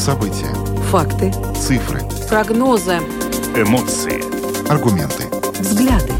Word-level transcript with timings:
События. 0.00 0.48
Факты. 0.84 1.30
Цифры. 1.54 2.00
Прогнозы. 2.26 2.96
Эмоции. 3.54 4.22
Аргументы. 4.70 5.24
Взгляды. 5.60 6.14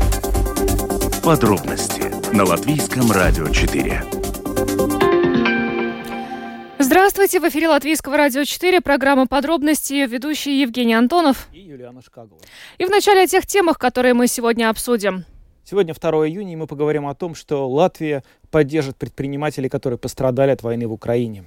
Подробности 1.24 2.02
на 2.36 2.44
Латвийском 2.44 3.10
радио 3.10 3.48
4. 3.48 4.02
Здравствуйте, 6.78 7.40
в 7.40 7.48
эфире 7.48 7.68
Латвийского 7.68 8.18
радио 8.18 8.44
4, 8.44 8.82
программа 8.82 9.26
«Подробности», 9.26 10.06
ведущий 10.06 10.60
Евгений 10.60 10.92
Антонов. 10.92 11.48
И 11.50 11.60
Юлиана 11.60 12.02
Шкагова. 12.02 12.38
И 12.76 12.84
в 12.84 12.90
начале 12.90 13.22
о 13.22 13.26
тех 13.26 13.46
темах, 13.46 13.78
которые 13.78 14.12
мы 14.12 14.26
сегодня 14.26 14.68
обсудим. 14.68 15.24
Сегодня 15.64 15.94
2 15.94 16.10
июня, 16.28 16.52
и 16.52 16.56
мы 16.56 16.66
поговорим 16.66 17.06
о 17.06 17.14
том, 17.14 17.34
что 17.34 17.68
Латвия 17.68 18.24
поддержит 18.50 18.96
предпринимателей, 18.96 19.68
которые 19.68 19.98
пострадали 19.98 20.50
от 20.50 20.62
войны 20.62 20.86
в 20.88 20.92
Украине. 20.92 21.44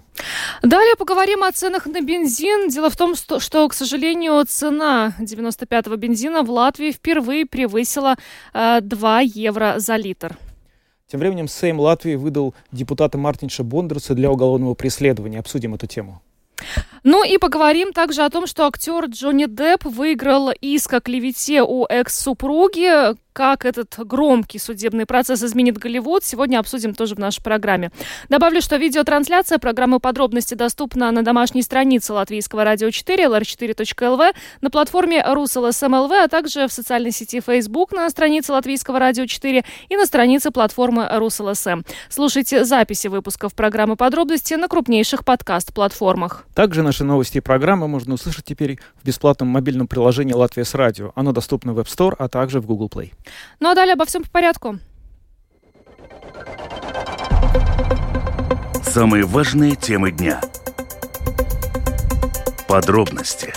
Далее 0.61 0.95
поговорим 0.95 1.43
о 1.43 1.51
ценах 1.51 1.85
на 1.85 2.01
бензин. 2.01 2.69
Дело 2.69 2.89
в 2.89 2.95
том, 2.95 3.15
что, 3.15 3.67
к 3.67 3.73
сожалению, 3.73 4.45
цена 4.45 5.13
95-го 5.19 5.95
бензина 5.97 6.43
в 6.43 6.49
Латвии 6.49 6.91
впервые 6.91 7.45
превысила 7.45 8.15
э, 8.53 8.79
2 8.81 9.19
евро 9.21 9.75
за 9.77 9.97
литр. 9.97 10.37
Тем 11.07 11.19
временем 11.19 11.47
Сейм 11.47 11.79
Латвии 11.79 12.15
выдал 12.15 12.55
депутата 12.71 13.17
Мартинша 13.17 13.63
Бондарса 13.63 14.13
для 14.15 14.31
уголовного 14.31 14.73
преследования. 14.73 15.39
Обсудим 15.39 15.75
эту 15.75 15.85
тему. 15.85 16.21
Ну 17.03 17.23
и 17.25 17.37
поговорим 17.37 17.91
также 17.91 18.23
о 18.23 18.29
том, 18.29 18.47
что 18.47 18.65
актер 18.65 19.05
Джонни 19.05 19.45
Депп 19.45 19.83
выиграл 19.85 20.51
иск 20.61 20.93
о 20.93 21.01
клевете 21.01 21.61
у 21.61 21.85
экс-супруги. 21.85 23.15
Как 23.33 23.65
этот 23.65 23.97
громкий 23.97 24.59
судебный 24.59 25.07
процесс 25.07 25.41
изменит 25.41 25.79
Голливуд, 25.79 26.23
сегодня 26.23 26.59
обсудим 26.59 26.93
тоже 26.93 27.15
в 27.15 27.19
нашей 27.19 27.41
программе. 27.41 27.91
Добавлю, 28.29 28.61
что 28.61 28.75
видеотрансляция 28.75 29.57
программы 29.57 29.99
«Подробности» 29.99 30.53
доступна 30.53 31.09
на 31.09 31.23
домашней 31.23 31.63
странице 31.63 32.13
Латвийского 32.13 32.63
радио 32.63 32.91
4, 32.91 33.25
lr4.lv, 33.25 34.35
на 34.61 34.69
платформе 34.69 35.23
РусЛСМЛВ, 35.25 36.11
а 36.11 36.27
также 36.27 36.67
в 36.67 36.71
социальной 36.71 37.09
сети 37.09 37.41
Facebook 37.41 37.91
на 37.91 38.07
странице 38.11 38.51
Латвийского 38.51 38.99
радио 38.99 39.25
4 39.25 39.65
и 39.89 39.97
на 39.97 40.05
странице 40.05 40.51
платформы 40.51 41.07
РусЛСМ. 41.11 41.81
Слушайте 42.09 42.65
записи 42.65 43.07
выпусков 43.07 43.55
программы 43.55 43.95
«Подробности» 43.95 44.53
на 44.53 44.67
крупнейших 44.67 45.25
подкаст-платформах. 45.25 46.45
Также 46.53 46.83
наши 46.83 47.03
новости 47.03 47.39
и 47.39 47.41
программы 47.41 47.87
можно 47.87 48.13
услышать 48.13 48.45
теперь 48.45 48.77
в 49.01 49.07
бесплатном 49.07 49.47
мобильном 49.47 49.87
приложении 49.87 50.33
«Латвия 50.33 50.65
с 50.65 50.75
радио». 50.75 51.13
Оно 51.15 51.31
доступно 51.31 51.73
в 51.73 51.79
App 51.79 51.87
Store, 51.87 52.13
а 52.19 52.27
также 52.27 52.61
в 52.61 52.67
Google 52.67 52.91
Play. 52.93 53.11
Ну 53.59 53.69
а 53.69 53.75
далее 53.75 53.93
обо 53.93 54.05
всем 54.05 54.23
по 54.23 54.29
порядку. 54.29 54.79
Самые 58.83 59.25
важные 59.25 59.75
темы 59.75 60.11
дня. 60.11 60.39
Подробности. 62.67 63.53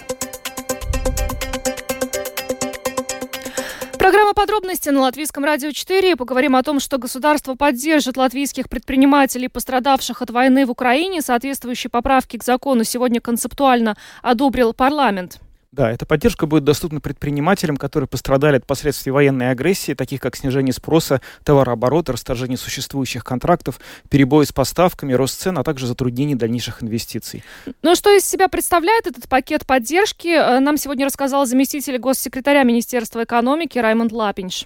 Программа 3.99 4.35
«Подробности» 4.35 4.89
на 4.89 5.01
Латвийском 5.01 5.45
радио 5.45 5.73
4. 5.73 6.17
Поговорим 6.17 6.55
о 6.55 6.63
том, 6.63 6.79
что 6.81 6.97
государство 6.97 7.55
поддержит 7.55 8.17
латвийских 8.17 8.69
предпринимателей, 8.69 9.49
пострадавших 9.49 10.23
от 10.23 10.31
войны 10.31 10.65
в 10.65 10.71
Украине. 10.71 11.23
Соответствующие 11.23 11.91
поправки 11.91 12.37
к 12.37 12.45
закону 12.45 12.85
сегодня 12.85 13.21
концептуально 13.21 13.97
одобрил 14.23 14.75
парламент. 14.75 15.41
Да, 15.77 15.93
эта 15.93 16.07
поддержка 16.07 16.47
будет 16.47 16.65
доступна 16.65 17.03
предпринимателям, 17.03 17.77
которые 17.77 18.09
пострадали 18.09 18.57
от 18.57 18.65
последствий 18.67 19.13
военной 19.13 19.51
агрессии, 19.51 19.93
таких 19.93 20.23
как 20.23 20.35
снижение 20.35 20.73
спроса, 20.73 21.21
товарооборота, 21.45 22.15
расторжение 22.15 22.57
существующих 22.57 23.25
контрактов, 23.25 23.79
перебои 24.09 24.47
с 24.47 24.53
поставками, 24.53 25.13
рост 25.13 25.39
цен, 25.39 25.59
а 25.59 25.65
также 25.65 25.87
затруднение 25.87 26.35
дальнейших 26.35 26.83
инвестиций. 26.83 27.45
Ну 27.83 27.95
что 27.95 28.11
из 28.17 28.25
себя 28.25 28.49
представляет 28.49 29.07
этот 29.07 29.29
пакет 29.29 29.67
поддержки, 29.67 30.29
э, 30.29 30.61
нам 30.61 30.79
сегодня 30.79 31.05
рассказал 31.05 31.45
заместитель 31.45 31.99
госсекретаря 31.99 32.63
Министерства 32.63 33.25
экономики 33.25 33.79
Раймонд 33.79 34.13
Лапинш. 34.13 34.65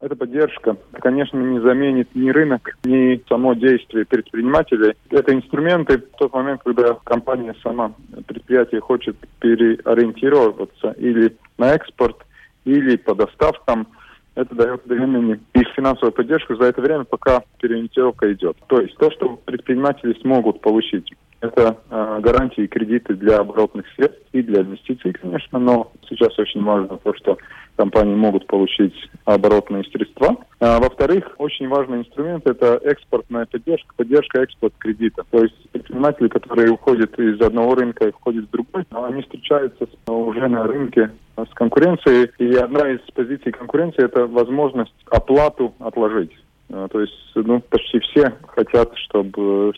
Эта 0.00 0.14
поддержка, 0.14 0.76
конечно, 0.92 1.38
не 1.38 1.60
заменит 1.60 2.14
ни 2.14 2.30
рынок, 2.30 2.76
ни 2.84 3.20
само 3.28 3.54
действие 3.54 4.06
предпринимателей. 4.06 4.94
Это 5.10 5.34
инструменты 5.34 5.98
в 5.98 6.16
тот 6.18 6.32
момент, 6.32 6.60
когда 6.64 6.94
компания 7.02 7.52
сама, 7.64 7.92
предприятие 8.28 8.80
хочет 8.80 9.16
переориентироваться 9.40 10.92
или 10.92 11.36
на 11.58 11.74
экспорт, 11.74 12.16
или 12.64 12.96
по 12.96 13.16
доставкам. 13.16 13.88
Это 14.36 14.54
дает 14.54 14.86
времени 14.86 15.40
их 15.54 15.66
финансовую 15.74 16.12
поддержку 16.12 16.54
за 16.54 16.66
это 16.66 16.80
время, 16.80 17.02
пока 17.02 17.42
переориентировка 17.60 18.32
идет. 18.32 18.56
То 18.68 18.80
есть 18.80 18.96
то, 18.98 19.10
что 19.10 19.30
предприниматели 19.44 20.12
смогут 20.20 20.60
получить 20.60 21.12
это 21.40 21.78
э, 21.90 22.20
гарантии 22.20 22.64
и 22.64 22.68
кредиты 22.68 23.14
для 23.14 23.38
оборотных 23.38 23.86
средств 23.94 24.20
и 24.32 24.42
для 24.42 24.62
инвестиций, 24.62 25.12
конечно, 25.12 25.58
но 25.58 25.92
сейчас 26.08 26.38
очень 26.38 26.62
важно 26.62 26.98
то, 26.98 27.14
что 27.14 27.38
компании 27.78 28.14
могут 28.16 28.46
получить 28.48 28.94
оборотные 29.24 29.84
средства. 29.84 30.36
А, 30.58 30.80
во-вторых, 30.80 31.24
очень 31.38 31.68
важный 31.68 31.98
инструмент– 31.98 32.44
это 32.46 32.80
экспортная 32.82 33.46
поддержка, 33.46 33.94
поддержка 33.96 34.42
экспорт-кредита. 34.42 35.22
То 35.30 35.44
есть 35.44 35.70
предприниматели, 35.70 36.28
которые 36.28 36.72
уходят 36.72 37.16
из 37.18 37.40
одного 37.40 37.76
рынка 37.76 38.08
и 38.08 38.10
входят 38.10 38.46
в 38.46 38.50
другой, 38.50 38.84
они 38.90 39.22
встречаются 39.22 39.86
уже 40.08 40.48
на 40.48 40.64
рынке 40.64 41.12
с 41.36 41.54
конкуренцией. 41.54 42.30
И 42.38 42.56
одна 42.56 42.90
из 42.90 43.00
позиций 43.14 43.52
конкуренции– 43.52 44.04
это 44.04 44.26
возможность 44.26 44.94
оплату 45.08 45.72
отложить. 45.78 46.32
А, 46.70 46.88
то 46.88 47.00
есть 47.00 47.14
ну, 47.36 47.60
почти 47.60 48.00
все 48.00 48.34
хотят, 48.48 48.90
чтобы 48.96 49.72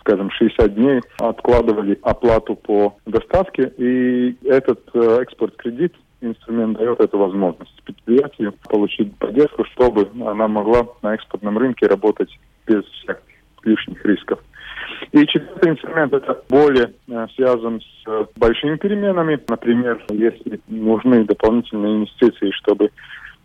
скажем, 0.00 0.30
60 0.30 0.74
дней 0.74 1.00
откладывали 1.18 1.98
оплату 2.02 2.56
по 2.56 2.96
доставке, 3.06 3.72
и 3.76 4.36
этот 4.44 4.80
э, 4.94 5.22
экспорт-кредит 5.22 5.94
инструмент 6.20 6.78
дает 6.78 7.00
эту 7.00 7.18
возможность 7.18 7.82
предприятию 7.84 8.54
получить 8.68 9.16
поддержку, 9.16 9.64
чтобы 9.72 10.08
она 10.26 10.48
могла 10.48 10.86
на 11.02 11.14
экспортном 11.14 11.56
рынке 11.58 11.86
работать 11.86 12.30
без 12.66 12.84
всяких 12.84 13.22
лишних 13.62 14.04
рисков. 14.04 14.40
И 15.12 15.26
четвертый 15.26 15.72
инструмент 15.72 16.12
это 16.12 16.42
более 16.48 16.92
э, 17.08 17.26
связан 17.36 17.80
с 17.80 18.08
э, 18.08 18.26
большими 18.36 18.76
переменами. 18.76 19.38
Например, 19.48 20.02
если 20.10 20.60
нужны 20.68 21.24
дополнительные 21.24 21.96
инвестиции, 21.96 22.50
чтобы 22.52 22.90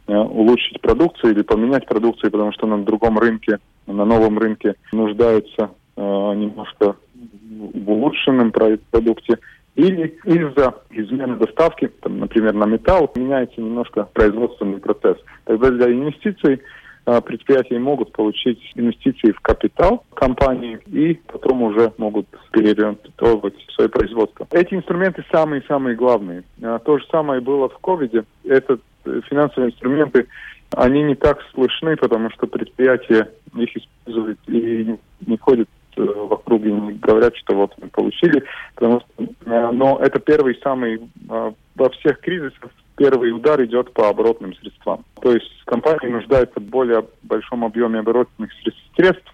улучшить 0.08 0.80
продукцию 0.82 1.34
или 1.34 1.42
поменять 1.42 1.88
продукцию, 1.88 2.30
потому 2.30 2.52
что 2.52 2.68
на 2.68 2.84
другом 2.84 3.18
рынке, 3.18 3.58
на 3.88 4.06
новом 4.06 4.38
рынке 4.38 4.76
нуждаются 4.92 5.72
немножко 5.98 6.96
в 7.14 7.90
улучшенном 7.90 8.52
продукте, 8.52 9.40
или 9.76 10.18
из-за 10.24 10.74
измены 10.92 11.36
доставки, 11.36 11.92
там, 12.02 12.20
например, 12.20 12.54
на 12.54 12.66
металл, 12.66 13.12
меняется 13.16 13.60
немножко 13.60 14.08
производственный 14.14 14.80
процесс. 14.80 15.18
Тогда 15.44 15.70
для 15.70 15.92
инвестиций 15.92 16.62
а, 17.06 17.20
предприятия 17.20 17.78
могут 17.78 18.14
получить 18.14 18.60
инвестиции 18.76 19.32
в 19.32 19.40
капитал 19.42 20.06
компании 20.14 20.80
и 20.88 21.16
потом 21.28 21.64
уже 21.64 21.92
могут 21.98 22.26
переориентировать 22.52 23.56
свое 23.76 23.90
производство. 23.90 24.48
Эти 24.52 24.74
инструменты 24.76 25.26
самые-самые 25.30 25.98
главные. 25.98 26.44
А, 26.64 26.80
то 26.80 26.98
же 26.98 27.06
самое 27.12 27.42
было 27.42 27.68
в 27.68 27.78
ковиде. 27.80 28.24
Это 28.46 28.80
э, 29.04 29.22
финансовые 29.30 29.72
инструменты, 29.72 30.28
они 30.74 31.04
не 31.04 31.16
так 31.16 31.40
слышны, 31.54 31.98
потому 31.98 32.32
что 32.32 32.48
предприятия 32.48 33.30
их 33.56 33.76
используют 33.76 34.40
и 34.48 34.98
не 35.28 35.38
ходят 35.38 35.68
Э, 35.85 35.85
в 35.96 36.34
округе 36.34 36.72
не 36.72 36.94
говорят, 36.94 37.36
что 37.38 37.56
вот 37.56 37.74
мы 37.82 37.88
получили, 37.90 38.44
потому 38.76 39.02
что, 39.02 39.24
э, 39.24 39.72
но 39.72 40.00
это 40.00 40.20
первый 40.20 40.60
самый 40.64 40.96
э, 40.98 41.52
во 41.76 41.90
всех 41.90 42.20
кризисах 42.22 42.72
первый 42.98 43.32
удар 43.32 43.64
идет 43.64 43.94
по 43.94 44.10
оборотным 44.10 44.56
средствам. 44.56 45.04
То 45.22 45.32
есть 45.34 45.52
компания 45.66 46.10
нуждается 46.10 46.60
в 46.60 46.64
более 46.64 47.06
большом 47.24 47.66
объеме 47.66 48.00
оборотных 48.00 48.52
средств, 48.96 49.32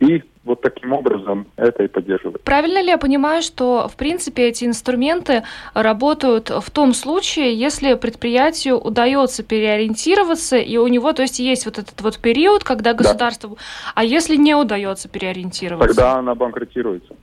и 0.00 0.22
вот 0.44 0.60
таким 0.60 0.92
образом 0.92 1.46
это 1.56 1.84
и 1.84 1.88
поддерживает. 1.88 2.42
Правильно 2.42 2.82
ли 2.82 2.88
я 2.88 2.98
понимаю, 2.98 3.42
что, 3.42 3.88
в 3.88 3.96
принципе, 3.96 4.48
эти 4.48 4.64
инструменты 4.64 5.42
работают 5.72 6.50
в 6.50 6.70
том 6.70 6.92
случае, 6.92 7.54
если 7.54 7.94
предприятию 7.94 8.78
удается 8.78 9.42
переориентироваться, 9.42 10.56
и 10.56 10.76
у 10.76 10.86
него, 10.86 11.12
то 11.12 11.22
есть, 11.22 11.38
есть 11.38 11.64
вот 11.64 11.78
этот 11.78 12.00
вот 12.00 12.18
период, 12.18 12.64
когда 12.64 12.92
государство... 12.92 13.50
Да. 13.50 13.56
А 13.94 14.04
если 14.04 14.36
не 14.36 14.54
удается 14.54 15.08
переориентироваться? 15.08 15.88
Тогда 15.88 16.14
она 16.16 16.34
банкротируется. 16.34 17.14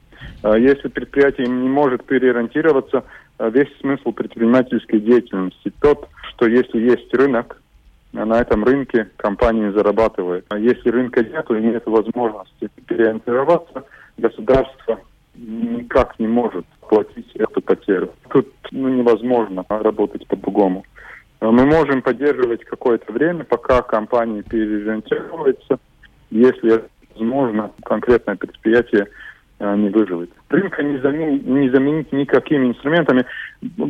А 0.42 0.58
если 0.58 0.88
предприятие 0.88 1.48
не 1.48 1.70
может 1.70 2.04
переориентироваться, 2.04 3.04
а 3.38 3.50
весь 3.50 3.70
смысл 3.80 4.12
предпринимательской 4.12 5.00
деятельности 5.00 5.72
тот, 5.80 6.08
что 6.30 6.48
если 6.48 6.80
есть 6.80 7.14
рынок, 7.14 7.61
на 8.14 8.40
этом 8.42 8.64
рынке 8.64 9.10
компании 9.18 9.70
зарабатывают. 9.70 10.46
А 10.50 10.58
если 10.58 10.90
рынка 10.90 11.24
нет 11.24 11.50
и 11.50 11.54
нет 11.54 11.84
возможности 11.86 12.70
переориентироваться, 12.86 13.84
государство 14.18 15.00
никак 15.36 16.20
не 16.20 16.28
может 16.28 16.66
платить 16.90 17.34
эту 17.36 17.62
потерю. 17.62 18.12
Тут 18.30 18.48
ну, 18.72 18.90
невозможно 18.90 19.66
работать 19.70 20.28
по-другому. 20.28 20.84
Мы 21.40 21.66
можем 21.66 22.02
поддерживать 22.02 22.64
какое-то 22.66 23.12
время, 23.12 23.44
пока 23.44 23.82
компания 23.82 24.44
переориентируется. 24.44 25.80
Если 26.30 26.84
возможно, 27.16 27.72
конкретное 27.84 28.36
предприятие 28.36 29.08
не 29.62 29.90
выживет. 29.90 30.32
Рынка 30.50 30.84
не 30.84 30.98
заменить, 31.00 31.46
не 31.46 31.70
заменить 31.70 32.12
никакими 32.12 32.68
инструментами. 32.68 33.26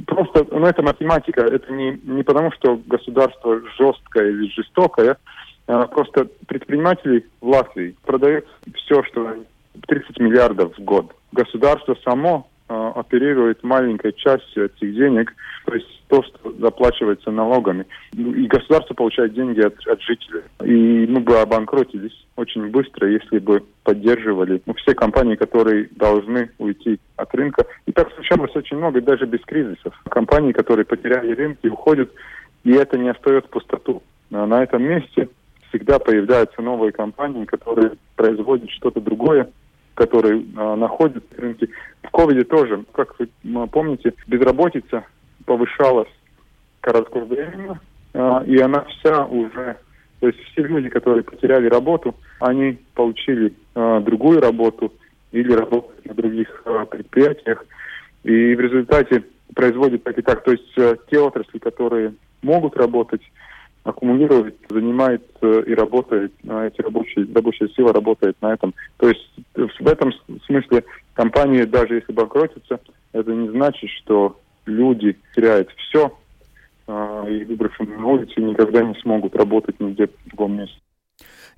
Просто, 0.05 0.45
ну, 0.51 0.65
это 0.65 0.83
математика. 0.83 1.41
Это 1.41 1.71
не, 1.71 1.99
не 2.03 2.23
потому, 2.23 2.51
что 2.51 2.79
государство 2.85 3.61
жесткое 3.77 4.29
или 4.29 4.49
жестокое. 4.51 5.17
А 5.67 5.87
просто 5.87 6.27
предприниматели 6.47 7.25
в 7.39 7.47
Латвии 7.47 7.95
продают 8.05 8.45
все, 8.75 9.03
что 9.03 9.35
30 9.87 10.19
миллиардов 10.19 10.77
в 10.77 10.83
год. 10.83 11.15
Государство 11.31 11.95
само 12.03 12.47
э, 12.47 12.50
оперирует 12.71 13.63
маленькой 13.63 14.13
частью 14.13 14.65
этих 14.65 14.93
денег, 14.95 15.33
то 15.65 15.73
есть 15.73 15.87
то, 16.07 16.23
что 16.23 16.51
заплачивается 16.59 17.31
налогами. 17.31 17.85
И 18.13 18.47
государство 18.47 18.93
получает 18.93 19.33
деньги 19.33 19.61
от, 19.61 19.75
от 19.87 20.01
жителей. 20.01 20.41
И 20.63 21.07
мы 21.07 21.21
бы 21.21 21.39
обанкротились 21.39 22.25
очень 22.35 22.69
быстро, 22.69 23.09
если 23.09 23.39
бы 23.39 23.63
поддерживали 23.83 24.61
ну, 24.65 24.73
все 24.73 24.93
компании, 24.93 25.35
которые 25.35 25.89
должны 25.95 26.49
уйти 26.57 26.99
от 27.15 27.33
рынка. 27.33 27.65
И 27.85 27.91
так 27.91 28.11
случалось 28.13 28.55
очень 28.55 28.77
много, 28.77 29.01
даже 29.01 29.25
без 29.25 29.41
кризисов. 29.41 29.93
Компании, 30.09 30.51
которые 30.51 30.85
потеряли 30.85 31.33
рынки, 31.33 31.67
уходят, 31.67 32.11
и 32.63 32.71
это 32.71 32.97
не 32.97 33.09
остается 33.09 33.49
пустоту. 33.49 34.03
А 34.31 34.45
на 34.45 34.63
этом 34.63 34.83
месте 34.83 35.29
всегда 35.69 35.99
появляются 35.99 36.61
новые 36.61 36.91
компании, 36.91 37.45
которые 37.45 37.93
производят 38.15 38.69
что-то 38.71 38.99
другое, 38.99 39.49
которые 40.01 40.43
а, 40.55 40.75
находят 40.75 41.23
рынки. 41.37 41.69
В 42.01 42.09
ковиде 42.09 42.43
тоже, 42.43 42.83
как 42.91 43.15
вы 43.19 43.29
помните, 43.67 44.13
безработица 44.25 45.03
повышалась 45.45 46.09
кратковременно, 46.81 47.79
а, 48.13 48.43
и 48.47 48.57
она 48.57 48.81
вся 48.85 49.25
уже, 49.25 49.77
то 50.19 50.27
есть 50.27 50.39
все 50.39 50.63
люди, 50.63 50.89
которые 50.89 51.23
потеряли 51.23 51.67
работу, 51.67 52.15
они 52.39 52.79
получили 52.95 53.53
а, 53.75 53.99
другую 53.99 54.41
работу 54.41 54.91
или 55.31 55.53
работают 55.53 56.05
на 56.05 56.13
других 56.15 56.63
а, 56.65 56.85
предприятиях, 56.85 57.63
и 58.23 58.55
в 58.55 58.59
результате 58.59 59.23
производят 59.53 60.03
так 60.03 60.17
и 60.17 60.21
так. 60.23 60.43
То 60.43 60.51
есть 60.51 60.77
а, 60.79 60.95
те 61.11 61.19
отрасли, 61.19 61.59
которые 61.59 62.15
могут 62.41 62.75
работать, 62.75 63.21
аккумулирует, 63.83 64.57
занимает 64.69 65.23
э, 65.41 65.63
и 65.65 65.73
работает, 65.73 66.33
эти 66.43 66.81
рабочие, 66.81 67.27
рабочая 67.33 67.67
сила 67.69 67.91
работает 67.93 68.35
на 68.41 68.53
этом. 68.53 68.73
То 68.97 69.09
есть 69.09 69.27
в 69.55 69.87
этом 69.87 70.11
смысле 70.45 70.83
компании, 71.13 71.63
даже 71.63 71.95
если 71.95 72.11
банкротятся, 72.11 72.79
это 73.13 73.31
не 73.31 73.49
значит, 73.49 73.89
что 73.89 74.39
люди 74.65 75.17
теряют 75.35 75.69
все, 75.71 76.15
а, 76.87 77.25
и 77.27 77.43
выбравшись 77.45 77.87
на 77.87 78.05
улицу 78.05 78.41
никогда 78.41 78.83
не 78.83 78.95
смогут 78.95 79.35
работать 79.35 79.79
нигде 79.79 80.07
в 80.07 80.29
другом 80.29 80.57
месте. 80.57 80.77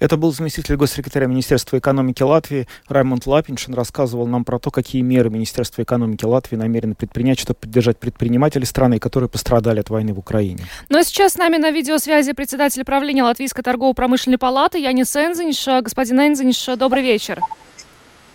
Это 0.04 0.18
был 0.18 0.34
заместитель 0.34 0.76
госсекретаря 0.76 1.28
Министерства 1.28 1.78
экономики 1.78 2.22
Латвии 2.22 2.68
Раймонд 2.90 3.26
Лапиншин. 3.26 3.74
Рассказывал 3.74 4.28
нам 4.28 4.44
про 4.44 4.60
то, 4.60 4.70
какие 4.70 5.02
меры 5.02 5.30
Министерство 5.30 5.82
экономики 5.82 6.26
Латвии 6.26 6.58
намерено 6.58 6.94
предпринять, 6.94 7.40
чтобы 7.40 7.60
поддержать 7.62 7.98
предпринимателей 7.98 8.66
страны, 8.66 9.00
которые 9.00 9.30
пострадали 9.30 9.80
от 9.80 9.90
войны 9.90 10.14
в 10.14 10.20
Украине. 10.20 10.66
Ну 10.90 10.98
а 10.98 11.06
сейчас 11.06 11.36
с 11.36 11.38
нами 11.38 11.56
на 11.56 11.72
видеосвязи 11.72 12.34
председатель 12.34 12.84
правления 12.84 13.24
Латвийской 13.24 13.62
торгово-промышленной 13.62 14.38
палаты 14.38 14.78
Янис 14.78 15.16
Энзинш. 15.16 15.66
Господин 15.82 16.20
Энзинш, 16.20 16.66
добрый 16.78 17.02
вечер. 17.02 17.40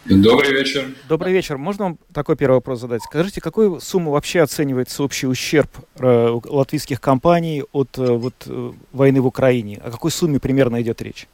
Добрый 0.06 0.52
вечер. 0.52 0.86
Добрый 1.06 1.34
вечер. 1.34 1.58
Можно 1.58 1.84
вам 1.84 1.98
такой 2.14 2.36
первый 2.36 2.54
вопрос 2.54 2.80
задать? 2.80 3.02
Скажите, 3.02 3.42
какой 3.42 3.78
сумму 3.82 4.12
вообще 4.12 4.40
оценивается 4.40 5.02
общий 5.02 5.26
ущерб 5.26 5.68
э, 5.98 6.38
латвийских 6.46 6.98
компаний 6.98 7.62
от 7.72 7.98
э, 7.98 8.06
вот, 8.06 8.32
э, 8.46 8.72
войны 8.92 9.20
в 9.20 9.26
Украине? 9.26 9.82
О 9.84 9.90
какой 9.90 10.10
сумме 10.10 10.40
примерно 10.40 10.80
идет 10.80 11.02
речь? 11.02 11.28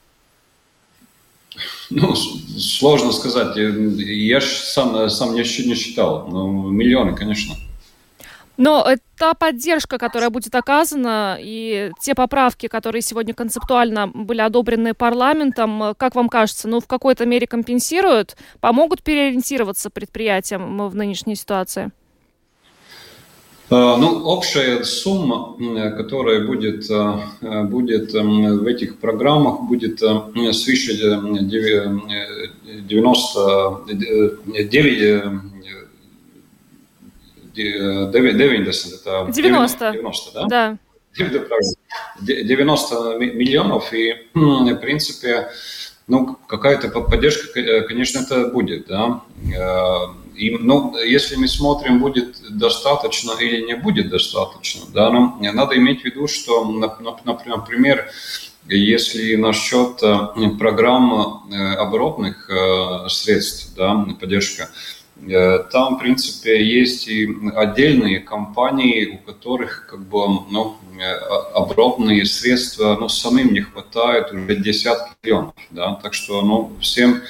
Ну, 1.90 2.14
сложно 2.14 3.12
сказать. 3.12 3.56
Я 3.56 4.40
сам, 4.40 5.08
сам 5.10 5.34
не, 5.34 5.40
не 5.40 5.74
считал. 5.74 6.26
Ну, 6.28 6.70
миллионы, 6.70 7.14
конечно. 7.14 7.54
Но 8.56 8.86
та 9.18 9.34
поддержка, 9.34 9.98
которая 9.98 10.30
будет 10.30 10.54
оказана, 10.54 11.36
и 11.40 11.90
те 12.00 12.14
поправки, 12.14 12.68
которые 12.68 13.02
сегодня 13.02 13.34
концептуально 13.34 14.06
были 14.06 14.40
одобрены 14.40 14.94
парламентом, 14.94 15.94
как 15.96 16.14
вам 16.14 16.28
кажется, 16.28 16.68
ну, 16.68 16.80
в 16.80 16.86
какой-то 16.86 17.26
мере 17.26 17.46
компенсируют, 17.46 18.36
помогут 18.60 19.02
переориентироваться 19.02 19.90
предприятиям 19.90 20.88
в 20.88 20.94
нынешней 20.94 21.34
ситуации? 21.34 21.90
А, 23.70 23.96
ну, 23.96 24.24
общая 24.24 24.84
сумма, 24.84 25.56
которая 25.96 26.46
будет, 26.46 26.90
а, 26.90 27.64
будет 27.64 28.12
в 28.12 28.66
этих 28.66 28.98
программах, 28.98 29.62
будет 29.62 30.00
свыше 30.00 30.96
99 30.96 32.24
90, 32.86 33.84
это 38.94 39.26
90, 39.32 39.92
90 39.92 40.30
да? 40.34 40.46
Да. 40.46 40.78
90 42.20 43.18
миллионов, 43.18 43.92
и, 43.94 44.14
в 44.34 44.74
принципе, 44.76 45.48
ну, 46.08 46.36
какая-то 46.48 46.88
поддержка, 46.88 47.82
конечно, 47.82 48.18
это 48.18 48.48
будет, 48.48 48.88
да. 48.88 49.22
И, 50.34 50.56
ну, 50.58 50.96
если 50.98 51.36
мы 51.36 51.48
смотрим, 51.48 52.00
будет 52.00 52.36
достаточно 52.50 53.32
или 53.40 53.62
не 53.62 53.76
будет 53.76 54.10
достаточно, 54.10 54.82
да, 54.92 55.10
нам 55.10 55.38
надо 55.40 55.76
иметь 55.76 56.02
в 56.02 56.04
виду, 56.04 56.26
что, 56.26 56.64
например, 56.64 58.10
если 58.66 59.36
насчет 59.36 60.00
программ 60.58 61.44
оборотных 61.78 62.50
средств, 63.08 63.74
да, 63.76 64.06
поддержка, 64.18 64.70
Э, 65.28 65.60
там, 65.70 65.96
в 65.96 65.98
принципе, 66.00 66.64
есть 66.64 67.08
и 67.08 67.28
отдельные 67.54 68.20
компании, 68.20 69.06
у 69.06 69.18
которых 69.18 69.86
как 69.88 70.00
бы, 70.00 70.26
ну, 70.50 70.76
э, 70.98 71.12
оборотные 71.54 72.26
средства 72.26 72.96
ну, 72.98 73.08
самим 73.08 73.52
не 73.52 73.60
хватает 73.60 74.32
уже 74.32 74.56
десятки 74.56 75.14
миллионов. 75.22 75.54
Да? 75.70 75.94
Так 76.02 76.14
что 76.14 76.42
ну, 76.42 76.72
всем, 76.80 77.22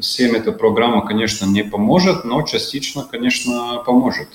всем 0.00 0.34
эта 0.34 0.52
программа, 0.52 1.06
конечно, 1.06 1.46
не 1.46 1.62
поможет, 1.62 2.24
но 2.24 2.42
частично, 2.42 3.04
конечно, 3.04 3.82
поможет. 3.84 4.28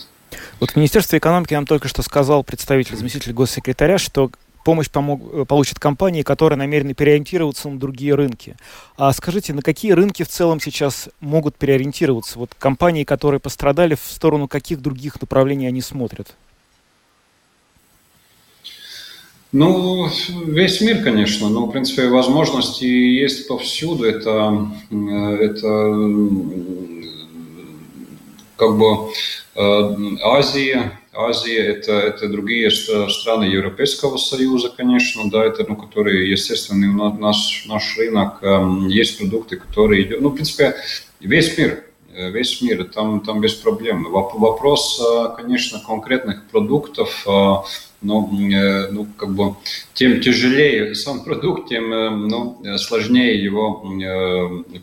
Вот 0.60 0.72
в 0.72 0.76
Министерстве 0.76 1.20
экономики 1.20 1.54
нам 1.54 1.66
только 1.66 1.88
что 1.88 2.02
сказал 2.02 2.44
представитель, 2.44 2.96
заместитель 2.96 3.34
госсекретаря, 3.34 3.98
что 3.98 4.32
помощь 4.64 4.90
помог, 4.90 5.22
э, 5.32 5.46
получат 5.46 5.80
компании, 5.80 6.22
которые 6.22 6.58
намерены 6.58 6.94
переориентироваться 6.94 7.70
на 7.70 7.80
другие 7.80 8.16
рынки. 8.16 8.56
А 8.98 9.12
скажите, 9.14 9.54
на 9.54 9.62
какие 9.62 9.92
рынки 9.92 10.24
в 10.24 10.30
целом 10.30 10.60
сейчас 10.60 11.10
могут 11.20 11.56
переориентироваться? 11.56 12.40
Вот 12.40 12.54
компании, 12.58 13.04
которые 13.04 13.40
пострадали, 13.40 13.96
в 13.96 14.04
сторону 14.04 14.48
каких 14.48 14.82
других 14.82 15.20
направлений 15.22 15.68
они 15.68 15.82
смотрят? 15.82 16.36
Ну, 19.54 20.10
весь 20.48 20.82
мир, 20.82 21.04
конечно, 21.04 21.48
но, 21.48 21.68
в 21.68 21.72
принципе, 21.72 22.08
возможности 22.08 22.86
есть 22.86 23.48
повсюду. 23.48 24.04
Это, 24.04 24.68
э, 24.90 24.96
это 25.42 25.96
как 28.58 28.78
бы 28.80 29.12
э, 29.56 29.96
Азия, 30.24 31.00
Азия, 31.14 31.60
это, 31.68 31.92
это 31.92 32.30
другие 32.30 32.72
страны 32.72 33.44
Европейского 33.44 34.18
Союза, 34.18 34.74
конечно, 34.76 35.30
да, 35.30 35.46
это, 35.46 35.64
ну, 35.70 35.76
которые, 35.76 36.32
естественно, 36.32 37.12
наш, 37.12 37.66
наш 37.68 37.96
рынок, 37.96 38.42
эм, 38.42 38.88
есть 38.88 39.20
продукты, 39.20 39.58
которые 39.58 40.08
идут, 40.08 40.22
ну, 40.22 40.30
в 40.30 40.34
принципе, 40.34 40.74
весь 41.20 41.56
мир, 41.60 41.84
э, 42.12 42.32
весь 42.32 42.60
мир, 42.64 42.86
там, 42.86 43.22
там 43.22 43.40
без 43.40 43.54
проблем. 43.54 44.08
Вопрос, 44.10 45.00
э, 45.00 45.36
конечно, 45.36 45.80
конкретных 45.86 46.48
продуктов, 46.48 47.24
э, 47.28 47.54
ну, 48.04 48.30
ну, 48.92 49.08
как 49.18 49.34
бы, 49.34 49.56
тем 49.94 50.22
тяжелее 50.22 50.94
сам 50.96 51.24
продукт, 51.24 51.70
тем 51.70 51.90
ну, 52.28 52.62
сложнее 52.78 53.44
его 53.44 53.84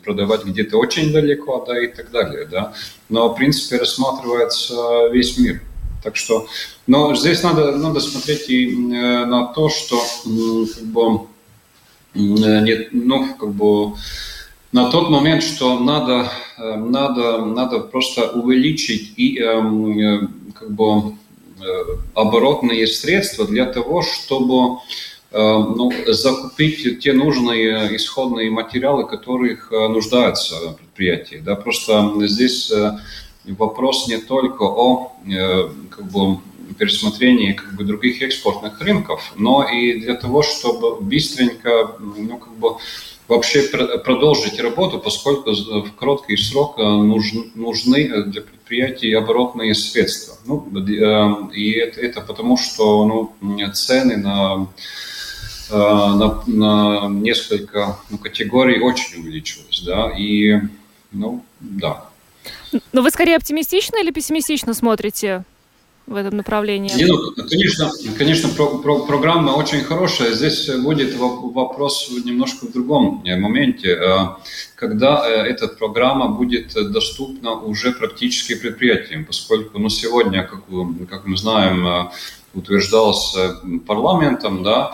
продавать 0.03 0.43
где-то 0.43 0.77
очень 0.77 1.13
далеко, 1.13 1.63
да, 1.67 1.81
и 1.81 1.87
так 1.87 2.11
далее, 2.11 2.47
да. 2.49 2.73
Но, 3.09 3.29
в 3.29 3.35
принципе, 3.35 3.77
рассматривается 3.77 5.07
весь 5.11 5.37
мир. 5.37 5.61
Так 6.03 6.15
что, 6.15 6.47
но 6.87 7.15
здесь 7.15 7.43
надо, 7.43 7.77
надо 7.77 7.99
смотреть 7.99 8.49
и 8.49 8.69
э, 8.69 9.25
на 9.25 9.45
то, 9.53 9.69
что 9.69 10.01
как 10.25 10.83
бы, 10.85 11.27
нет, 12.15 12.89
ну, 12.91 13.35
как 13.35 13.53
бы, 13.53 13.93
на 14.71 14.89
тот 14.89 15.09
момент, 15.09 15.43
что 15.43 15.77
надо, 15.79 16.31
э, 16.57 16.75
надо, 16.75 17.45
надо 17.45 17.81
просто 17.81 18.31
увеличить 18.31 19.13
и 19.15 19.39
э, 19.39 20.27
как 20.55 20.71
бы 20.71 21.15
оборотные 22.13 22.87
средства 22.87 23.45
для 23.45 23.65
того, 23.65 24.01
чтобы 24.01 24.79
ну, 25.31 25.91
закупить 26.07 26.99
те 26.99 27.13
нужные 27.13 27.95
исходные 27.95 28.51
материалы, 28.51 29.07
которых 29.07 29.71
нуждаются 29.71 30.75
предприятия. 30.77 31.39
Да, 31.39 31.55
просто 31.55 32.13
здесь 32.27 32.69
вопрос 33.45 34.07
не 34.07 34.17
только 34.17 34.63
о 34.63 35.13
э, 35.27 35.69
как 35.89 36.05
бы, 36.11 36.39
пересмотрении 36.77 37.53
как 37.53 37.75
бы, 37.75 37.83
других 37.83 38.21
экспортных 38.21 38.79
рынков, 38.81 39.33
но 39.35 39.67
и 39.67 39.99
для 39.99 40.15
того, 40.15 40.41
чтобы 40.43 41.01
быстренько 41.01 41.95
ну, 41.99 42.37
как 42.37 42.53
бы, 42.53 42.77
вообще 43.31 43.63
продолжить 44.03 44.59
работу, 44.59 44.99
поскольку 44.99 45.51
в 45.51 45.93
короткий 45.93 46.35
срок 46.35 46.77
нужны 46.77 48.23
для 48.25 48.41
предприятий 48.41 49.13
оборотные 49.13 49.73
средства. 49.73 50.35
Ну, 50.45 50.67
и 51.53 51.71
это, 51.71 52.01
это 52.01 52.21
потому, 52.21 52.57
что 52.57 53.05
ну, 53.41 53.71
цены 53.73 54.17
на 54.17 54.67
на, 55.69 56.43
на 56.45 57.07
несколько 57.07 57.97
ну, 58.09 58.17
категорий 58.17 58.81
очень 58.81 59.21
увеличилось, 59.21 59.81
да, 59.85 60.11
и, 60.17 60.59
ну, 61.13 61.45
да. 61.61 62.09
Но 62.91 63.01
вы 63.01 63.09
скорее 63.09 63.37
оптимистично 63.37 63.95
или 64.01 64.11
пессимистично 64.11 64.73
смотрите 64.73 65.45
в 66.11 66.15
этом 66.15 66.37
направлении? 66.37 66.93
Не, 66.95 67.05
ну, 67.05 67.31
конечно, 67.49 67.91
конечно 68.17 68.49
про, 68.49 68.77
про, 68.79 68.99
программа 69.05 69.51
очень 69.51 69.81
хорошая. 69.81 70.33
Здесь 70.33 70.69
будет 70.69 71.15
вопрос 71.15 72.11
немножко 72.25 72.65
в 72.65 72.71
другом 72.71 73.23
моменте. 73.25 73.89
Э, 73.89 74.27
когда 74.75 75.25
э, 75.25 75.31
эта 75.47 75.67
программа 75.67 76.27
будет 76.27 76.73
доступна 76.91 77.53
уже 77.53 77.91
практически 77.91 78.55
предприятиям, 78.55 79.25
поскольку 79.25 79.79
ну, 79.79 79.89
сегодня, 79.89 80.43
как, 80.43 80.61
как 81.09 81.25
мы 81.25 81.37
знаем, 81.37 81.87
э, 81.87 82.11
утверждалось 82.53 83.35
парламентом, 83.87 84.63
да, 84.63 84.91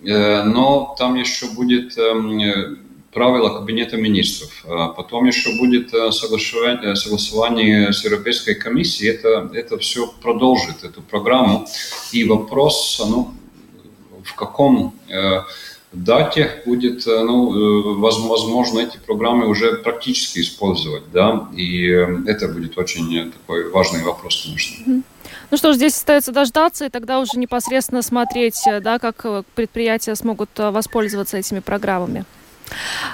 но 0.00 0.94
там 0.98 1.16
еще 1.16 1.46
будет 1.50 1.98
эм, 1.98 2.78
правила 3.14 3.58
Кабинета 3.58 3.96
министров. 3.96 4.50
А 4.68 4.88
потом 4.88 5.26
еще 5.26 5.56
будет 5.56 5.94
э, 5.94 6.10
согласование, 6.10 6.92
э, 6.92 6.94
согласование 6.96 7.92
с 7.92 8.04
Европейской 8.04 8.54
комиссией. 8.54 9.14
Это, 9.14 9.50
это 9.54 9.78
все 9.78 10.12
продолжит 10.20 10.82
эту 10.82 11.00
программу. 11.00 11.66
И 12.12 12.24
вопрос, 12.24 13.00
ну, 13.08 13.32
в 14.24 14.34
каком 14.34 14.94
э, 15.08 15.42
дате 15.92 16.62
будет, 16.66 17.06
ну, 17.06 18.00
возможно, 18.00 18.80
эти 18.80 18.98
программы 18.98 19.46
уже 19.46 19.74
практически 19.74 20.40
использовать, 20.40 21.04
да, 21.12 21.48
и 21.56 21.86
это 22.26 22.48
будет 22.48 22.76
очень 22.76 23.30
такой 23.30 23.70
важный 23.70 24.02
вопрос, 24.02 24.42
конечно. 24.44 25.02
Ну 25.50 25.56
что 25.56 25.72
ж, 25.72 25.76
здесь 25.76 25.94
остается 25.94 26.32
дождаться, 26.32 26.86
и 26.86 26.88
тогда 26.88 27.20
уже 27.20 27.38
непосредственно 27.38 28.02
смотреть, 28.02 28.60
да, 28.82 28.98
как 28.98 29.24
предприятия 29.54 30.16
смогут 30.16 30.50
воспользоваться 30.56 31.36
этими 31.36 31.60
программами. 31.60 32.24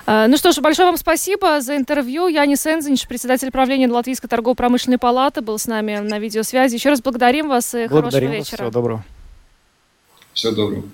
Э, 0.06 0.26
ну 0.28 0.36
что 0.36 0.52
ж, 0.52 0.58
большое 0.58 0.86
вам 0.86 0.96
спасибо 0.96 1.60
за 1.60 1.76
интервью. 1.76 2.26
Янис 2.26 2.66
Энзинч, 2.66 3.06
председатель 3.06 3.50
правления 3.50 3.88
Латвийской 3.88 4.28
торгово-промышленной 4.28 4.98
палаты, 4.98 5.40
был 5.40 5.58
с 5.58 5.66
нами 5.66 5.98
на 5.98 6.18
видеосвязи. 6.18 6.74
Еще 6.74 6.90
раз 6.90 7.02
благодарим 7.02 7.48
вас 7.48 7.74
и 7.74 7.86
благодарим 7.86 8.28
хорошего 8.28 8.28
вас, 8.28 8.38
вечера. 8.38 8.56
Всего 8.56 8.70
доброго. 8.70 9.04
Всего 10.32 10.52
доброго. 10.52 10.84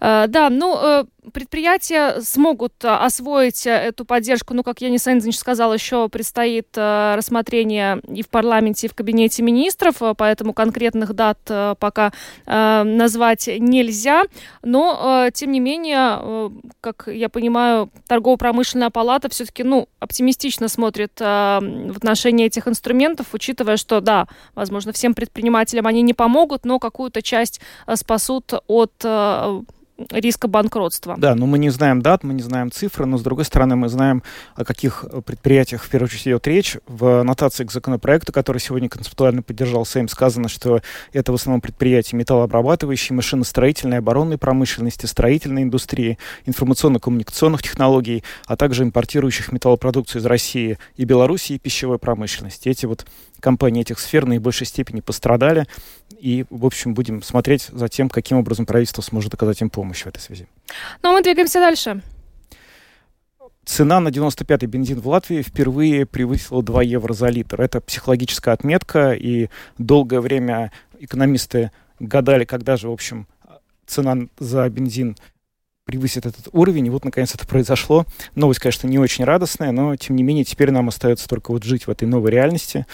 Э, 0.00 0.26
да, 0.28 0.50
ну, 0.50 0.78
э, 0.80 1.04
предприятия 1.32 2.20
смогут 2.20 2.72
э, 2.84 2.88
освоить 2.88 3.66
эту 3.66 4.04
поддержку. 4.04 4.54
Ну, 4.54 4.62
как 4.62 4.80
Янис 4.80 5.06
Энзинч 5.08 5.36
сказал, 5.36 5.74
еще 5.74 6.08
предстоит 6.08 6.68
рассмотрение 6.76 8.00
и 8.08 8.22
в 8.22 8.28
парламенте, 8.28 8.86
и 8.86 8.90
в 8.90 8.94
кабинете 8.94 9.42
министров, 9.42 9.96
поэтому 10.16 10.52
конкретных 10.52 11.14
дат 11.14 11.38
пока 11.78 12.12
назвать 12.46 13.48
нельзя. 13.58 14.24
Но, 14.62 15.28
тем 15.32 15.52
не 15.52 15.60
менее, 15.60 16.50
как 16.80 17.08
я 17.08 17.28
понимаю, 17.28 17.90
торгово-промышленная 18.06 18.90
палата 18.90 19.28
все-таки, 19.28 19.62
ну, 19.62 19.88
оптимистично 20.00 20.68
смотрит 20.68 21.18
в 21.18 21.94
отношении 21.96 22.46
этих 22.46 22.68
инструментов, 22.68 23.28
учитывая, 23.32 23.76
что, 23.76 24.00
да, 24.00 24.26
возможно, 24.54 24.92
всем 24.92 25.14
предпринимателям 25.14 25.86
они 25.86 26.02
не 26.02 26.14
помогут, 26.14 26.64
но 26.64 26.78
какую-то 26.78 27.22
часть 27.22 27.60
спасут 27.94 28.52
от 28.66 28.92
риска 30.10 30.48
банкротства. 30.48 31.16
Да, 31.18 31.34
но 31.34 31.46
мы 31.46 31.58
не 31.58 31.70
знаем 31.70 32.02
дат, 32.02 32.22
мы 32.22 32.34
не 32.34 32.42
знаем 32.42 32.70
цифры, 32.70 33.04
но 33.06 33.18
с 33.18 33.22
другой 33.22 33.44
стороны 33.44 33.76
мы 33.76 33.88
знаем, 33.88 34.22
о 34.54 34.64
каких 34.64 35.04
предприятиях 35.24 35.82
в 35.82 35.90
первую 35.90 36.06
очередь 36.06 36.28
идет 36.28 36.46
речь. 36.46 36.76
В 36.86 37.20
аннотации 37.20 37.64
к 37.64 37.72
законопроекту, 37.72 38.32
который 38.32 38.58
сегодня 38.58 38.88
концептуально 38.88 39.42
поддержал 39.42 39.84
Сейм, 39.84 40.08
сказано, 40.08 40.48
что 40.48 40.82
это 41.12 41.32
в 41.32 41.34
основном 41.34 41.60
предприятия 41.60 42.16
металлообрабатывающей, 42.16 43.14
машиностроительной, 43.14 43.98
оборонной 43.98 44.38
промышленности, 44.38 45.06
строительной 45.06 45.64
индустрии, 45.64 46.18
информационно-коммуникационных 46.46 47.62
технологий, 47.62 48.22
а 48.46 48.56
также 48.56 48.84
импортирующих 48.84 49.52
металлопродукцию 49.52 50.20
из 50.20 50.26
России 50.26 50.78
и 50.96 51.04
Белоруссии 51.04 51.54
и 51.54 51.58
пищевой 51.58 51.98
промышленности. 51.98 52.68
Эти 52.68 52.86
вот 52.86 53.04
компании 53.40 53.82
этих 53.82 53.98
сфер 53.98 54.26
наибольшей 54.26 54.66
степени 54.66 55.00
пострадали. 55.00 55.66
И, 56.18 56.44
в 56.50 56.66
общем, 56.66 56.94
будем 56.94 57.22
смотреть 57.22 57.68
за 57.72 57.88
тем, 57.88 58.08
каким 58.08 58.38
образом 58.38 58.66
правительство 58.66 59.02
сможет 59.02 59.34
оказать 59.34 59.60
им 59.60 59.70
помощь 59.70 59.87
в 59.94 60.06
этой 60.06 60.20
связи. 60.20 60.48
Ну, 61.02 61.10
а 61.10 61.12
мы 61.12 61.22
двигаемся 61.22 61.60
дальше. 61.60 62.02
Цена 63.64 64.00
на 64.00 64.08
95-й 64.08 64.66
бензин 64.66 65.00
в 65.00 65.08
Латвии 65.08 65.42
впервые 65.42 66.06
превысила 66.06 66.62
2 66.62 66.82
евро 66.84 67.12
за 67.12 67.28
литр. 67.28 67.60
Это 67.60 67.80
психологическая 67.82 68.54
отметка, 68.54 69.12
и 69.12 69.50
долгое 69.76 70.20
время 70.20 70.72
экономисты 70.98 71.70
гадали, 71.98 72.44
когда 72.44 72.76
же, 72.76 72.88
в 72.88 72.92
общем, 72.92 73.28
цена 73.86 74.28
за 74.38 74.68
бензин 74.70 75.16
превысит 75.84 76.24
этот 76.26 76.48
уровень. 76.52 76.86
И 76.86 76.90
вот, 76.90 77.04
наконец, 77.04 77.34
это 77.34 77.46
произошло. 77.46 78.06
Новость, 78.34 78.60
конечно, 78.60 78.86
не 78.86 78.98
очень 78.98 79.24
радостная, 79.24 79.72
но, 79.72 79.96
тем 79.96 80.16
не 80.16 80.22
менее, 80.22 80.44
теперь 80.44 80.70
нам 80.70 80.88
остается 80.88 81.28
только 81.28 81.50
вот 81.50 81.64
жить 81.64 81.86
в 81.86 81.90
этой 81.90 82.08
новой 82.08 82.30
реальности 82.30 82.86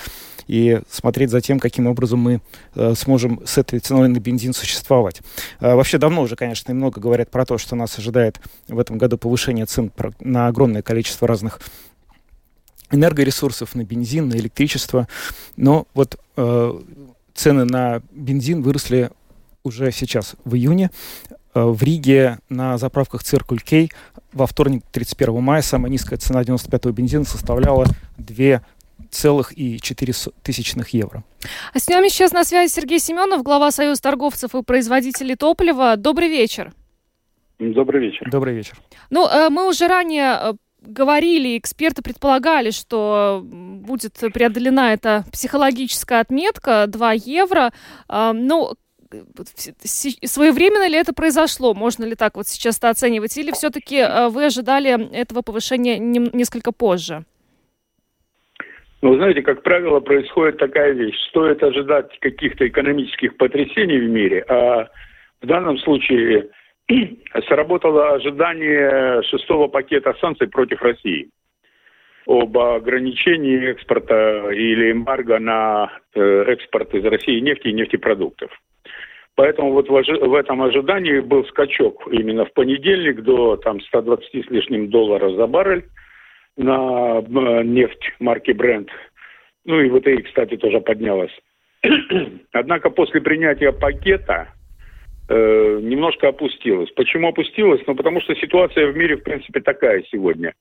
и 0.46 0.80
смотреть 0.90 1.30
за 1.30 1.40
тем, 1.40 1.58
каким 1.58 1.86
образом 1.86 2.20
мы 2.20 2.40
э, 2.74 2.94
сможем 2.96 3.40
с 3.44 3.58
этой 3.58 3.78
ценой 3.78 4.08
на 4.08 4.18
бензин 4.18 4.52
существовать. 4.52 5.20
Э, 5.60 5.74
вообще 5.74 5.98
давно 5.98 6.22
уже, 6.22 6.36
конечно, 6.36 6.72
и 6.72 6.74
много 6.74 7.00
говорят 7.00 7.30
про 7.30 7.44
то, 7.44 7.58
что 7.58 7.76
нас 7.76 7.98
ожидает 7.98 8.40
в 8.68 8.78
этом 8.78 8.98
году 8.98 9.18
повышение 9.18 9.66
цен 9.66 9.90
на 10.20 10.48
огромное 10.48 10.82
количество 10.82 11.26
разных 11.28 11.60
энергоресурсов, 12.90 13.74
на 13.74 13.84
бензин, 13.84 14.28
на 14.28 14.34
электричество. 14.34 15.08
Но 15.56 15.86
вот 15.94 16.18
э, 16.36 16.80
цены 17.34 17.64
на 17.64 18.02
бензин 18.12 18.62
выросли 18.62 19.10
уже 19.62 19.90
сейчас, 19.92 20.34
в 20.44 20.54
июне. 20.54 20.90
Э, 21.54 21.62
в 21.64 21.82
Риге 21.82 22.38
на 22.48 22.78
заправках 22.78 23.22
Circle 23.22 23.60
K 23.64 23.94
во 24.32 24.46
вторник, 24.46 24.82
31 24.90 25.40
мая, 25.40 25.62
самая 25.62 25.90
низкая 25.90 26.18
цена 26.18 26.42
95-го 26.42 26.90
бензина 26.90 27.24
составляла 27.24 27.86
2 28.18 28.62
целых 29.10 29.56
и 29.56 29.80
четыре 29.80 30.12
тысячных 30.42 30.90
евро. 30.90 31.24
А 31.72 31.78
с 31.78 31.88
нами 31.88 32.08
сейчас 32.08 32.32
на 32.32 32.44
связи 32.44 32.72
Сергей 32.72 32.98
Семенов, 32.98 33.42
глава 33.42 33.70
Союза 33.70 34.02
торговцев 34.02 34.54
и 34.54 34.62
производителей 34.62 35.36
топлива. 35.36 35.96
Добрый 35.96 36.28
вечер. 36.28 36.72
Добрый 37.58 38.00
вечер. 38.00 38.30
Добрый 38.30 38.54
вечер. 38.54 38.76
Ну, 39.10 39.26
э, 39.28 39.48
мы 39.48 39.68
уже 39.68 39.86
ранее 39.86 40.38
э, 40.40 40.52
говорили, 40.80 41.56
эксперты 41.58 42.02
предполагали, 42.02 42.70
что 42.70 43.42
будет 43.44 44.14
преодолена 44.32 44.92
эта 44.92 45.24
психологическая 45.32 46.20
отметка 46.20 46.86
2 46.88 47.12
евро. 47.12 47.72
А, 48.08 48.32
ну, 48.32 48.74
своевременно 49.42 50.88
ли 50.88 50.96
это 50.96 51.12
произошло? 51.12 51.74
Можно 51.74 52.04
ли 52.04 52.14
так 52.14 52.36
вот 52.36 52.48
сейчас 52.48 52.78
это 52.78 52.90
оценивать? 52.90 53.36
Или 53.38 53.52
все-таки 53.52 53.96
э, 53.96 54.28
вы 54.28 54.46
ожидали 54.46 55.10
этого 55.14 55.42
повышения 55.42 55.98
несколько 55.98 56.72
позже? 56.72 57.24
Ну, 59.04 59.16
знаете, 59.16 59.42
как 59.42 59.62
правило, 59.62 60.00
происходит 60.00 60.56
такая 60.56 60.92
вещь. 60.92 61.14
Стоит 61.28 61.62
ожидать 61.62 62.18
каких-то 62.20 62.66
экономических 62.66 63.36
потрясений 63.36 63.98
в 63.98 64.08
мире, 64.08 64.42
а 64.48 64.88
в 65.42 65.46
данном 65.46 65.76
случае 65.76 66.48
сработало 67.46 68.14
ожидание 68.14 69.22
шестого 69.24 69.68
пакета 69.68 70.14
санкций 70.22 70.48
против 70.48 70.80
России 70.80 71.28
об 72.26 72.56
ограничении 72.56 73.72
экспорта 73.72 74.50
или 74.52 74.92
эмбарго 74.92 75.38
на 75.38 75.92
э, 76.14 76.44
экспорт 76.48 76.94
из 76.94 77.04
России 77.04 77.40
нефти 77.40 77.68
и 77.68 77.74
нефтепродуктов. 77.74 78.50
Поэтому 79.34 79.72
вот 79.72 79.90
в, 79.90 80.34
этом 80.34 80.62
ожидании 80.62 81.20
был 81.20 81.44
скачок 81.48 82.08
именно 82.10 82.46
в 82.46 82.54
понедельник 82.54 83.20
до 83.20 83.58
там 83.58 83.82
120 83.82 84.46
с 84.46 84.50
лишним 84.50 84.88
долларов 84.88 85.36
за 85.36 85.46
баррель 85.46 85.84
на 86.56 87.20
э, 87.20 87.62
нефть 87.64 88.12
марки 88.20 88.50
Brent. 88.50 88.88
Ну 89.64 89.80
и 89.80 89.88
ВТИ, 89.88 90.22
кстати, 90.22 90.56
тоже 90.56 90.80
поднялась. 90.80 91.32
Однако 92.52 92.90
после 92.90 93.20
принятия 93.20 93.72
пакета 93.72 94.48
э, 95.28 95.78
немножко 95.82 96.28
опустилась. 96.28 96.90
Почему 96.92 97.28
опустилась? 97.28 97.80
Ну, 97.86 97.94
потому 97.94 98.20
что 98.20 98.34
ситуация 98.34 98.88
в 98.88 98.96
мире, 98.96 99.16
в 99.16 99.22
принципе, 99.22 99.60
такая 99.60 100.02
сегодня. 100.10 100.54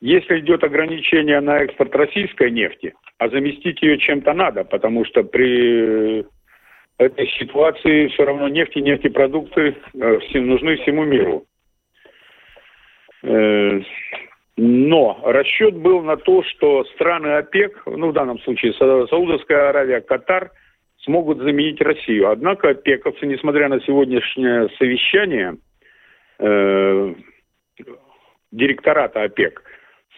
Если 0.00 0.40
идет 0.40 0.64
ограничение 0.64 1.40
на 1.40 1.58
экспорт 1.58 1.94
российской 1.94 2.50
нефти, 2.50 2.94
а 3.18 3.28
заместить 3.28 3.82
ее 3.82 3.98
чем-то 3.98 4.32
надо, 4.32 4.64
потому 4.64 5.04
что 5.04 5.22
при 5.22 6.24
этой 6.98 7.28
ситуации 7.38 8.08
все 8.08 8.24
равно 8.24 8.48
нефть 8.48 8.76
и 8.76 8.82
нефтепродукты 8.82 9.76
э, 9.94 10.18
нужны 10.34 10.76
всему 10.76 11.04
миру. 11.04 11.46
Э, 13.22 13.80
но 14.62 15.18
расчет 15.24 15.74
был 15.74 16.02
на 16.02 16.18
то, 16.18 16.42
что 16.42 16.84
страны 16.84 17.28
ОПЕК, 17.28 17.82
ну 17.86 18.10
в 18.10 18.12
данном 18.12 18.38
случае 18.40 18.74
Саудовская 18.74 19.70
Аравия, 19.70 20.02
Катар, 20.02 20.50
смогут 20.98 21.38
заменить 21.38 21.80
Россию. 21.80 22.30
Однако 22.30 22.68
ОПЕКовцы, 22.68 23.24
несмотря 23.24 23.70
на 23.70 23.80
сегодняшнее 23.80 24.68
совещание, 24.76 25.56
э, 26.40 27.14
директората 28.52 29.22
ОПЕК 29.22 29.62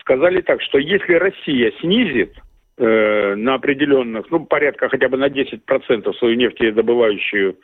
сказали 0.01 0.41
так, 0.41 0.61
что 0.61 0.79
если 0.79 1.15
Россия 1.15 1.73
снизит 1.81 2.35
э, 2.79 3.35
на 3.37 3.55
определенных, 3.55 4.29
ну, 4.33 4.45
порядка 4.45 4.89
хотя 4.89 5.09
бы 5.09 5.19
на 5.19 5.29
10% 5.29 6.13
свою 6.15 6.35
нефтедобывающую 6.35 7.57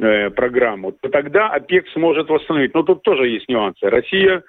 э, 0.00 0.30
программу, 0.30 0.92
то 0.92 1.10
тогда 1.10 1.50
ОПЕК 1.50 1.86
сможет 1.88 2.30
восстановить. 2.30 2.72
Но 2.72 2.82
тут 2.82 3.02
тоже 3.02 3.28
есть 3.28 3.50
нюансы. 3.50 3.90
Россия, 3.90 4.42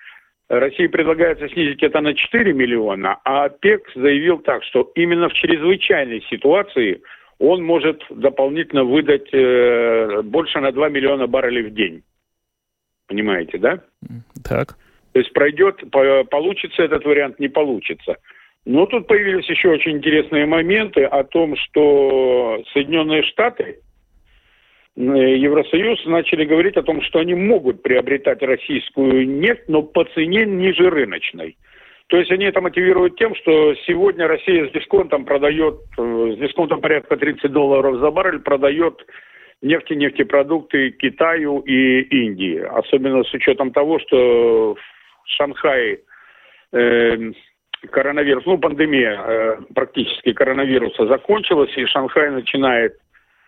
России 0.50 0.88
предлагается 0.88 1.48
снизить 1.50 1.84
это 1.84 2.02
на 2.02 2.16
4 2.16 2.54
миллиона, 2.54 3.20
а 3.24 3.46
ОПЕК 3.46 3.92
заявил 3.96 4.40
так, 4.40 4.64
что 4.64 4.92
именно 4.96 5.30
в 5.30 5.34
чрезвычайной 5.34 6.22
ситуации 6.30 7.02
он 7.38 7.64
может 7.64 8.04
дополнительно 8.10 8.84
выдать 8.84 9.30
э, 9.32 10.22
больше 10.24 10.60
на 10.60 10.72
2 10.72 10.90
миллиона 10.90 11.28
баррелей 11.28 11.64
в 11.64 11.74
день. 11.74 12.04
Понимаете, 13.08 13.58
да? 13.60 13.80
Так. 14.44 14.76
То 15.14 15.20
есть 15.20 15.34
пройдет, 15.34 15.84
получится 15.92 16.84
этот 16.84 17.06
вариант, 17.06 17.40
не 17.40 17.48
получится. 17.48 18.18
Но 18.66 18.86
тут 18.86 19.08
появились 19.08 19.50
еще 19.50 19.70
очень 19.70 19.98
интересные 19.98 20.46
моменты 20.46 21.04
о 21.06 21.24
том, 21.24 21.56
что 21.56 22.62
Соединенные 22.74 23.24
Штаты, 23.24 23.80
Евросоюз 25.00 26.06
начали 26.08 26.44
говорить 26.44 26.76
о 26.76 26.84
том, 26.84 27.02
что 27.02 27.20
они 27.20 27.34
могут 27.34 27.82
приобретать 27.82 28.42
российскую 28.42 29.26
нефть, 29.26 29.64
но 29.70 29.82
по 29.82 30.04
цене 30.04 30.46
ниже 30.46 30.90
рыночной. 30.90 31.56
То 32.08 32.18
есть 32.18 32.30
они 32.32 32.46
это 32.46 32.60
мотивируют 32.60 33.16
тем, 33.18 33.34
что 33.36 33.76
сегодня 33.88 34.28
Россия 34.28 34.68
с 34.68 34.72
дисконтом 34.72 35.24
продает, 35.24 35.76
э, 35.98 36.34
с 36.36 36.40
дисконтом 36.40 36.82
порядка 36.82 37.16
30 37.16 37.50
долларов 37.50 38.00
за 38.00 38.12
баррель, 38.12 38.40
продает 38.40 39.06
нефть 39.62 39.92
и 39.92 39.96
нефтепродукты 39.96 40.90
Китаю 40.92 41.60
и 41.60 42.02
Индии. 42.02 42.60
Особенно 42.60 43.24
с 43.24 43.34
учетом 43.34 43.72
того, 43.72 44.00
что 44.00 44.74
в 44.74 45.30
Шанхае 45.30 46.00
э, 46.74 47.32
коронавирус, 47.90 48.46
ну, 48.46 48.58
пандемия 48.58 49.22
э, 49.22 49.58
практически 49.74 50.34
коронавируса 50.34 51.06
закончилась, 51.08 51.72
и 51.78 51.86
Шанхай 51.86 52.32
начинает 52.32 52.98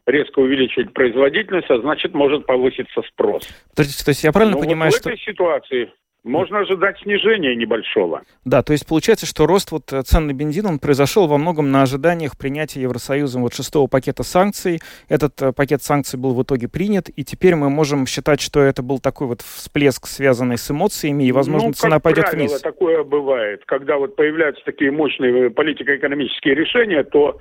резко 0.05 0.39
увеличивать 0.39 0.93
производительность, 0.93 1.69
а 1.69 1.79
значит, 1.79 2.13
может 2.13 2.45
повыситься 2.45 3.01
спрос. 3.09 3.47
Подождите, 3.75 4.03
то 4.03 4.09
есть 4.09 4.23
я 4.23 4.31
правильно 4.31 4.57
Но 4.57 4.63
понимаю, 4.63 4.91
вот 4.91 5.01
в 5.01 5.07
этой 5.07 5.19
ситуации 5.19 5.91
можно 6.23 6.59
ожидать 6.59 6.99
снижения 6.99 7.55
небольшого. 7.55 8.21
Да, 8.45 8.61
то 8.61 8.73
есть 8.73 8.87
получается, 8.87 9.25
что 9.25 9.47
рост 9.47 9.71
вот 9.71 9.91
э, 9.91 10.03
цен 10.03 10.27
на 10.27 10.33
бензин, 10.33 10.67
он 10.67 10.79
произошел 10.79 11.27
во 11.27 11.37
многом 11.37 11.71
на 11.71 11.81
ожиданиях 11.81 12.37
принятия 12.37 12.81
Евросоюзом 12.81 13.41
вот 13.41 13.55
шестого 13.55 13.87
пакета 13.87 14.21
санкций. 14.23 14.79
Этот 15.09 15.41
э, 15.41 15.51
пакет 15.51 15.81
санкций 15.81 16.19
был 16.19 16.35
в 16.35 16.43
итоге 16.43 16.67
принят, 16.67 17.09
и 17.09 17.23
теперь 17.23 17.55
мы 17.55 17.69
можем 17.69 18.05
считать, 18.05 18.39
что 18.39 18.61
это 18.61 18.83
был 18.83 18.99
такой 18.99 19.27
вот 19.27 19.41
всплеск, 19.41 20.05
связанный 20.05 20.57
с 20.57 20.69
эмоциями, 20.69 21.23
и, 21.23 21.31
возможно, 21.31 21.69
ну, 21.69 21.73
цена 21.73 21.99
пойдет 21.99 22.25
правило, 22.25 22.47
вниз. 22.49 22.61
такое 22.61 23.03
бывает. 23.03 23.63
Когда 23.65 23.97
вот 23.97 24.15
появляются 24.15 24.63
такие 24.63 24.91
мощные 24.91 25.49
политико-экономические 25.49 26.53
решения, 26.53 27.03
то 27.03 27.39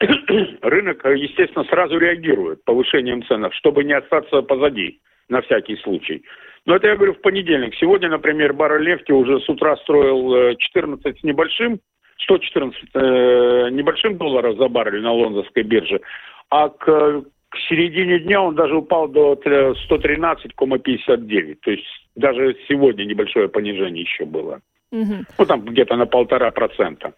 рынок, 0.62 1.04
естественно, 1.04 1.64
сразу 1.64 1.98
реагирует 1.98 2.64
повышением 2.64 3.24
цен, 3.24 3.50
чтобы 3.52 3.84
не 3.84 3.94
остаться 3.94 4.42
позади 4.42 5.00
на 5.28 5.40
всякий 5.42 5.76
случай. 5.76 6.24
Но 6.66 6.76
это 6.76 6.88
я 6.88 6.96
говорю 6.96 7.14
в 7.14 7.20
понедельник. 7.20 7.74
Сегодня, 7.76 8.08
например, 8.08 8.54
баррель 8.54 8.86
нефти 8.86 9.12
уже 9.12 9.38
с 9.40 9.48
утра 9.48 9.76
строил 9.78 10.56
14 10.56 11.06
э, 11.06 11.14
с 11.18 11.22
небольшим, 11.22 11.80
114 12.18 12.82
э, 12.94 13.68
небольшим 13.70 14.16
долларов 14.16 14.56
за 14.56 14.68
баррель 14.68 15.02
на 15.02 15.12
лондонской 15.12 15.62
бирже, 15.62 16.00
а 16.48 16.70
к, 16.70 16.84
к 16.84 17.58
середине 17.68 18.18
дня 18.20 18.40
он 18.42 18.54
даже 18.54 18.76
упал 18.76 19.08
до 19.08 19.34
113,59. 19.34 21.56
То 21.62 21.70
есть 21.70 21.84
даже 22.14 22.56
сегодня 22.68 23.04
небольшое 23.04 23.48
понижение 23.48 24.02
еще 24.02 24.24
было. 24.24 24.60
Угу. 24.90 25.14
Ну, 25.38 25.46
там 25.46 25.60
где-то 25.62 25.96
на 25.96 26.06
полтора 26.06 26.50
процента. 26.50 27.14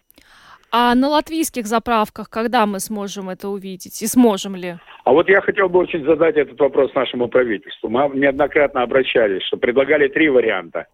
А 0.71 0.93
на 0.95 1.09
латвийских 1.09 1.65
заправках 1.65 2.29
когда 2.29 2.65
мы 2.65 2.79
сможем 2.79 3.29
это 3.29 3.49
увидеть? 3.49 4.01
И 4.01 4.07
сможем 4.07 4.55
ли? 4.55 4.75
А 5.05 5.13
вот 5.13 5.29
я 5.29 5.41
хотел 5.41 5.69
бы 5.69 5.79
очень 5.79 6.03
задать 6.03 6.35
этот 6.35 6.59
вопрос 6.59 6.93
нашему 6.93 7.29
правительству. 7.29 7.89
Мы 7.89 8.09
неоднократно 8.13 8.81
обращались, 8.81 9.43
что 9.43 9.57
предлагали 9.57 10.07
три 10.07 10.29
варианта 10.29 10.87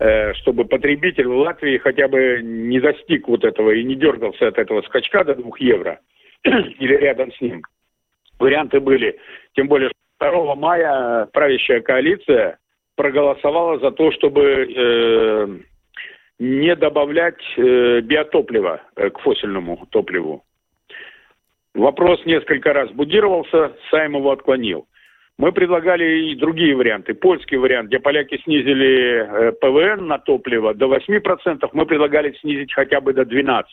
э, 0.00 0.32
чтобы 0.34 0.64
потребитель 0.64 1.28
в 1.28 1.36
Латвии 1.36 1.78
хотя 1.78 2.08
бы 2.08 2.40
не 2.42 2.80
достиг 2.80 3.28
вот 3.28 3.44
этого 3.44 3.70
и 3.72 3.84
не 3.84 3.94
дергался 3.94 4.48
от 4.48 4.58
этого 4.58 4.82
скачка 4.82 5.24
до 5.24 5.34
двух 5.34 5.60
евро 5.60 6.00
или 6.44 6.96
рядом 6.96 7.32
с 7.32 7.40
ним. 7.40 7.62
Варианты 8.38 8.80
были, 8.80 9.18
тем 9.54 9.68
более 9.68 9.90
2 10.18 10.54
мая 10.54 11.26
правящая 11.26 11.80
коалиция 11.80 12.58
проголосовала 12.96 13.78
за 13.78 13.90
то, 13.90 14.10
чтобы 14.12 14.42
э, 14.42 15.46
не 16.38 16.74
добавлять 16.74 17.40
э, 17.56 18.00
биотоплива 18.00 18.82
э, 18.96 19.10
к 19.10 19.18
фосильному 19.20 19.86
топливу. 19.90 20.44
Вопрос 21.74 22.24
несколько 22.26 22.72
раз 22.72 22.90
будировался, 22.90 23.72
Сайм 23.90 24.16
его 24.16 24.30
отклонил. 24.32 24.86
Мы 25.38 25.52
предлагали 25.52 26.30
и 26.30 26.36
другие 26.36 26.76
варианты. 26.76 27.14
Польский 27.14 27.56
вариант, 27.56 27.88
где 27.88 27.98
поляки 27.98 28.40
снизили 28.44 29.26
э, 29.26 29.52
ПВН 29.52 30.06
на 30.06 30.18
топливо 30.18 30.74
до 30.74 30.86
8%, 30.86 31.68
мы 31.72 31.86
предлагали 31.86 32.36
снизить 32.40 32.72
хотя 32.72 33.00
бы 33.00 33.14
до 33.14 33.22
12%. 33.22 33.64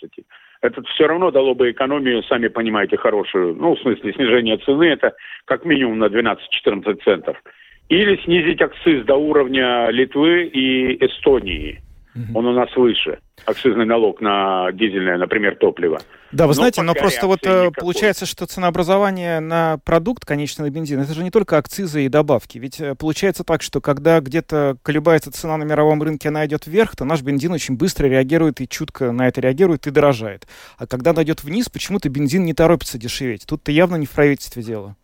Это 0.61 0.83
все 0.83 1.07
равно 1.07 1.31
дало 1.31 1.55
бы 1.55 1.71
экономию, 1.71 2.23
сами 2.23 2.47
понимаете, 2.49 2.97
хорошую. 2.97 3.55
Ну, 3.55 3.75
в 3.75 3.79
смысле, 3.79 4.13
снижение 4.13 4.57
цены 4.57 4.85
это 4.85 5.13
как 5.45 5.65
минимум 5.65 5.99
на 5.99 6.05
12-14 6.05 7.03
центов. 7.03 7.41
Или 7.89 8.17
снизить 8.23 8.61
акциз 8.61 9.05
до 9.05 9.15
уровня 9.15 9.89
Литвы 9.89 10.43
и 10.43 11.03
Эстонии– 11.03 11.81
он 12.33 12.45
у 12.45 12.53
нас 12.53 12.75
выше. 12.75 13.19
Акцизный 13.45 13.85
налог 13.85 14.21
на 14.21 14.71
дизельное, 14.73 15.17
например, 15.17 15.55
топливо. 15.55 15.99
Да, 16.31 16.45
вы 16.45 16.49
но 16.49 16.53
знаете, 16.53 16.81
но 16.81 16.93
просто 16.93 17.25
вот 17.27 17.39
э, 17.43 17.49
никакой. 17.49 17.71
получается, 17.79 18.25
что 18.25 18.45
ценообразование 18.45 19.39
на 19.39 19.77
продукт, 19.83 20.25
конечный 20.25 20.69
бензин, 20.69 20.99
это 20.99 21.13
же 21.13 21.23
не 21.23 21.31
только 21.31 21.57
акцизы 21.57 22.05
и 22.05 22.09
добавки. 22.09 22.57
Ведь 22.57 22.79
э, 22.79 22.95
получается 22.95 23.43
так, 23.43 23.61
что 23.61 23.81
когда 23.81 24.19
где-то 24.19 24.77
колебается 24.83 25.31
цена 25.31 25.57
на 25.57 25.63
мировом 25.63 26.03
рынке, 26.03 26.29
она 26.29 26.45
идет 26.45 26.67
вверх, 26.67 26.95
то 26.95 27.05
наш 27.05 27.21
бензин 27.21 27.51
очень 27.51 27.77
быстро 27.77 28.07
реагирует 28.07 28.61
и 28.61 28.67
чутко 28.67 29.11
на 29.11 29.27
это 29.27 29.41
реагирует 29.41 29.87
и 29.87 29.91
дорожает. 29.91 30.47
А 30.77 30.85
когда 30.85 31.11
она 31.11 31.23
идет 31.23 31.43
вниз, 31.43 31.69
почему-то 31.69 32.09
бензин 32.09 32.43
не 32.43 32.53
торопится 32.53 32.99
дешеветь. 32.99 33.45
Тут-то 33.47 33.71
явно 33.71 33.95
не 33.95 34.05
в 34.05 34.11
правительстве 34.11 34.61
дело. 34.61 34.95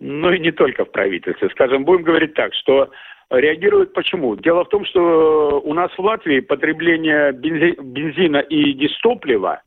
Ну 0.00 0.30
и 0.32 0.38
не 0.38 0.52
только 0.52 0.84
в 0.84 0.92
правительстве. 0.92 1.48
Скажем, 1.50 1.84
будем 1.84 2.04
говорить 2.04 2.34
так, 2.34 2.52
что 2.54 2.90
реагируют 3.30 3.92
почему? 3.92 4.36
Дело 4.36 4.64
в 4.64 4.68
том, 4.68 4.84
что 4.84 5.60
у 5.64 5.74
нас 5.74 5.90
в 5.92 6.00
Латвии 6.00 6.40
потребление 6.40 7.32
бензина 7.32 8.38
и 8.38 8.72
дистоплива 8.72 9.62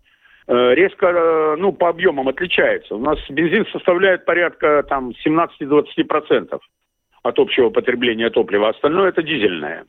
э, 0.48 0.74
резко, 0.76 1.08
э, 1.08 1.56
ну, 1.58 1.72
по 1.72 1.90
объемам 1.90 2.28
отличается. 2.28 2.96
У 2.96 3.00
нас 3.00 3.20
бензин 3.30 3.66
составляет 3.72 4.26
порядка 4.26 4.84
там 4.84 5.12
17-20% 5.26 6.60
от 7.24 7.40
общего 7.40 7.70
потребления 7.70 8.30
топлива, 8.30 8.70
остальное 8.70 9.10
это 9.10 9.24
дизельное. 9.24 9.86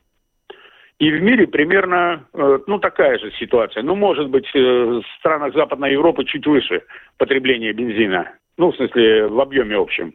И 0.99 1.11
в 1.11 1.21
мире 1.21 1.47
примерно, 1.47 2.25
э, 2.33 2.59
ну, 2.67 2.79
такая 2.79 3.17
же 3.19 3.31
ситуация. 3.39 3.83
Ну, 3.83 3.95
может 3.95 4.29
быть, 4.29 4.53
в 4.53 5.03
странах 5.19 5.53
Западной 5.53 5.93
Европы 5.93 6.25
чуть 6.25 6.45
выше 6.45 6.83
потребление 7.17 7.71
бензина. 7.71 8.31
Ну, 8.57 8.71
в 8.71 8.75
смысле, 8.75 9.27
в 9.27 9.39
объеме 9.39 9.77
общем. 9.77 10.13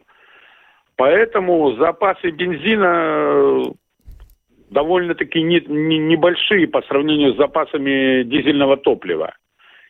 Поэтому 0.97 1.75
запасы 1.75 2.31
бензина 2.31 2.85
э, 2.85 3.63
довольно-таки 4.69 5.41
не, 5.41 5.59
не, 5.67 5.97
небольшие 5.97 6.67
по 6.67 6.81
сравнению 6.83 7.33
с 7.33 7.37
запасами 7.37 8.23
дизельного 8.23 8.77
топлива. 8.77 9.33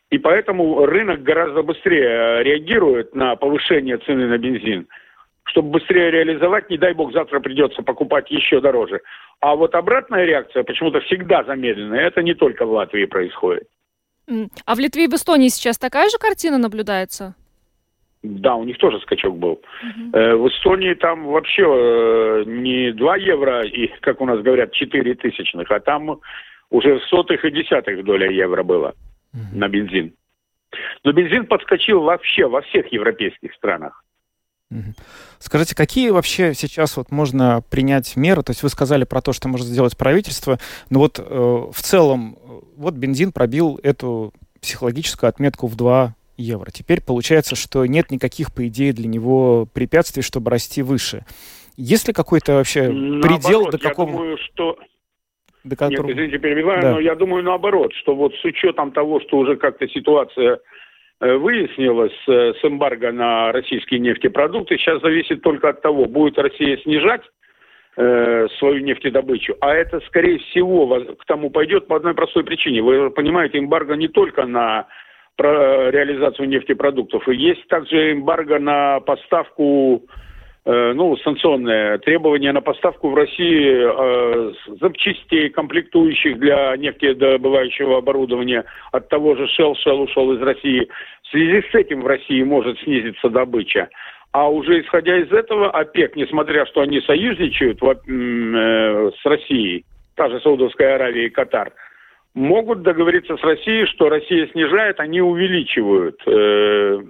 И 0.10 0.18
поэтому 0.18 0.86
рынок 0.86 1.24
гораздо 1.24 1.62
быстрее 1.64 2.44
реагирует 2.44 3.16
на 3.16 3.36
повышение 3.36 3.98
цены 3.98 4.28
на 4.28 4.38
бензин. 4.38 4.88
Чтобы 5.44 5.70
быстрее 5.72 6.10
реализовать, 6.10 6.70
не 6.70 6.78
дай 6.78 6.94
бог, 6.94 7.14
завтра 7.14 7.40
придется 7.40 7.84
покупать 7.84 8.32
еще 8.32 8.60
дороже. 8.60 9.02
А 9.42 9.56
вот 9.56 9.76
обратная 9.76 10.26
реакция 10.26 10.64
почему-то 10.64 11.02
всегда 11.02 11.44
замедленная. 11.44 12.08
Это 12.08 12.24
не 12.24 12.34
только 12.34 12.66
в 12.66 12.72
Латвии 12.72 13.06
происходит. 13.06 13.68
А 14.28 14.76
в 14.76 14.80
Литве 14.80 15.06
и 15.06 15.08
в 15.08 15.14
Эстонии 15.14 15.50
сейчас 15.50 15.78
такая 15.78 16.10
же 16.10 16.18
картина 16.18 16.58
наблюдается? 16.58 17.36
Да, 18.26 18.56
у 18.56 18.64
них 18.64 18.78
тоже 18.78 19.00
скачок 19.02 19.38
был. 19.38 19.54
Угу. 19.54 20.18
Э, 20.18 20.36
в 20.36 20.48
Эстонии 20.50 20.94
там 20.94 21.26
вообще 21.26 21.64
э, 21.64 22.44
не 22.46 22.92
2 22.92 23.18
евро, 23.18 23.64
и, 23.64 23.88
как 24.02 24.22
у 24.22 24.26
нас 24.26 24.42
говорят, 24.42 24.72
4 24.72 25.16
тысячных, 25.16 25.70
а 25.72 25.80
там 25.80 26.20
уже 26.70 27.00
в 27.00 27.04
сотых 27.06 27.46
и 27.46 27.52
десятых 27.52 28.04
доля 28.04 28.30
евро 28.30 28.64
было 28.64 28.96
угу. 29.34 29.58
на 29.58 29.68
бензин. 29.68 30.14
Но 31.04 31.12
бензин 31.12 31.46
подскочил 31.46 32.02
вообще 32.02 32.48
во 32.48 32.62
всех 32.62 32.92
европейских 32.92 33.54
странах. 33.54 34.04
Скажите, 35.40 35.76
какие 35.76 36.10
вообще 36.10 36.54
сейчас 36.54 36.98
вот 36.98 37.12
можно 37.12 37.62
принять 37.70 38.16
меры? 38.16 38.42
То 38.42 38.52
есть 38.52 38.64
вы 38.64 38.70
сказали 38.70 39.04
про 39.04 39.22
то, 39.22 39.32
что 39.32 39.48
может 39.48 39.68
сделать 39.68 39.96
правительство, 39.96 40.60
но 40.90 41.00
вот 41.00 41.20
э, 41.20 41.24
в 41.24 41.82
целом 41.82 42.36
э, 42.36 42.60
вот 42.76 42.96
бензин 42.96 43.32
пробил 43.32 43.80
эту 43.84 44.34
психологическую 44.62 45.30
отметку 45.30 45.68
в 45.68 45.76
2 45.76 46.16
евро. 46.38 46.72
Теперь 46.72 47.02
получается, 47.02 47.56
что 47.56 47.86
нет 47.86 48.12
никаких, 48.12 48.54
по 48.54 48.68
идее, 48.68 48.94
для 48.94 49.08
него 49.08 49.68
препятствий, 49.74 50.24
чтобы 50.24 50.52
расти 50.52 50.82
выше. 50.82 51.26
Есть 51.78 52.08
ли 52.08 52.14
какой-то 52.14 52.54
вообще 52.54 52.90
Наоборот, 52.90 53.22
предел, 53.22 53.70
до 53.70 53.78
я 53.78 53.90
какого... 53.90 54.12
думаю, 54.12 54.38
что... 54.38 54.78
До 55.64 55.76
которого... 55.76 56.08
Нет, 56.08 56.16
извините, 56.16 56.38
перебиваю, 56.38 56.82
Да. 56.82 56.92
но 56.92 57.00
я 57.00 57.16
думаю 57.16 57.44
наоборот, 57.44 57.92
что 57.96 58.16
вот 58.16 58.36
с 58.36 58.46
учетом 58.46 58.92
того, 58.92 59.20
что 59.22 59.38
уже 59.38 59.56
как-то 59.56 59.88
ситуация 59.88 60.60
э, 61.22 61.36
выяснилась 61.38 62.14
э, 62.28 62.54
с 62.54 62.64
эмбарго 62.64 63.12
на 63.12 63.52
российские 63.52 64.00
нефтепродукты, 64.00 64.78
сейчас 64.78 65.02
зависит 65.02 65.42
только 65.42 65.70
от 65.70 65.82
того, 65.82 66.06
будет 66.06 66.38
Россия 66.38 66.78
снижать 66.78 67.24
э, 67.98 68.48
свою 68.60 68.84
нефтедобычу, 68.84 69.56
а 69.60 69.74
это, 69.74 70.02
скорее 70.02 70.38
всего, 70.38 70.88
к 71.16 71.26
тому 71.26 71.50
пойдет 71.50 71.88
по 71.88 71.96
одной 71.96 72.14
простой 72.14 72.44
причине. 72.44 72.84
Вы 72.84 73.10
понимаете, 73.10 73.58
эмбарго 73.58 73.96
не 73.96 74.08
только 74.08 74.46
на 74.46 74.86
про- 75.36 75.92
реализацию 75.92 76.48
нефтепродуктов, 76.50 77.28
и 77.28 77.36
есть 77.36 77.68
также 77.68 78.14
эмбарго 78.14 78.60
на 78.60 79.00
поставку 79.00 80.04
э, 80.66 80.94
ну, 80.96 81.16
санкционное 81.18 81.98
требование 82.00 82.52
на 82.52 82.62
поставку 82.62 83.10
в 83.10 83.16
России 83.16 83.76
э, 83.76 84.54
запчастей, 84.82 85.50
комплектующих 85.50 86.40
для 86.40 86.76
нефтедобывающего 86.78 87.98
оборудования 87.98 88.66
от 88.92 89.10
того 89.10 89.36
же 89.36 89.46
Shell. 89.46 89.74
Shell 89.86 90.04
ушел 90.04 90.34
из 90.34 90.42
России. 90.42 90.88
В 91.24 91.28
связи 91.30 91.64
с 91.70 91.76
этим 91.76 92.02
в 92.02 92.08
России 92.08 92.42
может 92.44 92.80
снизиться 92.80 93.30
добыча. 93.30 93.90
А 94.32 94.50
уже 94.50 94.82
исходя 94.82 95.18
из 95.18 95.32
этого, 95.32 95.72
ОПЕК, 95.72 96.16
несмотря 96.18 96.66
что 96.66 96.82
они 96.82 97.00
союзничают 97.02 97.82
м, 97.84 98.56
э, 98.56 99.12
с 99.22 99.26
Россией, 99.26 99.86
та 100.16 100.30
же 100.30 100.40
Саудовская 100.42 100.96
Аравия 100.96 101.28
и 101.28 101.30
Катар, 101.30 101.72
могут 102.36 102.84
договориться 102.84 103.38
с 103.38 103.42
Россией, 103.42 103.88
что 103.88 104.10
Россия 104.10 104.48
снижает, 104.52 105.00
они 105.00 105.22
увеличивают 105.22 106.22
э, 106.28 107.02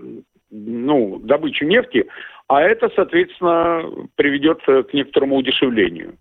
ну, 0.51 1.19
добычу 1.19 1.65
нефти, 1.65 2.05
а 2.47 2.61
это, 2.61 2.89
соответственно, 2.95 4.07
приведет 4.15 4.61
к 4.63 4.93
некоторому 4.93 5.35
удешевлению. 5.35 6.15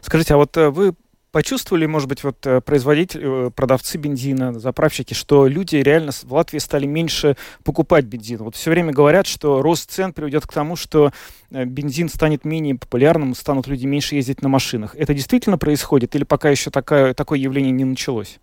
Скажите, 0.00 0.34
а 0.34 0.36
вот 0.36 0.56
э, 0.56 0.68
вы 0.68 0.92
почувствовали, 1.32 1.86
может 1.86 2.08
быть, 2.08 2.24
вот 2.24 2.46
э, 2.46 2.60
производители, 2.60 3.46
э, 3.46 3.50
продавцы 3.50 3.98
бензина, 3.98 4.52
заправщики, 4.52 5.14
что 5.14 5.46
люди 5.46 5.76
реально 5.76 6.12
в 6.12 6.32
Латвии 6.32 6.58
стали 6.58 6.86
меньше 6.86 7.36
покупать 7.64 8.04
бензин? 8.04 8.38
Вот 8.38 8.54
все 8.54 8.70
время 8.70 8.92
говорят, 8.92 9.26
что 9.26 9.62
рост 9.62 9.90
цен 9.90 10.12
приведет 10.12 10.46
к 10.46 10.52
тому, 10.52 10.76
что 10.76 11.10
э, 11.50 11.64
бензин 11.64 12.08
станет 12.08 12.44
менее 12.44 12.76
популярным, 12.76 13.34
станут 13.34 13.66
люди 13.68 13.86
меньше 13.86 14.16
ездить 14.16 14.42
на 14.42 14.48
машинах. 14.48 14.94
Это 14.96 15.14
действительно 15.14 15.58
происходит 15.58 16.14
или 16.14 16.24
пока 16.24 16.50
еще 16.50 16.70
такая, 16.70 17.14
такое 17.14 17.38
явление 17.38 17.72
не 17.72 17.84
началось? 17.84 18.38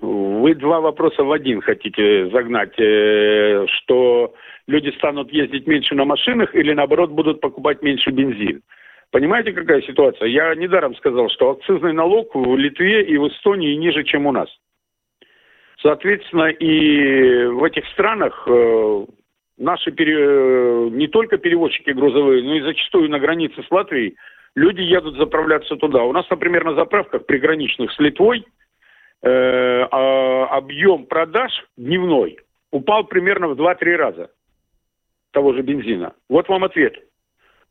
Вы 0.00 0.54
два 0.54 0.80
вопроса 0.80 1.24
в 1.24 1.32
один 1.32 1.62
хотите 1.62 2.28
загнать, 2.30 2.74
что 2.74 4.34
люди 4.66 4.90
станут 4.98 5.32
ездить 5.32 5.66
меньше 5.66 5.94
на 5.94 6.04
машинах 6.04 6.54
или, 6.54 6.74
наоборот, 6.74 7.10
будут 7.10 7.40
покупать 7.40 7.82
меньше 7.82 8.10
бензин. 8.10 8.60
Понимаете, 9.10 9.52
какая 9.52 9.82
ситуация? 9.82 10.28
Я 10.28 10.54
недаром 10.54 10.94
сказал, 10.96 11.28
что 11.30 11.50
акцизный 11.50 11.92
налог 11.92 12.34
в 12.34 12.56
Литве 12.56 13.04
и 13.04 13.16
в 13.16 13.28
Эстонии 13.28 13.76
ниже, 13.76 14.04
чем 14.04 14.26
у 14.26 14.32
нас. 14.32 14.48
Соответственно, 15.80 16.48
и 16.48 17.44
в 17.46 17.62
этих 17.62 17.86
странах 17.88 18.44
э, 18.46 19.06
наши 19.58 19.92
пере- 19.92 20.90
не 20.90 21.08
только 21.08 21.36
перевозчики 21.36 21.90
грузовые, 21.90 22.42
но 22.42 22.54
и 22.56 22.62
зачастую 22.62 23.10
на 23.10 23.18
границе 23.18 23.62
с 23.62 23.70
Латвией 23.70 24.16
люди 24.54 24.80
едут 24.80 25.16
заправляться 25.16 25.76
туда. 25.76 26.02
У 26.04 26.12
нас, 26.12 26.28
например, 26.30 26.64
на 26.64 26.74
заправках 26.74 27.26
приграничных 27.26 27.92
с 27.92 27.98
Литвой 27.98 28.46
э, 29.22 29.28
а, 29.28 30.46
объем 30.46 31.06
продаж 31.06 31.52
дневной 31.76 32.38
упал 32.70 33.04
примерно 33.04 33.48
в 33.48 33.60
2-3 33.60 33.96
раза 33.96 34.30
того 35.32 35.52
же 35.52 35.62
бензина. 35.62 36.14
Вот 36.28 36.48
вам 36.48 36.64
ответ. 36.64 36.94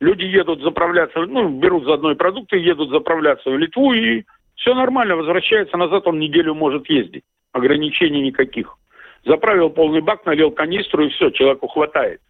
Люди 0.04 0.24
едут 0.24 0.60
заправляться, 0.60 1.20
ну, 1.20 1.48
берут 1.48 1.84
заодно 1.84 2.10
и 2.10 2.14
продукты, 2.14 2.58
едут 2.58 2.90
заправляться 2.90 3.48
в 3.48 3.56
Литву, 3.56 3.94
и 3.94 4.24
все 4.54 4.74
нормально, 4.74 5.16
возвращается 5.16 5.78
назад, 5.78 6.06
он 6.06 6.18
неделю 6.18 6.52
может 6.52 6.90
ездить. 6.90 7.24
Ограничений 7.52 8.20
никаких. 8.20 8.76
Заправил 9.24 9.70
полный 9.70 10.02
бак, 10.02 10.26
налил 10.26 10.50
канистру, 10.50 11.06
и 11.06 11.08
все, 11.08 11.30
человеку 11.30 11.68
хватает. 11.68 12.20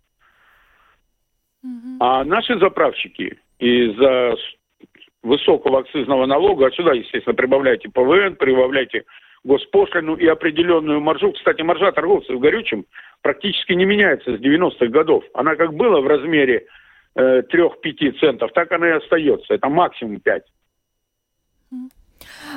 А 1.99 2.23
наши 2.23 2.57
заправщики 2.61 3.39
из-за 3.59 4.37
высокого 5.25 5.81
акцизного 5.81 6.27
налога, 6.27 6.67
отсюда, 6.67 6.93
естественно, 6.93 7.35
прибавляйте 7.35 7.89
ПВН, 7.89 8.37
прибавляйте 8.37 9.03
госпошлину 9.43 10.15
и 10.15 10.29
определенную 10.29 11.01
маржу. 11.01 11.33
Кстати, 11.33 11.63
маржа 11.63 11.91
торговцев 11.91 12.39
горючим 12.39 12.85
практически 13.21 13.73
не 13.73 13.85
меняется 13.85 14.37
с 14.37 14.41
90-х 14.41 14.87
годов. 14.87 15.25
Она 15.35 15.57
как 15.57 15.75
была 15.75 16.01
в 16.01 16.07
размере 16.07 16.67
3-5 17.17 18.19
центов, 18.21 18.53
так 18.53 18.73
она 18.73 18.89
и 18.89 18.93
остается. 18.93 19.55
Это 19.55 19.69
максимум 19.69 20.21
5 20.21 20.45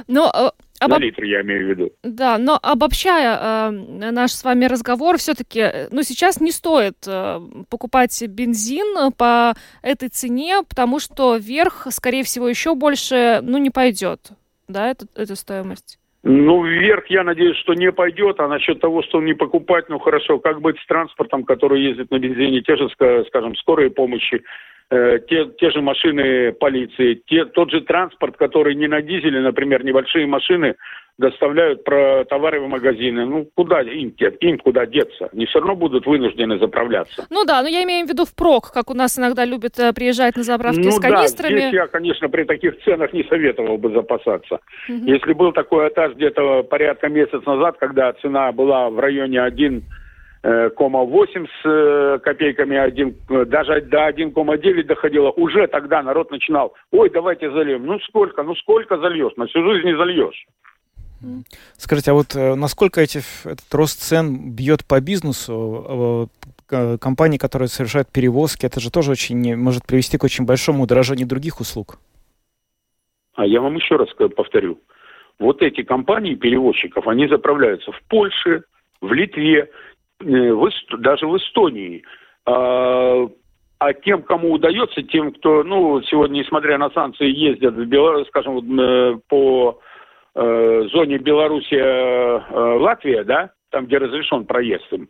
Но 0.08 0.32
э, 0.34 0.88
на 0.88 0.98
литр, 0.98 1.24
я 1.24 1.42
имею 1.42 1.66
в 1.66 1.70
виду. 1.70 1.92
Да, 2.04 2.38
но 2.38 2.60
обобщая 2.62 3.70
э, 3.70 3.72
наш 4.12 4.32
с 4.32 4.44
вами 4.44 4.66
разговор, 4.66 5.18
все-таки, 5.18 5.88
ну, 5.92 6.04
сейчас 6.04 6.40
не 6.40 6.52
стоит 6.52 6.98
э, 7.08 7.40
покупать 7.70 8.22
бензин 8.28 9.12
по 9.14 9.56
этой 9.82 10.10
цене, 10.10 10.64
потому 10.68 11.00
что 11.00 11.36
вверх, 11.36 11.88
скорее 11.90 12.24
всего, 12.24 12.48
еще 12.48 12.76
больше, 12.76 13.40
ну, 13.42 13.58
не 13.58 13.70
пойдет, 13.70 14.32
да, 14.68 14.90
это, 14.90 15.08
эта 15.16 15.36
стоимость. 15.36 16.00
Ну, 16.30 16.62
вверх, 16.62 17.06
я 17.08 17.24
надеюсь, 17.24 17.56
что 17.60 17.74
не 17.74 17.90
пойдет, 17.90 18.42
а 18.42 18.50
насчет 18.50 18.82
того, 18.82 19.02
что 19.02 19.22
не 19.22 19.34
покупать, 19.34 19.88
ну 19.88 19.98
хорошо, 19.98 20.40
как 20.40 20.60
быть 20.60 20.78
с 20.78 20.86
транспортом, 20.86 21.46
который 21.46 21.82
ездит 21.82 22.12
на 22.12 22.20
бензине, 22.20 22.60
те 22.60 22.76
же, 22.76 22.90
ска- 23.00 23.26
скажем, 23.28 23.56
скорые 23.56 23.92
помощи, 23.92 24.44
э, 24.90 25.20
те, 25.30 25.46
те 25.58 25.72
же 25.72 25.82
машины 25.82 26.52
полиции, 26.52 27.22
те, 27.28 27.46
тот 27.46 27.72
же 27.72 27.80
транспорт, 27.80 28.36
который 28.36 28.76
не 28.76 28.90
на 28.90 29.02
дизеле, 29.02 29.40
например, 29.40 29.86
небольшие 29.86 30.28
машины 30.28 30.76
доставляют 31.18 31.84
про 31.84 32.26
товары 32.26 32.62
в 32.62 32.68
магазины. 32.68 33.26
Ну, 33.26 33.50
куда 33.56 33.82
им, 33.82 34.14
им 34.40 34.58
куда 34.60 34.86
деться? 34.86 35.30
Они 35.34 35.46
все 35.46 35.60
равно 35.60 35.76
будут 35.76 36.06
вынуждены 36.06 36.60
заправляться. 36.60 37.26
Ну 37.30 37.44
да, 37.44 37.62
но 37.62 37.68
я 37.68 37.84
имею 37.84 38.06
в 38.06 38.10
виду 38.10 38.26
впрок, 38.26 38.72
как 38.72 38.92
у 38.92 38.94
нас 38.94 39.18
иногда 39.18 39.46
любят 39.46 39.80
э, 39.80 39.94
приезжать 39.94 40.36
на 40.36 40.44
заправки 40.44 40.80
ну 40.80 40.92
с 40.92 41.00
да, 41.00 41.10
канистрами. 41.10 41.58
здесь 41.58 41.74
я, 41.74 41.88
конечно, 41.88 42.30
при 42.30 42.44
таких 42.44 42.80
ценах 42.84 43.14
не 43.14 43.24
советовал 43.24 43.78
бы 43.78 43.92
запасаться. 43.92 44.60
Мгм. 44.88 45.06
Если 45.06 45.34
был 45.34 45.52
такой 45.54 45.90
этаж 45.90 46.14
где-то 46.14 46.64
порядка 46.64 47.10
месяц 47.10 47.44
назад, 47.46 47.78
когда 47.80 48.14
цена 48.14 48.52
была 48.52 48.90
в 48.90 49.00
районе 49.00 49.40
1,8 49.40 51.48
с 51.48 51.66
э, 51.66 52.20
копейками, 52.22 52.78
1, 52.78 53.16
э, 53.30 53.46
даже 53.46 53.82
до 53.82 54.08
1,9 54.08 54.84
доходило, 54.84 55.32
уже 55.32 55.66
тогда 55.68 56.04
народ 56.04 56.30
начинал, 56.30 56.76
ой, 56.92 57.10
давайте 57.10 57.50
зальем. 57.50 57.88
Ну 57.88 58.00
сколько, 58.02 58.44
ну 58.44 58.54
сколько 58.56 59.00
зальешь? 59.00 59.34
На 59.36 59.48
всю 59.48 59.64
жизнь 59.64 59.88
не 59.88 59.98
зальешь. 59.98 60.46
Скажите, 61.78 62.12
а 62.12 62.14
вот 62.14 62.36
э, 62.36 62.56
насколько 62.56 63.02
эти, 63.02 63.20
этот 63.46 63.74
рост 63.74 64.02
цен 64.02 64.52
бьет 64.52 64.86
по 64.86 65.00
бизнесу? 65.02 66.30
Э, 66.34 66.48
к- 66.68 66.98
Компании, 67.00 67.38
которые 67.38 67.70
совершают 67.70 68.10
перевозки, 68.10 68.66
это 68.66 68.80
же 68.80 68.92
тоже 68.92 69.12
очень 69.12 69.56
может 69.56 69.86
привести 69.86 70.18
к 70.18 70.24
очень 70.24 70.46
большому 70.46 70.84
удорожанию 70.84 71.28
других 71.28 71.60
услуг. 71.60 71.98
А 73.36 73.46
я 73.46 73.62
вам 73.62 73.76
еще 73.76 73.96
раз 73.96 74.10
повторю. 74.36 74.80
Вот 75.40 75.62
эти 75.62 75.84
компании 75.84 76.36
перевозчиков, 76.36 77.08
они 77.08 77.28
заправляются 77.28 77.92
в 77.92 78.02
Польше, 78.10 78.64
в 79.02 79.14
Литве, 79.14 79.70
э, 80.20 80.26
в 80.26 80.66
Эст- 80.66 80.98
даже 80.98 81.28
в 81.28 81.38
Эстонии. 81.38 82.04
А, 82.46 83.28
а 83.80 83.94
тем, 83.94 84.24
кому 84.24 84.54
удается, 84.54 85.04
тем, 85.04 85.32
кто, 85.34 85.64
ну, 85.64 86.02
сегодня, 86.02 86.40
несмотря 86.40 86.78
на 86.78 86.90
санкции, 86.90 87.28
ездят, 87.28 87.76
в 87.76 87.86
Беларусь, 87.86 88.28
скажем, 88.28 88.80
э, 88.80 89.20
по 89.30 89.80
э, 90.38 90.88
зоне 90.92 91.18
Белоруссия-Латвия, 91.18 93.24
да, 93.24 93.50
там, 93.72 93.88
где 93.88 93.98
разрешен 93.98 94.46
проезд 94.46 94.86
им, 94.92 95.10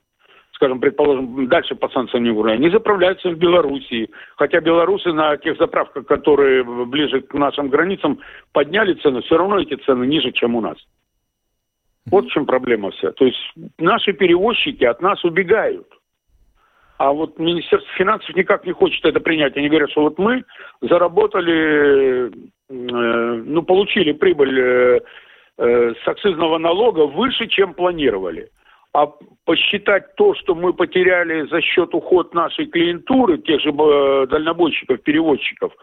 скажем, 0.53 0.79
предположим, 0.79 1.47
дальше 1.47 1.75
по 1.75 1.89
санкциям 1.89 2.23
не 2.23 2.51
они 2.51 2.69
заправляются 2.69 3.29
в 3.29 3.37
Белоруссии. 3.37 4.09
Хотя 4.37 4.59
белорусы 4.59 5.13
на 5.13 5.37
тех 5.37 5.57
заправках, 5.57 6.07
которые 6.07 6.63
ближе 6.63 7.21
к 7.21 7.33
нашим 7.33 7.69
границам, 7.69 8.19
подняли 8.53 8.93
цены, 8.93 9.21
все 9.21 9.37
равно 9.37 9.59
эти 9.59 9.75
цены 9.75 10.05
ниже, 10.05 10.31
чем 10.31 10.55
у 10.55 10.61
нас. 10.61 10.77
Вот 12.09 12.25
в 12.25 12.29
чем 12.29 12.45
проблема 12.45 12.91
вся. 12.91 13.11
То 13.11 13.25
есть 13.25 13.53
наши 13.77 14.13
перевозчики 14.13 14.85
от 14.85 15.01
нас 15.01 15.21
убегают. 15.25 15.87
А 16.97 17.11
вот 17.11 17.37
Министерство 17.37 17.91
финансов 17.93 18.35
никак 18.35 18.65
не 18.65 18.71
хочет 18.71 19.05
это 19.05 19.19
принять. 19.19 19.55
Они 19.55 19.69
говорят, 19.69 19.91
что 19.91 20.01
вот 20.01 20.17
мы 20.17 20.43
заработали, 20.81 22.27
э, 22.27 22.31
ну, 22.69 23.61
получили 23.61 24.13
прибыль 24.13 24.59
э, 24.59 24.99
э, 25.59 25.93
с 26.03 26.07
акцизного 26.07 26.57
налога 26.57 27.05
выше, 27.05 27.47
чем 27.47 27.75
планировали. 27.75 28.49
А 28.93 29.11
посчитать 29.45 30.15
то, 30.15 30.33
что 30.33 30.55
мы 30.55 30.73
потеряли 30.73 31.47
за 31.47 31.61
счет 31.61 31.93
уход 31.93 32.33
нашей 32.33 32.65
клиентуры, 32.65 33.37
тех 33.37 33.61
же 33.61 33.71
дальнобойщиков, 33.71 35.03
перевозчиков, 35.03 35.73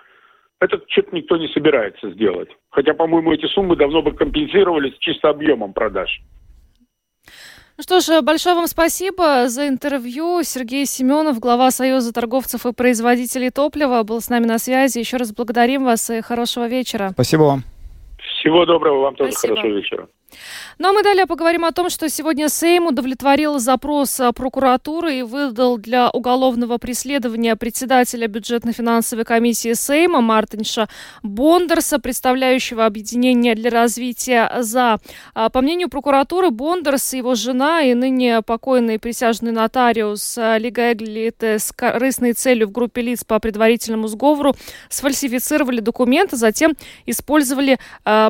это 0.60 0.80
что-то 0.88 1.14
никто 1.14 1.36
не 1.36 1.46
собирается 1.48 2.10
сделать. 2.10 2.48
Хотя, 2.70 2.94
по-моему, 2.94 3.32
эти 3.32 3.46
суммы 3.46 3.76
давно 3.76 4.02
бы 4.02 4.12
компенсировались 4.12 4.96
чисто 4.98 5.28
объемом 5.28 5.74
продаж. 5.74 6.20
Ну 7.76 7.82
что 7.82 7.98
ж, 7.98 8.22
большое 8.22 8.54
вам 8.54 8.68
спасибо 8.68 9.48
за 9.48 9.66
интервью. 9.66 10.44
Сергей 10.44 10.86
Семенов, 10.86 11.40
глава 11.40 11.72
Союза 11.72 12.12
торговцев 12.12 12.66
и 12.66 12.72
производителей 12.72 13.50
топлива, 13.50 14.04
был 14.04 14.20
с 14.20 14.28
нами 14.28 14.44
на 14.44 14.60
связи. 14.60 15.00
Еще 15.00 15.16
раз 15.16 15.32
благодарим 15.32 15.84
вас 15.84 16.08
и 16.08 16.20
хорошего 16.20 16.68
вечера. 16.68 17.10
Спасибо 17.14 17.42
вам. 17.42 17.64
Всего 18.18 18.64
доброго, 18.64 19.00
вам 19.00 19.16
тоже 19.16 19.32
Спасибо. 19.32 19.56
хорошего 19.56 19.76
вечера. 19.76 20.08
Ну 20.78 20.88
а 20.88 20.92
мы 20.92 21.04
далее 21.04 21.26
поговорим 21.26 21.64
о 21.64 21.70
том, 21.70 21.88
что 21.88 22.08
сегодня 22.08 22.48
Сейм 22.48 22.88
удовлетворил 22.88 23.60
запрос 23.60 24.18
а, 24.18 24.32
прокуратуры 24.32 25.18
и 25.18 25.22
выдал 25.22 25.78
для 25.78 26.10
уголовного 26.10 26.78
преследования 26.78 27.54
председателя 27.54 28.26
бюджетно-финансовой 28.26 29.24
комиссии 29.24 29.74
Сейма 29.74 30.20
Мартинша 30.20 30.88
Бондарса, 31.22 32.00
представляющего 32.00 32.86
объединение 32.86 33.54
для 33.54 33.70
развития 33.70 34.50
ЗА. 34.60 34.98
А, 35.34 35.48
По 35.48 35.60
мнению 35.60 35.88
прокуратуры, 35.88 36.50
Бондарс, 36.50 37.14
его 37.14 37.36
жена 37.36 37.82
и 37.82 37.94
ныне 37.94 38.42
покойный 38.42 38.98
присяжный 38.98 39.52
нотариус 39.52 40.38
а, 40.38 40.58
Лига 40.58 40.92
Эглите 40.92 41.60
с 41.60 41.70
корыстной 41.70 42.32
целью 42.32 42.66
в 42.66 42.72
группе 42.72 43.00
лиц 43.00 43.22
по 43.22 43.38
предварительному 43.38 44.08
сговору 44.08 44.56
сфальсифицировали 44.88 45.78
документы, 45.78 46.36
затем 46.36 46.74
использовали 47.06 47.78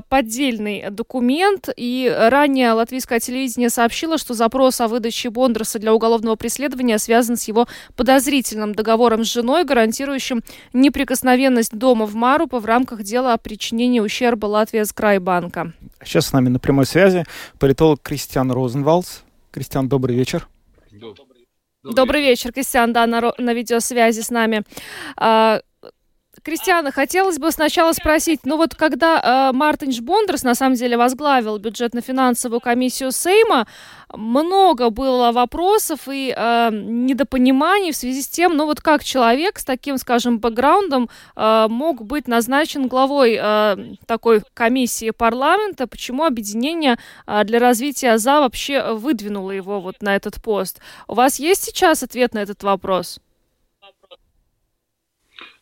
поддельный 0.09 0.91
документ 0.91 1.69
и 1.77 1.94
ранее 2.03 2.73
латвийское 2.73 3.21
телевидение 3.21 3.71
сообщило, 3.71 4.19
что 4.19 4.35
запрос 4.35 4.81
о 4.81 4.89
выдаче 4.89 5.31
Бондарса 5.31 5.79
для 5.79 5.95
уголовного 5.95 6.37
преследования 6.37 6.99
связан 6.99 7.37
с 7.37 7.45
его 7.49 7.67
подозрительным 7.97 8.75
договором 8.75 9.25
с 9.25 9.33
женой, 9.33 9.65
гарантирующим 9.65 10.43
неприкосновенность 10.73 11.77
дома 11.77 12.07
в 12.07 12.15
Марупа 12.15 12.61
в 12.61 12.67
рамках 12.67 13.03
дела 13.03 13.35
о 13.35 13.39
причинении 13.39 14.01
ущерба 14.01 14.47
Латвия 14.47 14.85
с 14.85 14.93
Крайбанка. 14.93 15.73
Сейчас 16.03 16.27
с 16.27 16.33
нами 16.33 16.49
на 16.49 16.59
прямой 16.59 16.87
связи 16.87 17.25
политолог 17.59 18.01
Кристиан 18.03 18.51
Розенвалдс. 18.51 19.21
Кристиан, 19.51 19.89
добрый 19.89 20.17
вечер. 20.17 20.49
Добрый 21.85 22.23
вечер, 22.23 22.51
Кристиан, 22.53 22.95
да, 22.95 23.07
на, 23.07 23.35
на 23.37 23.53
видеосвязи 23.53 24.21
с 24.21 24.31
нами. 24.31 24.63
Кристиана, 26.45 26.93
хотелось 26.93 27.39
бы 27.39 27.51
сначала 27.51 27.93
спросить, 27.93 28.41
ну 28.45 28.59
вот 28.59 28.75
когда 28.75 29.51
э, 29.51 29.57
Мартин 29.57 29.91
Бондарс 30.05 30.43
на 30.43 30.55
самом 30.55 30.75
деле 30.77 30.99
возглавил 30.99 31.57
бюджетно-финансовую 31.57 32.61
комиссию 32.61 33.13
Сейма, 33.13 33.67
много 34.13 34.91
было 34.91 35.33
вопросов 35.33 36.01
и 36.07 36.35
э, 36.37 36.69
недопониманий 36.71 37.93
в 37.93 37.97
связи 37.97 38.21
с 38.21 38.29
тем, 38.29 38.57
ну 38.57 38.67
вот 38.67 38.83
как 38.83 39.03
человек 39.03 39.59
с 39.59 39.65
таким, 39.65 39.97
скажем, 39.97 40.39
бэкграундом 40.39 41.09
э, 41.35 41.67
мог 41.71 42.03
быть 42.03 42.29
назначен 42.29 42.89
главой 42.89 43.39
э, 43.41 43.95
такой 44.07 44.43
комиссии 44.53 45.13
парламента, 45.13 45.87
почему 45.87 46.25
объединение 46.25 46.99
э, 47.27 47.45
для 47.45 47.59
развития 47.59 48.19
ЗА 48.19 48.41
вообще 48.41 48.93
выдвинуло 48.93 49.51
его 49.51 49.81
вот 49.81 50.03
на 50.03 50.15
этот 50.15 50.43
пост. 50.43 50.81
У 51.09 51.15
вас 51.15 51.39
есть 51.39 51.65
сейчас 51.65 52.03
ответ 52.03 52.35
на 52.35 52.41
этот 52.41 52.63
вопрос? 52.63 53.19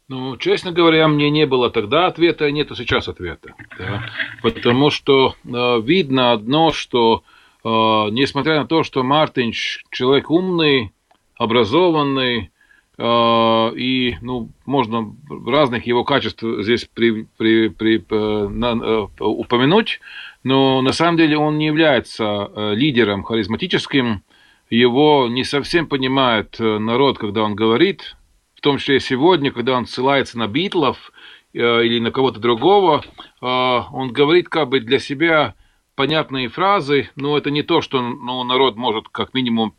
Ну, 0.08 0.36
честно 0.36 0.72
говоря, 0.72 1.08
мне 1.08 1.30
не 1.30 1.46
было 1.46 1.70
тогда 1.70 2.06
ответа, 2.06 2.46
и 2.46 2.52
нету 2.52 2.74
сейчас 2.74 3.08
ответа. 3.08 3.54
Да? 3.78 4.04
Потому 4.42 4.90
что 4.90 5.34
э, 5.44 5.80
видно 5.82 6.32
одно, 6.32 6.72
что 6.72 7.22
э, 7.64 7.68
несмотря 7.68 8.60
на 8.60 8.66
то, 8.66 8.82
что 8.82 9.02
Мартинч 9.02 9.84
человек 9.90 10.30
умный, 10.30 10.92
образованный, 11.36 12.50
э, 12.98 13.72
и 13.76 14.16
ну, 14.20 14.50
можно 14.66 15.14
разных 15.46 15.86
его 15.86 16.04
качеств 16.04 16.42
здесь 16.60 16.88
при, 16.92 17.26
при, 17.36 17.68
при, 17.68 18.04
э, 18.10 18.48
на, 18.48 18.72
э, 18.72 19.06
упомянуть, 19.20 20.00
но 20.42 20.82
на 20.82 20.92
самом 20.92 21.16
деле 21.16 21.38
он 21.38 21.58
не 21.58 21.66
является 21.66 22.50
э, 22.54 22.74
лидером 22.74 23.22
харизматическим, 23.22 24.22
его 24.68 25.28
не 25.28 25.44
совсем 25.44 25.86
понимает 25.86 26.56
народ, 26.58 27.18
когда 27.18 27.42
он 27.42 27.54
говорит, 27.54 28.16
в 28.62 28.64
том 28.64 28.78
числе 28.78 29.00
сегодня, 29.00 29.50
когда 29.50 29.76
он 29.76 29.86
ссылается 29.86 30.38
на 30.38 30.46
Битлов 30.46 31.12
э, 31.52 31.58
или 31.58 31.98
на 31.98 32.12
кого-то 32.12 32.38
другого, 32.38 33.02
э, 33.02 33.44
он 33.44 34.12
говорит 34.12 34.48
как 34.48 34.68
бы 34.68 34.78
для 34.78 35.00
себя 35.00 35.56
понятные 35.96 36.48
фразы, 36.48 37.10
но 37.16 37.36
это 37.36 37.50
не 37.50 37.64
то, 37.64 37.80
что 37.80 38.00
ну, 38.00 38.44
народ 38.44 38.76
может 38.76 39.08
как 39.08 39.34
минимум 39.34 39.74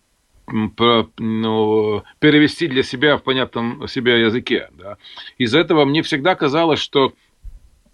про- 0.75 1.07
ну, 1.17 2.03
перевести 2.19 2.67
для 2.67 2.83
себя 2.83 3.15
в 3.15 3.23
понятном 3.23 3.87
себе 3.87 4.19
языке. 4.19 4.67
Да. 4.73 4.97
Из 5.37 5.55
этого 5.55 5.85
мне 5.85 6.01
всегда 6.01 6.35
казалось, 6.35 6.79
что 6.79 7.13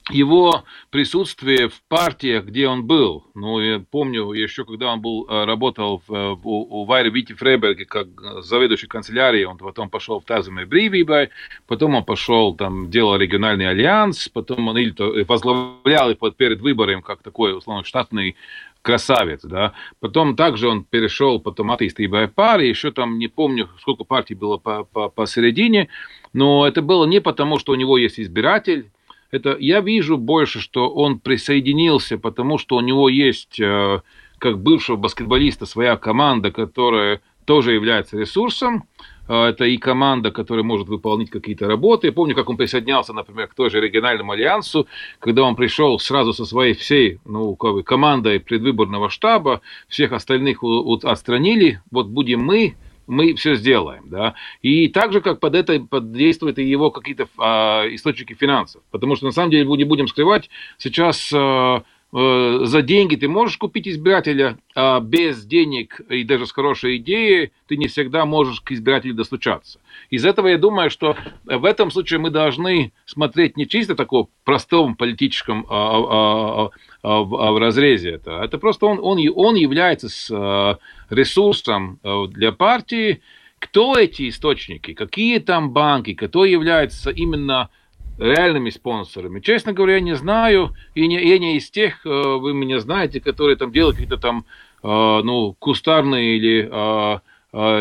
его 0.10 0.64
присутствие 0.90 1.70
в 1.70 1.82
партиях, 1.88 2.46
где 2.46 2.68
он 2.68 2.86
был, 2.86 3.26
ну, 3.36 3.60
я 3.60 3.80
помню 3.80 4.32
еще, 4.34 4.66
когда 4.66 4.94
он 4.94 5.02
был, 5.02 5.28
э, 5.30 5.46
работал 5.46 6.02
в, 6.08 6.14
э, 6.14 6.36
у, 6.44 6.82
у 6.82 6.86
Вайра 6.86 7.10
Вити 7.10 7.34
Фрейберге 7.34 7.86
как 7.86 8.08
э, 8.08 8.42
заведующий 8.42 8.88
канцелярией, 8.88 9.46
он 9.46 9.58
потом 9.58 9.90
пошел 9.90 10.20
в 10.20 10.26
Тазуме 10.26 10.66
Бривибай, 10.66 11.30
потом 11.68 11.96
он 11.96 12.04
пошел, 12.04 12.56
там, 12.56 12.90
делал 12.90 13.18
региональный 13.18 13.70
альянс, 13.70 14.30
потом 14.30 14.68
он 14.68 14.78
или 14.78 14.92
то 14.92 15.14
возглавлял 15.28 16.14
под- 16.16 16.36
перед 16.36 16.62
выбором 16.62 17.02
как 17.02 17.22
такой, 17.22 17.58
условно, 17.58 17.84
штатный 17.84 18.36
красавец, 18.82 19.42
да. 19.44 19.74
Потом 20.00 20.36
также 20.36 20.68
он 20.68 20.84
перешел 20.84 21.40
потом 21.40 21.72
атеистыбой 21.72 22.28
паре, 22.28 22.70
еще 22.70 22.92
там 22.92 23.20
не 23.20 23.28
помню, 23.28 23.70
сколько 23.80 24.04
партий 24.04 24.36
было 24.36 24.58
по, 24.58 24.86
по, 24.86 25.10
посередине, 25.10 25.90
но 26.34 26.66
это 26.66 26.82
было 26.82 27.06
не 27.06 27.20
потому, 27.22 27.60
что 27.60 27.74
у 27.74 27.76
него 27.76 27.98
есть 27.98 28.20
избиратель, 28.20 28.90
это 29.32 29.56
я 29.60 29.82
вижу 29.82 30.18
больше, 30.18 30.60
что 30.60 30.90
он 30.90 31.20
присоединился, 31.20 32.18
потому 32.18 32.58
что 32.58 32.76
у 32.76 32.82
него 32.82 33.10
есть, 33.10 33.60
э, 33.60 34.02
как 34.38 34.60
бывшего 34.60 34.96
баскетболиста, 34.96 35.66
своя 35.66 35.98
команда, 35.98 36.52
которая 36.52 37.22
тоже 37.46 37.74
является 37.74 38.18
ресурсом. 38.18 38.84
Э, 39.28 39.50
Это 39.50 39.66
и 39.66 39.78
команда, 39.78 40.32
которая 40.32 40.64
может 40.64 40.88
выполнить 40.88 41.30
какие-то 41.30 41.68
работы. 41.68 42.08
Я 42.08 42.14
помню, 42.14 42.36
как 42.36 42.50
он 42.50 42.58
присоединялся, 42.58 43.14
например, 43.14 43.48
к 43.48 43.54
той 43.54 43.70
же 43.70 43.80
региональному 43.80 44.32
альянсу, 44.32 44.88
когда 45.20 45.44
он 45.44 45.56
пришел 45.56 46.00
сразу 46.00 46.34
со 46.34 46.46
своей 46.46 46.74
всей 46.74 47.20
ну, 47.26 47.56
как 47.56 47.74
бы, 47.74 47.84
командой 47.84 48.40
предвыборного 48.40 49.10
штаба, 49.10 49.62
всех 49.88 50.12
остальных 50.14 50.64
у- 50.64 51.00
отстранили, 51.04 51.82
вот 51.92 52.08
будем 52.08 52.42
мы, 52.42 52.76
мы 53.10 53.34
все 53.34 53.56
сделаем, 53.56 54.08
да. 54.10 54.36
И 54.62 54.88
также 54.88 55.20
как 55.22 55.40
под 55.40 55.56
это 55.56 55.80
подействуют 55.80 56.60
и 56.60 56.64
его 56.64 56.92
какие-то 56.92 57.28
а, 57.38 57.86
источники 57.90 58.34
финансов, 58.34 58.82
потому 58.92 59.16
что 59.16 59.26
на 59.26 59.32
самом 59.32 59.52
деле 59.52 59.66
не 59.66 59.84
будем 59.84 60.08
скрывать, 60.08 60.50
сейчас 60.78 61.32
э, 61.34 61.82
за 62.12 62.82
деньги 62.82 63.16
ты 63.16 63.28
можешь 63.28 63.58
купить 63.58 63.88
избирателя, 63.88 64.58
а 64.76 65.00
без 65.00 65.46
денег 65.46 66.02
и 66.10 66.24
даже 66.24 66.48
с 66.48 66.52
хорошей 66.52 66.98
идеей 66.98 67.52
ты 67.68 67.78
не 67.78 67.88
всегда 67.88 68.26
можешь 68.26 68.62
к 68.62 68.72
избирателю 68.72 69.14
достучаться. 69.14 69.80
Из 70.10 70.26
этого 70.26 70.48
я 70.48 70.58
думаю, 70.58 70.90
что 70.90 71.16
в 71.46 71.66
этом 71.66 71.92
случае 71.92 72.20
мы 72.20 72.32
должны 72.32 72.94
смотреть 73.06 73.58
не 73.58 73.68
чисто 73.68 73.96
таком 73.96 74.30
простом 74.44 74.96
политическом 74.96 75.68
а, 75.70 75.76
а, 75.76 76.66
а, 76.66 76.70
а, 77.02 77.22
в, 77.22 77.36
а 77.36 77.52
в 77.52 77.58
разрезе 77.60 78.12
это. 78.12 78.42
Это 78.44 78.58
просто 78.58 78.88
он, 78.88 79.00
он, 79.02 79.20
он 79.36 79.56
является 79.56 80.10
а, 80.32 80.78
ресурсом 81.10 82.00
а, 82.04 82.26
для 82.28 82.52
партии. 82.52 83.22
Кто 83.60 83.96
эти 83.96 84.30
источники? 84.30 84.94
Какие 84.94 85.40
там 85.40 85.72
банки? 85.72 86.14
Кто 86.14 86.46
является 86.46 87.12
именно 87.12 87.70
реальными 88.20 88.70
спонсорами. 88.70 89.40
Честно 89.40 89.74
говоря, 89.74 89.96
я 89.96 90.02
не 90.02 90.16
знаю, 90.16 90.76
и 90.94 91.08
не, 91.08 91.24
я 91.24 91.40
не 91.40 91.58
из 91.58 91.72
тех, 91.72 92.06
э, 92.06 92.10
вы 92.10 92.54
меня 92.54 92.80
знаете, 92.80 93.22
которые 93.22 93.56
там 93.56 93.72
делают 93.72 93.96
какие-то 93.96 94.18
там, 94.18 94.46
э, 94.84 94.88
ну, 94.88 95.56
кустарные 95.58 96.38
или 96.38 96.70
э, 96.72 97.20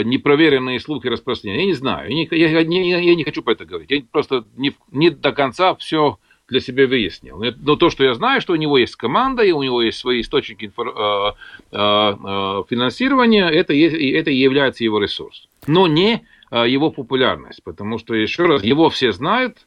непроверенные 0.04 0.80
слухи 0.80 1.08
распространения. 1.08 1.62
Я 1.62 1.66
не 1.66 1.74
знаю, 1.74 2.08
я 2.08 2.14
не, 2.14 2.28
я, 2.30 2.48
я 2.48 2.98
я 2.98 3.14
не 3.14 3.24
хочу 3.24 3.42
про 3.42 3.52
это 3.52 3.64
говорить. 3.66 3.90
Я 3.90 4.02
просто 4.10 4.44
не, 4.56 4.72
не 4.92 5.10
до 5.10 5.32
конца 5.32 5.74
все 5.74 6.18
для 6.48 6.60
себя 6.60 6.86
выяснил. 6.86 7.44
Но 7.60 7.76
то, 7.76 7.90
что 7.90 8.04
я 8.04 8.14
знаю, 8.14 8.40
что 8.40 8.54
у 8.54 8.56
него 8.56 8.78
есть 8.78 8.96
команда, 8.96 9.42
и 9.42 9.52
у 9.52 9.62
него 9.62 9.82
есть 9.82 9.98
свои 9.98 10.22
источники 10.22 10.64
инфор- 10.64 11.34
финансирования, 11.70 13.50
это, 13.50 13.74
это 13.74 14.30
и 14.30 14.36
является 14.36 14.82
его 14.82 14.98
ресурс. 14.98 15.46
Но 15.66 15.86
не 15.86 16.24
его 16.50 16.90
популярность, 16.90 17.62
потому 17.62 17.98
что, 17.98 18.14
еще 18.14 18.46
раз, 18.46 18.64
его 18.64 18.88
все 18.88 19.12
знают, 19.12 19.66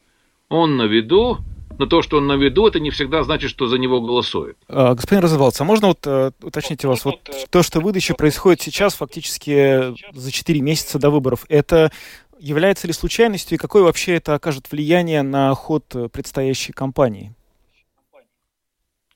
он 0.52 0.76
на 0.76 0.82
виду, 0.82 1.38
но 1.78 1.86
то, 1.86 2.02
что 2.02 2.18
он 2.18 2.26
на 2.26 2.34
виду, 2.34 2.66
это 2.66 2.78
не 2.78 2.90
всегда 2.90 3.22
значит, 3.24 3.50
что 3.50 3.66
за 3.66 3.78
него 3.78 4.00
голосуют. 4.00 4.58
А, 4.68 4.94
Господин 4.94 5.22
Розенвалдс, 5.22 5.60
а 5.60 5.64
можно 5.64 5.88
вот 5.88 6.06
э, 6.06 6.32
уточнить 6.42 6.84
у 6.84 6.88
вас, 6.88 7.04
вот 7.04 7.20
то, 7.50 7.62
что 7.62 7.80
выдача 7.80 8.14
происходит 8.14 8.60
сейчас, 8.60 8.94
фактически 8.94 9.94
за 10.12 10.30
4 10.30 10.60
месяца 10.60 10.98
до 10.98 11.10
выборов, 11.10 11.46
это 11.48 11.90
является 12.38 12.86
ли 12.86 12.92
случайностью 12.92 13.56
и 13.56 13.58
какое 13.58 13.82
вообще 13.82 14.14
это 14.14 14.34
окажет 14.34 14.70
влияние 14.70 15.22
на 15.22 15.54
ход 15.54 15.84
э, 15.94 16.08
предстоящей 16.08 16.72
кампании? 16.72 17.34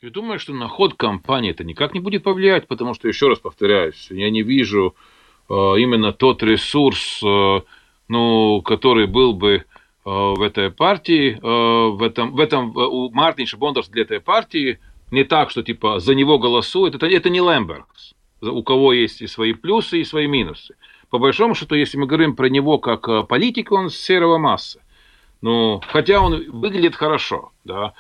Я 0.01 0.11
думаю, 0.11 0.39
что 0.39 0.53
на 0.53 0.69
ход 0.69 0.95
кампании 0.95 1.51
это 1.51 1.65
никак 1.65 1.93
не 1.93 2.01
будет 2.01 2.23
повлиять, 2.23 2.67
потому 2.67 2.95
что, 2.95 3.09
еще 3.09 3.29
раз 3.29 3.39
повторяюсь, 3.39 4.09
я 4.11 4.31
не 4.31 4.43
вижу 4.43 4.95
э, 5.49 5.53
именно 5.53 6.13
тот 6.13 6.43
ресурс, 6.43 7.21
э, 7.23 7.61
ну, 8.09 8.63
который 8.63 9.07
был 9.07 9.33
бы 9.33 9.55
э, 9.57 9.65
в 10.07 10.43
этой 10.43 10.71
партии, 10.71 11.37
э, 11.37 11.41
в 11.43 12.01
этом, 12.01 12.33
в 12.33 12.39
этом 12.39 12.71
э, 12.79 12.87
у 12.87 13.11
Мартинша 13.11 13.57
Бондарс 13.57 13.89
для 13.89 14.03
этой 14.03 14.21
партии, 14.21 14.79
не 15.11 15.25
так, 15.25 15.51
что 15.51 15.65
типа 15.65 15.99
за 15.99 16.15
него 16.15 16.39
голосуют, 16.39 16.95
это, 16.95 17.07
это 17.07 17.29
не 17.29 17.41
Лембергс. 17.41 18.15
у 18.41 18.63
кого 18.63 18.93
есть 18.93 19.21
и 19.21 19.27
свои 19.27 19.53
плюсы, 19.53 20.01
и 20.01 20.05
свои 20.05 20.29
минусы. 20.29 20.77
По 21.11 21.19
большому 21.19 21.57
счету, 21.57 21.75
если 21.75 21.99
мы 21.99 22.07
говорим 22.07 22.37
про 22.37 22.49
него 22.49 22.79
как 22.79 23.09
э, 23.09 23.25
политика, 23.25 23.73
он 23.73 23.91
серого 23.91 24.39
массы. 24.39 24.81
Ну, 25.43 25.83
хотя 25.89 26.21
он 26.21 26.51
выглядит 26.51 26.95
хорошо, 26.95 27.53
да, 27.63 27.93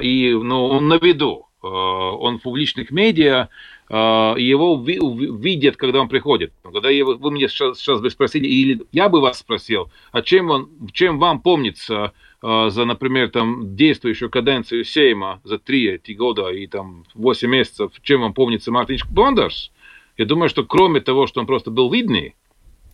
и, 0.00 0.32
ну, 0.32 0.66
он 0.66 0.86
на 0.86 0.98
виду, 0.98 1.48
он 1.60 2.38
в 2.38 2.42
публичных 2.42 2.92
медиа, 2.92 3.48
его 3.88 4.82
видят, 4.84 5.76
когда 5.76 6.00
он 6.00 6.08
приходит. 6.08 6.52
Когда 6.62 6.90
я, 6.90 7.04
вы 7.04 7.30
меня 7.30 7.48
сейчас, 7.48 7.78
сейчас 7.78 8.00
бы 8.00 8.10
спросили, 8.10 8.46
или 8.46 8.82
я 8.92 9.08
бы 9.08 9.20
вас 9.20 9.38
спросил, 9.38 9.90
а 10.12 10.22
чем, 10.22 10.50
он, 10.50 10.68
чем 10.92 11.18
вам 11.18 11.40
помнится 11.40 12.12
за, 12.42 12.84
например, 12.84 13.30
там, 13.30 13.76
действующую 13.76 14.30
каденцию 14.30 14.84
Сейма 14.84 15.40
за 15.44 15.58
три 15.58 15.88
эти 15.88 16.12
года 16.12 16.48
и 16.48 16.66
там 16.66 17.04
8 17.14 17.48
месяцев, 17.48 17.92
чем 18.02 18.22
вам 18.22 18.34
помнится 18.34 18.72
Мартин 18.72 18.98
Бондарс? 19.10 19.72
Я 20.16 20.24
думаю, 20.24 20.48
что 20.48 20.64
кроме 20.64 21.00
того, 21.00 21.26
что 21.26 21.40
он 21.40 21.46
просто 21.46 21.70
был 21.70 21.90
видный, 21.90 22.34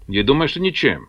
я 0.09 0.24
думаю, 0.24 0.48
что 0.48 0.61
ничем. 0.61 1.09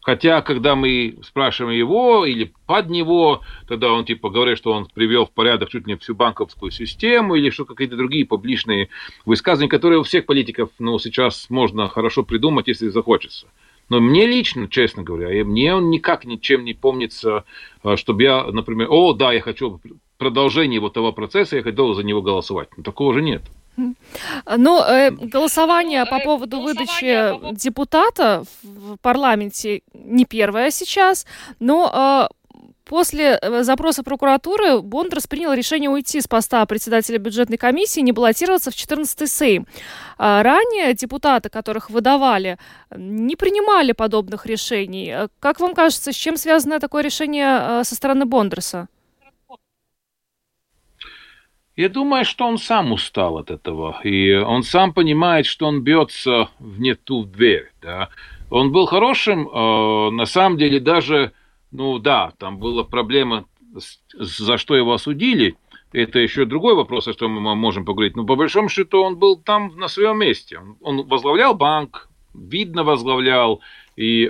Хотя, 0.00 0.40
когда 0.40 0.74
мы 0.76 1.18
спрашиваем 1.22 1.76
его 1.76 2.24
или 2.24 2.52
под 2.66 2.88
него, 2.88 3.42
тогда 3.68 3.92
он 3.92 4.06
типа 4.06 4.30
говорит, 4.30 4.56
что 4.56 4.72
он 4.72 4.86
привел 4.86 5.26
в 5.26 5.30
порядок 5.30 5.68
чуть 5.68 5.86
ли 5.86 5.92
не 5.92 5.98
всю 5.98 6.14
банковскую 6.14 6.70
систему 6.70 7.34
или 7.34 7.50
что 7.50 7.66
какие-то 7.66 7.96
другие 7.96 8.24
публичные 8.24 8.88
высказывания, 9.26 9.68
которые 9.68 10.00
у 10.00 10.04
всех 10.04 10.24
политиков 10.24 10.70
ну, 10.78 10.98
сейчас 10.98 11.50
можно 11.50 11.88
хорошо 11.88 12.22
придумать, 12.22 12.68
если 12.68 12.88
захочется. 12.88 13.46
Но 13.90 14.00
мне 14.00 14.26
лично, 14.26 14.68
честно 14.68 15.02
говоря, 15.02 15.44
мне 15.44 15.74
он 15.74 15.90
никак 15.90 16.24
ничем 16.24 16.64
не 16.64 16.74
помнится, 16.74 17.44
а, 17.82 17.96
чтобы 17.96 18.22
я, 18.22 18.44
например, 18.44 18.86
о, 18.88 19.12
да, 19.12 19.32
я 19.32 19.40
хочу 19.40 19.80
продолжение 20.16 20.80
вот 20.80 20.94
того 20.94 21.12
процесса, 21.12 21.56
я 21.56 21.62
хотел 21.62 21.92
за 21.94 22.04
него 22.04 22.22
голосовать. 22.22 22.68
Но 22.76 22.84
такого 22.84 23.12
же 23.12 23.20
нет. 23.20 23.42
Ну, 24.56 24.82
э, 24.82 25.10
голосование 25.10 26.06
по 26.06 26.20
поводу 26.20 26.60
выдачи 26.60 27.54
депутата 27.54 28.44
в 28.62 28.96
парламенте 28.98 29.82
не 29.94 30.24
первое 30.24 30.70
сейчас, 30.70 31.26
но 31.58 32.28
э, 32.30 32.34
После 32.90 33.38
э, 33.40 33.62
запроса 33.62 34.02
прокуратуры 34.02 34.80
Бондарс 34.80 35.28
принял 35.28 35.52
решение 35.52 35.88
уйти 35.88 36.20
с 36.20 36.26
поста 36.26 36.66
председателя 36.66 37.18
бюджетной 37.18 37.56
комиссии 37.56 38.00
и 38.00 38.02
не 38.02 38.10
баллотироваться 38.10 38.72
в 38.72 38.74
14-й 38.74 39.28
Сейм. 39.28 39.68
А 40.18 40.42
ранее 40.42 40.92
депутаты, 40.94 41.50
которых 41.50 41.88
выдавали, 41.88 42.58
не 42.96 43.36
принимали 43.36 43.92
подобных 43.92 44.44
решений. 44.44 45.08
Э, 45.08 45.28
как 45.38 45.60
вам 45.60 45.76
кажется, 45.76 46.10
с 46.10 46.16
чем 46.16 46.36
связано 46.36 46.80
такое 46.80 47.04
решение 47.04 47.84
со 47.84 47.94
стороны 47.94 48.24
Бондарса? 48.24 48.88
Я 51.80 51.88
думаю, 51.88 52.26
что 52.26 52.46
он 52.46 52.58
сам 52.58 52.92
устал 52.92 53.38
от 53.38 53.50
этого, 53.50 53.98
и 54.04 54.34
он 54.34 54.62
сам 54.62 54.92
понимает, 54.92 55.46
что 55.46 55.66
он 55.66 55.80
бьется 55.80 56.50
в 56.58 56.78
не 56.78 56.94
ту 56.94 57.24
дверь. 57.24 57.72
Да. 57.80 58.10
Он 58.50 58.70
был 58.70 58.84
хорошим, 58.84 59.48
э, 59.48 60.10
на 60.10 60.26
самом 60.26 60.58
деле 60.58 60.78
даже, 60.78 61.32
ну 61.72 61.98
да, 61.98 62.34
там 62.36 62.58
была 62.58 62.84
проблема, 62.84 63.46
за 64.12 64.58
что 64.58 64.76
его 64.76 64.92
осудили, 64.92 65.56
это 65.90 66.18
еще 66.18 66.44
другой 66.44 66.74
вопрос, 66.74 67.08
о 67.08 67.14
чем 67.14 67.40
мы 67.40 67.54
можем 67.56 67.86
поговорить. 67.86 68.14
Но 68.14 68.26
по 68.26 68.36
большому 68.36 68.68
счету 68.68 69.00
он 69.00 69.16
был 69.16 69.38
там 69.38 69.74
на 69.78 69.88
своем 69.88 70.18
месте. 70.18 70.60
Он, 70.82 71.08
возглавлял 71.08 71.54
банк, 71.54 72.10
видно 72.34 72.84
возглавлял, 72.84 73.62
и 73.96 74.26
э, 74.26 74.28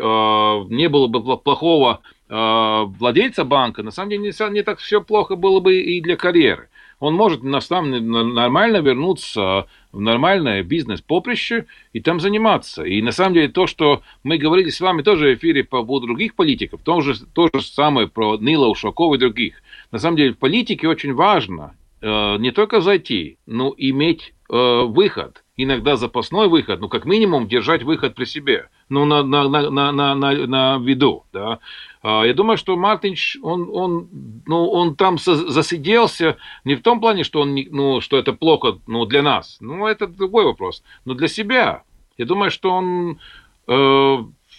не 0.69 0.89
было 0.89 1.09
бы 1.09 1.37
плохого 1.37 2.01
э, 2.29 2.85
владельца 3.01 3.45
банка. 3.45 3.83
На 3.83 3.91
самом 3.91 4.11
деле 4.11 4.23
не, 4.23 4.53
не 4.53 4.63
так 4.63 4.79
все 4.79 5.01
плохо 5.01 5.35
было 5.35 5.59
бы 5.59 5.81
и 5.81 6.01
для 6.01 6.15
карьеры 6.15 6.69
он 7.01 7.15
может 7.15 7.43
на 7.43 7.61
самом 7.61 8.09
нормально 8.35 8.77
вернуться 8.77 9.67
в 9.91 10.01
нормальное 10.01 10.63
бизнес-поприще 10.63 11.67
и 11.93 12.01
там 12.01 12.21
заниматься. 12.21 12.85
И 12.85 13.03
на 13.03 13.11
самом 13.11 13.35
деле 13.35 13.49
то, 13.49 13.67
что 13.67 14.03
мы 14.23 14.37
говорили 14.37 14.69
с 14.69 14.81
вами 14.81 15.03
тоже 15.03 15.31
в 15.31 15.35
эфире 15.39 15.65
по 15.65 15.83
поводу 15.83 16.07
других 16.07 16.35
политиков, 16.35 16.83
то 16.85 17.01
же, 17.01 17.15
то 17.35 17.49
же 17.53 17.63
самое 17.63 18.07
про 18.07 18.37
Нила 18.37 18.69
Ушакова 18.69 19.15
и 19.15 19.19
других. 19.19 19.63
На 19.91 19.99
самом 19.99 20.19
деле 20.19 20.35
в 20.35 20.39
политике 20.39 20.89
очень 20.89 21.15
важно 21.15 21.75
э, 22.03 22.37
не 22.39 22.51
только 22.53 22.81
зайти, 22.83 23.39
но 23.47 23.75
иметь 23.77 24.35
э, 24.51 24.83
выход. 24.85 25.43
Иногда 25.57 25.97
запасной 25.97 26.49
выход, 26.49 26.81
ну 26.81 26.89
как 26.89 27.05
минимум 27.05 27.49
держать 27.49 27.83
выход 27.83 28.15
при 28.15 28.25
себе, 28.25 28.69
ну 28.89 29.05
на, 29.05 29.23
на, 29.23 29.49
на, 29.49 29.71
на, 29.71 29.93
на, 29.93 30.15
на 30.15 30.79
виду. 30.79 31.25
Да? 31.33 31.59
А, 32.03 32.25
я 32.25 32.33
думаю, 32.35 32.57
что 32.57 32.77
Мартинч, 32.77 33.37
он, 33.43 33.69
он, 33.73 34.09
ну, 34.47 34.71
он 34.71 34.97
там 34.97 35.19
засиделся 35.19 36.39
не 36.65 36.75
в 36.75 36.83
том 36.83 37.01
плане, 37.01 37.25
что, 37.25 37.41
он, 37.41 37.55
ну, 37.71 38.01
что 38.01 38.17
это 38.17 38.33
плохо 38.33 38.79
ну, 38.87 39.05
для 39.05 39.23
нас. 39.23 39.59
Ну, 39.61 39.87
это 39.87 40.07
другой 40.07 40.45
вопрос. 40.45 40.83
Но 41.05 41.15
для 41.15 41.29
себя. 41.29 41.83
Я 42.17 42.25
думаю, 42.27 42.51
что 42.51 42.71
он 42.71 43.19
э, 43.67 44.17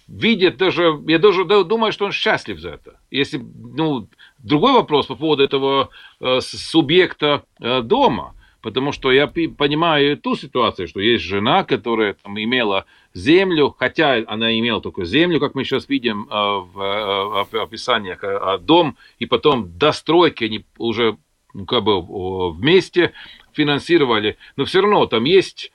видит 0.07 0.57
даже... 0.57 0.99
Я 1.07 1.19
даже 1.19 1.45
думаю, 1.45 1.91
что 1.91 2.05
он 2.05 2.11
счастлив 2.11 2.59
за 2.59 2.69
это. 2.69 2.99
Если, 3.09 3.37
ну, 3.39 4.07
другой 4.39 4.73
вопрос 4.73 5.07
по 5.07 5.15
поводу 5.15 5.43
этого 5.43 5.89
э, 6.19 6.41
субъекта 6.41 7.43
э, 7.59 7.81
дома– 7.81 8.35
потому 8.61 8.91
что 8.91 9.11
я 9.11 9.27
понимаю 9.27 10.17
ту 10.17 10.35
ситуацию, 10.35 10.87
что 10.87 10.99
есть 10.99 11.23
жена, 11.23 11.63
которая 11.63 12.13
там 12.13 12.39
имела 12.39 12.85
землю, 13.13 13.75
хотя 13.77 14.23
она 14.27 14.57
имела 14.57 14.81
только 14.81 15.03
землю, 15.05 15.39
как 15.39 15.55
мы 15.55 15.63
сейчас 15.63 15.89
видим 15.89 16.27
э, 16.29 16.33
в 16.73 17.47
э, 17.51 17.59
описаниях, 17.59 18.19
а 18.23 18.57
дом, 18.57 18.97
и 19.19 19.25
потом 19.25 19.77
до 19.77 19.91
стройки 19.91 20.45
они 20.45 20.65
уже 20.77 21.17
ну, 21.53 21.65
как 21.65 21.83
бы 21.83 22.51
вместе 22.51 23.13
финансировали, 23.53 24.37
но 24.55 24.65
все 24.65 24.81
равно 24.81 25.05
там 25.07 25.23
есть, 25.23 25.71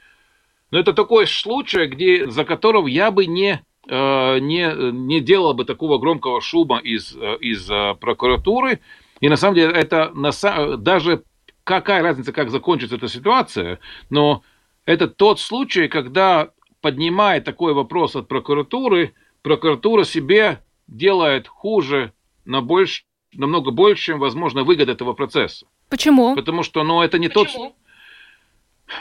но 0.70 0.79
это 0.79 0.92
такой 0.92 1.27
случай, 1.27 1.87
где, 1.87 2.31
за 2.31 2.44
которого 2.44 2.87
я 2.87 3.11
бы 3.11 3.27
не 3.27 3.62
э, 3.88 4.38
не, 4.38 4.92
не 4.92 5.20
делал 5.20 5.55
бы 5.55 5.64
такого 5.64 5.99
громкого 5.99 6.40
шума 6.40 6.79
из, 6.79 7.14
из 7.40 7.66
прокуратуры. 8.01 8.81
И 9.20 9.29
на 9.29 9.37
самом 9.37 9.55
деле 9.55 9.72
это 9.72 10.11
на, 10.14 10.31
даже 10.77 11.22
какая 11.66 12.00
разница, 12.00 12.33
как 12.33 12.50
закончится 12.50 12.94
эта 12.94 13.09
ситуация, 13.09 13.81
но 14.09 14.44
это 14.85 15.09
тот 15.09 15.40
случай, 15.40 15.88
когда 15.88 16.50
поднимая 16.81 17.40
такой 17.40 17.74
вопрос 17.74 18.14
от 18.14 18.29
прокуратуры, 18.29 19.14
прокуратура 19.42 20.05
себе 20.05 20.62
делает 20.87 21.48
хуже 21.48 22.12
на 22.44 22.61
больше, 22.61 23.02
намного 23.35 23.72
больше, 23.72 24.05
чем, 24.05 24.20
возможно, 24.20 24.62
выгода 24.62 24.92
этого 24.92 25.12
процесса. 25.12 25.66
Почему? 25.88 26.37
Потому 26.37 26.62
что, 26.62 26.85
ну, 26.85 27.02
это 27.02 27.18
не 27.18 27.29
Почему? 27.29 27.64
тот... 27.64 27.74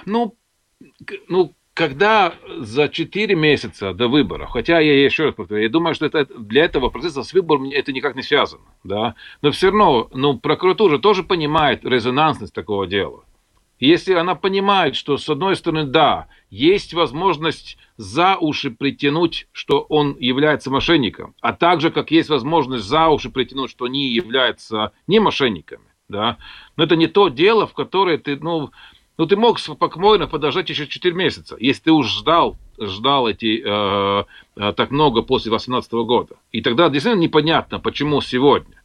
Ну, 0.07 0.35
ну, 1.27 1.53
когда 1.75 2.33
за 2.57 2.87
4 2.87 3.35
месяца 3.35 3.93
до 3.93 4.07
выборов, 4.07 4.49
хотя 4.49 4.79
я 4.79 5.03
еще 5.03 5.25
раз 5.25 5.35
повторяю, 5.35 5.65
я 5.65 5.69
думаю, 5.69 5.93
что 5.93 6.05
это, 6.05 6.25
для 6.25 6.63
этого 6.63 6.89
процесса 6.89 7.21
с 7.21 7.33
выбором 7.33 7.69
это 7.69 7.91
никак 7.91 8.15
не 8.15 8.23
связано, 8.23 8.63
да, 8.85 9.15
но 9.41 9.51
все 9.51 9.67
равно, 9.67 10.09
ну, 10.13 10.39
прокуратура 10.39 10.97
тоже 10.99 11.21
понимает 11.21 11.85
резонансность 11.85 12.53
такого 12.53 12.87
дела. 12.87 13.25
Если 13.77 14.13
она 14.13 14.35
понимает, 14.35 14.95
что 14.95 15.17
с 15.17 15.27
одной 15.27 15.57
стороны, 15.57 15.83
да, 15.83 16.27
есть 16.49 16.93
возможность 16.93 17.77
за 17.97 18.37
уши 18.37 18.71
притянуть, 18.71 19.49
что 19.51 19.81
он 19.81 20.15
является 20.17 20.71
мошенником, 20.71 21.35
а 21.41 21.51
также 21.51 21.91
как 21.91 22.09
есть 22.09 22.29
возможность 22.29 22.85
за 22.85 23.09
уши 23.09 23.29
притянуть, 23.29 23.69
что 23.69 23.83
они 23.83 24.07
являются 24.07 24.93
не 25.07 25.19
мошенниками, 25.19 25.83
да, 26.07 26.37
но 26.77 26.85
это 26.85 26.95
не 26.95 27.07
то 27.07 27.27
дело, 27.27 27.67
в 27.67 27.73
которое 27.73 28.17
ты, 28.17 28.37
ну, 28.37 28.71
ну, 29.17 29.25
ты 29.25 29.35
мог 29.35 29.59
спокойно 29.59 30.27
подождать 30.27 30.69
еще 30.69 30.87
4 30.87 31.15
месяца, 31.15 31.55
если 31.59 31.83
ты 31.83 31.91
уж 31.91 32.07
ждал, 32.07 32.57
ждал 32.79 33.27
эти 33.27 33.61
э, 33.65 34.23
э, 34.57 34.73
так 34.73 34.91
много 34.91 35.21
после 35.21 35.49
2018 35.49 35.91
года. 36.05 36.35
И 36.51 36.61
тогда 36.61 36.89
действительно 36.89 37.21
непонятно, 37.21 37.79
почему 37.79 38.21
сегодня. 38.21 38.81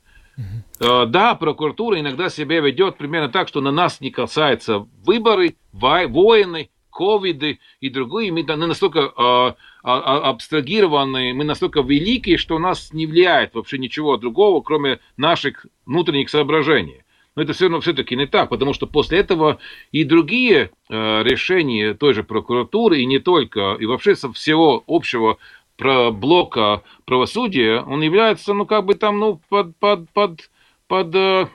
Э, 0.81 1.07
да, 1.07 1.35
прокуратура 1.35 1.99
иногда 1.99 2.29
себя 2.29 2.61
ведет 2.61 2.97
примерно 2.97 3.29
так, 3.29 3.49
что 3.49 3.61
на 3.61 3.73
нас 3.73 4.01
не 4.01 4.11
касаются 4.11 4.87
выборы, 5.05 5.57
войны, 5.73 6.71
ковиды 6.91 7.59
и 7.81 7.89
другие. 7.89 8.33
Мы 8.33 8.43
настолько 8.43 9.01
э, 9.01 9.11
а, 9.17 9.55
а, 9.83 10.31
абстрагированы, 10.31 11.33
мы 11.35 11.45
настолько 11.45 11.81
великие, 11.81 12.37
что 12.37 12.57
у 12.57 12.59
нас 12.59 12.93
не 12.93 13.07
влияет 13.07 13.55
вообще 13.55 13.79
ничего 13.79 14.17
другого, 14.17 14.61
кроме 14.61 15.01
наших 15.17 15.67
внутренних 15.87 16.31
соображений. 16.31 17.03
Но 17.37 17.43
это 17.43 17.53
все 17.53 17.67
равно 17.67 17.81
все-таки 17.81 18.17
не 18.17 18.27
так, 18.27 18.49
потому 18.49 18.73
что 18.73 18.87
после 18.87 19.21
этого 19.21 19.59
и 19.93 20.03
другие 20.05 20.71
э, 20.89 21.23
решения 21.23 21.95
той 21.95 22.13
же 22.13 22.25
прокуратуры, 22.25 23.01
и 23.01 23.07
не 23.07 23.21
только, 23.21 23.77
и 23.79 23.87
вообще 23.87 24.17
со 24.17 24.33
всего 24.33 24.83
общего 24.89 25.39
про 25.77 26.11
блока 26.11 26.83
правосудия, 27.05 27.81
он 27.81 28.03
является, 28.03 28.53
ну, 28.53 28.67
как 28.67 28.85
бы 28.85 28.95
там, 28.95 29.19
ну, 29.19 29.41
под, 29.49 29.77
под, 29.77 30.11
под, 30.11 30.51
под 30.89 31.15
э, 31.15 31.47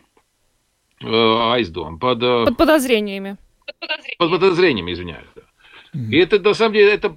э, 1.02 1.08
айсдом, 1.08 2.00
под, 2.00 2.24
э, 2.24 2.46
под 2.46 2.58
подозрениями. 2.58 3.38
Под 4.18 4.32
подозрениями, 4.32 4.94
извиняюсь, 4.94 5.28
да. 5.36 5.42
И 6.12 6.18
это, 6.18 6.40
на 6.40 6.54
самом 6.54 6.74
деле, 6.74 6.92
это, 6.94 7.16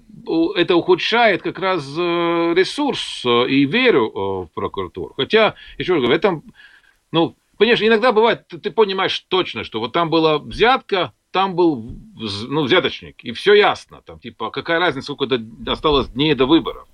это 0.56 0.76
ухудшает 0.76 1.42
как 1.42 1.58
раз 1.58 1.84
э, 1.96 2.54
ресурс 2.54 3.22
э, 3.24 3.48
и 3.48 3.64
веру 3.64 4.48
в 4.50 4.54
прокуратуру. 4.54 5.14
Хотя, 5.16 5.54
еще 5.78 5.94
раз 5.94 6.02
говорю, 6.02 6.14
в 6.14 6.16
этом, 6.16 6.42
ну, 7.10 7.34
Конечно, 7.58 7.84
иногда 7.84 8.12
бывает, 8.12 8.46
ты, 8.46 8.58
ты 8.58 8.70
понимаешь 8.70 9.18
точно, 9.28 9.64
что 9.64 9.80
вот 9.80 9.92
там 9.92 10.10
была 10.10 10.38
взятка, 10.38 11.12
там 11.32 11.56
был 11.56 11.96
ну, 12.48 12.62
взяточник, 12.62 13.24
и 13.24 13.32
все 13.32 13.54
ясно. 13.54 14.00
Там, 14.02 14.20
типа, 14.20 14.50
какая 14.50 14.78
разница, 14.78 15.12
сколько 15.12 15.38
осталось 15.66 16.08
дней 16.08 16.34
до 16.34 16.46
выборов. 16.46 16.88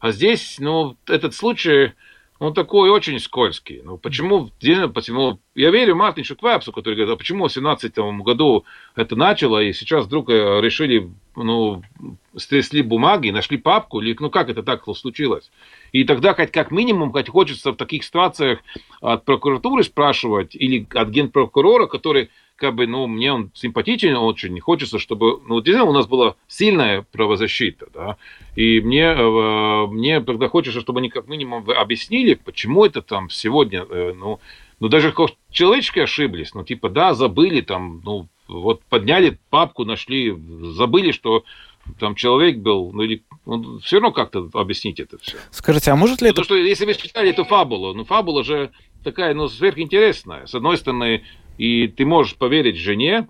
А 0.00 0.10
здесь, 0.10 0.56
ну, 0.58 0.96
этот 1.06 1.34
случай, 1.34 1.92
он 2.40 2.54
такой 2.54 2.88
очень 2.88 3.20
скользкий. 3.20 3.82
Ну, 3.84 3.98
почему, 3.98 4.48
почему 4.94 5.38
я 5.54 5.70
верю 5.70 5.94
Мартиншу 5.94 6.36
Квапсу, 6.36 6.72
который 6.72 6.94
говорит, 6.94 7.12
а 7.12 7.16
почему 7.16 7.44
в 7.44 7.52
2017 7.52 7.98
году 8.24 8.64
это 8.96 9.14
начало, 9.14 9.62
и 9.62 9.74
сейчас 9.74 10.06
вдруг 10.06 10.30
э, 10.30 10.60
решили, 10.62 11.10
ну, 11.36 11.82
стрясли 12.34 12.80
бумаги, 12.80 13.28
нашли 13.28 13.58
папку, 13.58 14.00
или, 14.00 14.16
ну, 14.18 14.30
как 14.30 14.48
это 14.48 14.62
так 14.62 14.84
случилось? 14.96 15.50
И 15.92 16.04
тогда 16.04 16.32
хоть 16.32 16.50
как 16.50 16.70
минимум, 16.70 17.12
хоть 17.12 17.28
хочется 17.28 17.72
в 17.72 17.76
таких 17.76 18.04
ситуациях 18.04 18.60
от 19.02 19.26
прокуратуры 19.26 19.84
спрашивать, 19.84 20.54
или 20.54 20.86
от 20.94 21.10
генпрокурора, 21.10 21.88
который 21.88 22.30
как 22.60 22.74
бы, 22.74 22.86
ну, 22.86 23.06
мне 23.06 23.32
он 23.32 23.50
симпатичен 23.54 24.14
очень, 24.16 24.60
хочется, 24.60 24.98
чтобы, 24.98 25.40
ну, 25.48 25.56
действительно, 25.60 25.90
у 25.90 25.94
нас 25.94 26.06
была 26.06 26.34
сильная 26.46 27.06
правозащита, 27.10 27.86
да, 27.92 28.16
и 28.54 28.80
мне, 28.80 29.04
э, 29.04 29.86
мне 29.86 30.20
тогда 30.20 30.48
хочется, 30.48 30.80
чтобы 30.80 31.00
они 31.00 31.08
как 31.08 31.26
минимум 31.26 31.68
объяснили, 31.70 32.34
почему 32.34 32.84
это 32.84 33.00
там 33.00 33.30
сегодня, 33.30 33.86
э, 33.88 34.12
ну, 34.14 34.40
ну, 34.78 34.88
даже 34.88 35.14
человечески 35.50 36.00
ошиблись, 36.00 36.52
ну, 36.52 36.62
типа, 36.62 36.90
да, 36.90 37.14
забыли 37.14 37.62
там, 37.62 38.02
ну, 38.04 38.28
вот 38.46 38.82
подняли 38.84 39.38
папку, 39.48 39.84
нашли, 39.86 40.36
забыли, 40.62 41.12
что 41.12 41.44
там 41.98 42.14
человек 42.14 42.58
был, 42.58 42.92
ну 42.92 43.02
или 43.02 43.22
ну, 43.46 43.78
все 43.80 43.96
равно 43.96 44.12
как-то 44.12 44.48
объяснить 44.54 45.00
это 45.00 45.18
все. 45.18 45.38
Скажите, 45.50 45.90
а 45.90 45.96
может 45.96 46.20
ли 46.20 46.28
Потому 46.28 46.44
это... 46.44 46.54
что 46.54 46.56
если 46.56 46.84
вы 46.84 46.94
читали 46.94 47.30
эту 47.30 47.44
фабулу, 47.44 47.94
ну 47.94 48.04
фабула 48.04 48.44
же 48.44 48.70
такая, 49.02 49.34
ну, 49.34 49.48
сверхинтересная. 49.48 50.46
С 50.46 50.54
одной 50.54 50.76
стороны, 50.76 51.24
и 51.58 51.88
ты 51.88 52.04
можешь 52.04 52.36
поверить 52.36 52.76
жене, 52.76 53.28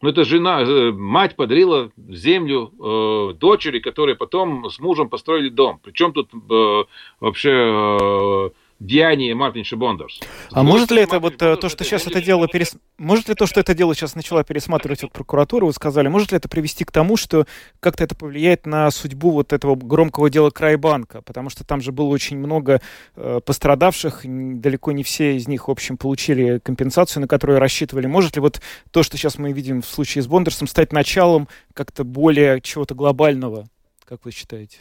но 0.00 0.10
это 0.10 0.24
жена, 0.24 0.62
э, 0.62 0.92
мать 0.92 1.34
подарила 1.34 1.90
землю 1.96 2.72
э, 2.78 3.34
дочери, 3.34 3.80
которые 3.80 4.14
потом 4.14 4.70
с 4.70 4.78
мужем 4.78 5.08
построили 5.08 5.48
дом. 5.48 5.80
Причем 5.82 6.12
тут 6.12 6.30
э, 6.32 6.84
вообще 7.18 7.50
э, 7.50 8.50
деяние 8.80 9.34
Мартинша 9.34 9.76
Бондарс. 9.76 10.20
А 10.52 10.62
может 10.62 10.90
ли 10.90 11.02
это 11.02 11.18
вот 11.18 11.42
э, 11.42 11.56
то, 11.56 11.68
что 11.68 11.84
сейчас 11.84 12.06
это 12.06 12.22
дело 12.22 12.46
перес... 12.46 12.76
может 12.96 13.28
ли 13.28 13.34
то, 13.34 13.46
что 13.46 13.60
это 13.60 13.74
дело 13.74 13.94
сейчас 13.94 14.14
начала 14.14 14.44
пересматривать 14.44 15.02
вот 15.02 15.12
прокуратура, 15.12 15.66
вы 15.66 15.72
сказали, 15.72 16.08
может 16.08 16.30
ли 16.30 16.36
это 16.36 16.48
привести 16.48 16.84
к 16.84 16.92
тому, 16.92 17.16
что 17.16 17.46
как-то 17.80 18.04
это 18.04 18.14
повлияет 18.14 18.66
на 18.66 18.90
судьбу 18.90 19.32
вот 19.32 19.52
этого 19.52 19.74
громкого 19.74 20.30
дела 20.30 20.50
Крайбанка, 20.50 21.22
потому 21.22 21.50
что 21.50 21.64
там 21.64 21.80
же 21.80 21.90
было 21.90 22.08
очень 22.08 22.38
много 22.38 22.80
э, 23.16 23.40
пострадавших, 23.44 24.20
далеко 24.24 24.92
не 24.92 25.02
все 25.02 25.36
из 25.36 25.48
них, 25.48 25.68
в 25.68 25.70
общем, 25.70 25.96
получили 25.96 26.58
компенсацию, 26.58 27.22
на 27.22 27.28
которую 27.28 27.58
рассчитывали. 27.58 28.06
Может 28.06 28.36
ли 28.36 28.40
вот 28.40 28.60
то, 28.92 29.02
что 29.02 29.16
сейчас 29.16 29.38
мы 29.38 29.52
видим 29.52 29.82
в 29.82 29.86
случае 29.86 30.22
с 30.22 30.28
Бондарсом, 30.28 30.68
стать 30.68 30.92
началом 30.92 31.48
как-то 31.74 32.04
более 32.04 32.60
чего-то 32.60 32.94
глобального, 32.94 33.66
как 34.04 34.24
вы 34.24 34.30
считаете? 34.30 34.78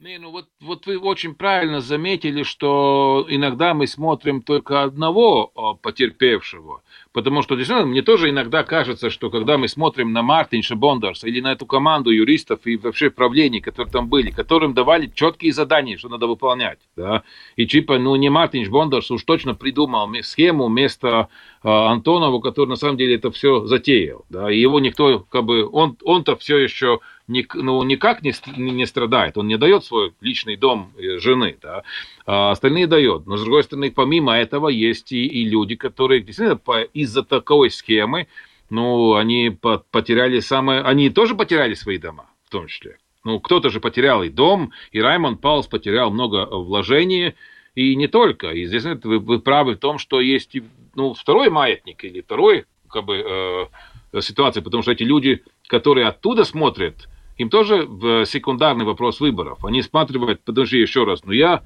Не, 0.00 0.18
ну 0.18 0.32
вот, 0.32 0.46
вот 0.60 0.86
вы 0.86 0.98
очень 0.98 1.36
правильно 1.36 1.80
заметили, 1.80 2.42
что 2.42 3.24
иногда 3.28 3.74
мы 3.74 3.86
смотрим 3.86 4.42
только 4.42 4.82
одного 4.82 5.78
потерпевшего. 5.82 6.82
Потому 7.12 7.42
что, 7.42 7.54
действительно, 7.54 7.86
мне 7.86 8.02
тоже 8.02 8.30
иногда 8.30 8.64
кажется, 8.64 9.08
что 9.08 9.30
когда 9.30 9.56
мы 9.56 9.68
смотрим 9.68 10.12
на 10.12 10.22
Мартинша 10.22 10.74
Бондарса 10.74 11.28
или 11.28 11.40
на 11.40 11.52
эту 11.52 11.64
команду 11.64 12.10
юристов 12.10 12.66
и 12.66 12.76
вообще 12.76 13.08
правлений, 13.08 13.60
которые 13.60 13.92
там 13.92 14.08
были, 14.08 14.30
которым 14.30 14.74
давали 14.74 15.06
четкие 15.14 15.52
задания, 15.52 15.96
что 15.96 16.08
надо 16.08 16.26
выполнять, 16.26 16.80
да, 16.96 17.22
и 17.54 17.64
типа, 17.64 17.98
ну, 17.98 18.16
не 18.16 18.30
Мартинш 18.30 18.68
Бондарс 18.68 19.12
уж 19.12 19.22
точно 19.22 19.54
придумал 19.54 20.10
схему 20.22 20.66
вместо 20.66 21.28
э, 21.62 21.68
Антонова, 21.68 22.40
который 22.40 22.68
на 22.68 22.76
самом 22.76 22.96
деле 22.96 23.14
это 23.14 23.30
все 23.30 23.64
затеял, 23.64 24.24
да, 24.28 24.50
и 24.50 24.58
его 24.58 24.80
никто, 24.80 25.20
как 25.20 25.44
бы, 25.44 25.68
он, 25.70 25.96
он-то 26.02 26.34
все 26.34 26.58
еще 26.58 26.98
ну, 27.26 27.82
никак 27.84 28.22
не, 28.22 28.32
не 28.56 28.86
страдает, 28.86 29.38
он 29.38 29.48
не 29.48 29.56
дает 29.56 29.84
свой 29.84 30.12
личный 30.20 30.56
дом 30.56 30.92
э, 30.98 31.18
жены, 31.18 31.56
да, 31.62 31.82
а 32.26 32.50
остальные 32.50 32.86
дает. 32.86 33.26
Но, 33.26 33.36
с 33.36 33.42
другой 33.42 33.64
стороны, 33.64 33.90
помимо 33.90 34.36
этого, 34.36 34.68
есть 34.68 35.12
и, 35.12 35.26
и 35.26 35.44
люди, 35.44 35.76
которые 35.76 36.20
действительно 36.20 36.60
из-за 36.92 37.22
такой 37.22 37.70
схемы, 37.70 38.28
ну, 38.70 39.14
они 39.14 39.56
потеряли 39.90 40.40
самое... 40.40 40.80
Они 40.80 41.10
тоже 41.10 41.34
потеряли 41.34 41.74
свои 41.74 41.98
дома, 41.98 42.26
в 42.46 42.50
том 42.50 42.66
числе. 42.66 42.98
Ну, 43.24 43.40
кто-то 43.40 43.70
же 43.70 43.80
потерял 43.80 44.22
и 44.22 44.28
дом, 44.28 44.72
и 44.92 45.00
Раймонд 45.00 45.40
Паулс 45.40 45.66
потерял 45.66 46.10
много 46.10 46.46
вложений, 46.46 47.34
и 47.74 47.96
не 47.96 48.06
только. 48.06 48.50
И 48.50 48.66
здесь 48.66 48.84
вы, 48.84 49.18
вы 49.18 49.38
правы 49.40 49.74
в 49.74 49.78
том, 49.78 49.98
что 49.98 50.20
есть 50.20 50.56
ну, 50.94 51.14
второй 51.14 51.50
маятник 51.50 52.04
или 52.04 52.20
второй 52.20 52.66
как 52.88 53.04
бы, 53.04 53.70
э, 54.12 54.20
ситуация, 54.20 54.62
потому 54.62 54.82
что 54.82 54.92
эти 54.92 55.02
люди, 55.02 55.42
которые 55.66 56.06
оттуда 56.06 56.44
смотрят, 56.44 57.08
им 57.36 57.50
тоже 57.50 57.84
в 57.86 58.24
секундарный 58.26 58.84
вопрос 58.84 59.20
выборов. 59.20 59.64
Они 59.64 59.82
сматривают, 59.82 60.42
подожди 60.44 60.78
еще 60.78 61.04
раз, 61.04 61.24
ну 61.24 61.32
я, 61.32 61.62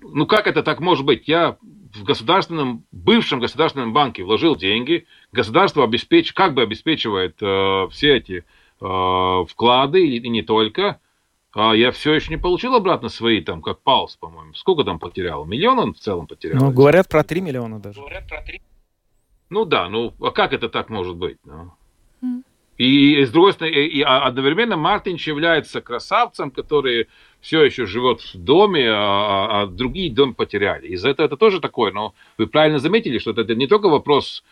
ну 0.00 0.26
как 0.26 0.46
это 0.46 0.62
так 0.62 0.80
может 0.80 1.04
быть? 1.04 1.28
Я 1.28 1.56
в 1.94 2.04
государственном, 2.04 2.84
бывшем 2.92 3.40
государственном 3.40 3.92
банке 3.92 4.22
вложил 4.22 4.56
деньги, 4.56 5.06
государство 5.32 5.84
обеспеч, 5.84 6.32
как 6.32 6.54
бы 6.54 6.62
обеспечивает 6.62 7.36
э, 7.40 7.88
все 7.90 8.16
эти 8.16 8.44
э, 8.80 9.44
вклады, 9.48 10.06
и, 10.06 10.18
и 10.18 10.28
не 10.28 10.42
только, 10.42 11.00
а 11.54 11.72
я 11.72 11.90
все 11.90 12.14
еще 12.14 12.30
не 12.30 12.36
получил 12.36 12.74
обратно 12.74 13.08
свои, 13.08 13.40
там, 13.40 13.62
как 13.62 13.80
Паус, 13.80 14.16
по-моему. 14.16 14.54
Сколько 14.54 14.84
там 14.84 14.98
потерял? 14.98 15.44
Миллион 15.44 15.78
он 15.78 15.94
в 15.94 15.98
целом 15.98 16.26
потерял? 16.26 16.62
Ну, 16.62 16.70
говорят 16.70 17.08
про 17.08 17.24
3 17.24 17.40
миллиона 17.40 17.80
даже. 17.80 18.00
Говорят 18.00 18.28
про 18.28 18.42
3. 18.42 18.60
Ну 19.50 19.64
да, 19.64 19.88
ну 19.88 20.12
а 20.20 20.30
как 20.30 20.52
это 20.52 20.68
так 20.68 20.90
может 20.90 21.16
быть? 21.16 21.38
Ну? 21.44 21.72
И, 22.78 23.24
с 23.24 23.30
другой 23.30 23.52
стороны, 23.52 23.74
и 23.74 24.00
а 24.02 24.20
одновременно 24.24 24.76
Мартинч 24.76 25.26
является 25.26 25.80
красавцем, 25.80 26.52
который 26.52 27.08
все 27.40 27.64
еще 27.64 27.86
живет 27.86 28.20
в 28.20 28.36
доме, 28.36 28.88
а, 28.88 29.62
а 29.62 29.66
другие 29.66 30.12
дом 30.12 30.32
потеряли. 30.32 30.86
Из-за 30.88 31.10
этого 31.10 31.26
это 31.26 31.36
тоже 31.36 31.60
такое. 31.60 31.92
Но 31.92 32.14
вы 32.38 32.46
правильно 32.46 32.78
заметили, 32.78 33.18
что 33.18 33.32
это 33.32 33.54
не 33.56 33.66
только 33.66 33.88
вопрос, 33.88 34.44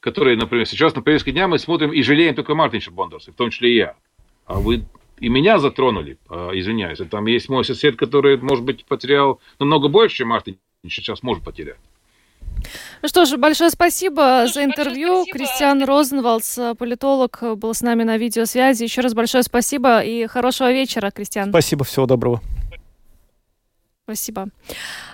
который, 0.00 0.36
например, 0.36 0.66
сейчас 0.66 0.94
на 0.96 1.02
повестке 1.02 1.30
дня 1.30 1.46
мы 1.46 1.58
смотрим 1.60 1.92
и 1.92 2.02
жалеем 2.02 2.34
только 2.34 2.56
Мартинча 2.56 2.90
Бондарса, 2.90 3.30
в 3.30 3.36
том 3.36 3.50
числе 3.50 3.72
и 3.72 3.76
я. 3.76 3.94
А 4.46 4.58
вы 4.58 4.84
и 5.20 5.28
меня 5.28 5.58
затронули, 5.58 6.18
а, 6.28 6.50
извиняюсь. 6.52 6.98
Там 7.10 7.26
есть 7.26 7.48
мой 7.48 7.64
сосед, 7.64 7.94
который, 7.94 8.38
может 8.38 8.64
быть, 8.64 8.84
потерял 8.86 9.40
намного 9.60 9.88
больше, 9.88 10.16
чем 10.16 10.28
Мартин 10.28 10.58
сейчас 10.88 11.22
может 11.22 11.44
потерять. 11.44 11.78
Ну 13.02 13.08
что 13.08 13.24
ж, 13.24 13.36
большое 13.36 13.70
спасибо 13.70 14.42
ну, 14.42 14.48
за 14.48 14.64
интервью. 14.64 15.22
Спасибо. 15.22 15.38
Кристиан 15.38 15.84
Розенвалдс, 15.84 16.58
политолог, 16.78 17.42
был 17.56 17.74
с 17.74 17.82
нами 17.82 18.02
на 18.02 18.16
видеосвязи. 18.16 18.84
Еще 18.84 19.00
раз 19.00 19.14
большое 19.14 19.42
спасибо 19.42 20.00
и 20.00 20.26
хорошего 20.26 20.72
вечера, 20.72 21.10
Кристиан. 21.10 21.50
Спасибо, 21.50 21.84
всего 21.84 22.06
доброго. 22.06 22.40
Спасибо. 24.04 24.48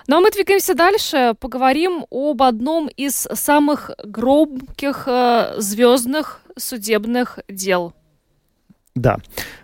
Ну 0.06 0.18
а 0.18 0.20
мы 0.20 0.30
двигаемся 0.30 0.74
дальше. 0.74 1.34
Поговорим 1.40 2.06
об 2.10 2.42
одном 2.42 2.86
из 2.86 3.26
самых 3.32 3.90
громких 4.04 5.08
э, 5.08 5.54
звездных 5.58 6.42
судебных 6.56 7.40
дел. 7.48 7.92
Да. 8.94 9.18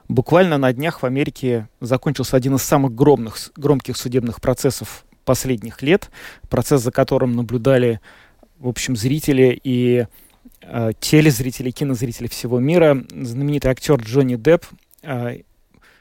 Буквально 0.08 0.58
на 0.58 0.72
днях 0.72 1.02
в 1.02 1.06
Америке 1.06 1.68
закончился 1.80 2.36
один 2.36 2.56
из 2.56 2.62
самых 2.62 2.92
громных, 2.92 3.52
громких 3.54 3.96
судебных 3.96 4.40
процессов 4.40 5.04
последних 5.30 5.80
лет, 5.80 6.10
процесс, 6.48 6.82
за 6.82 6.90
которым 6.90 7.36
наблюдали, 7.36 8.00
в 8.58 8.66
общем, 8.66 8.96
зрители 8.96 9.60
и 9.62 10.06
э, 10.60 10.90
телезрители, 10.98 11.70
кинозрители 11.70 12.26
всего 12.26 12.58
мира. 12.58 13.04
Знаменитый 13.12 13.70
актер 13.70 14.00
Джонни 14.00 14.34
Депп 14.34 14.66
э, 15.04 15.42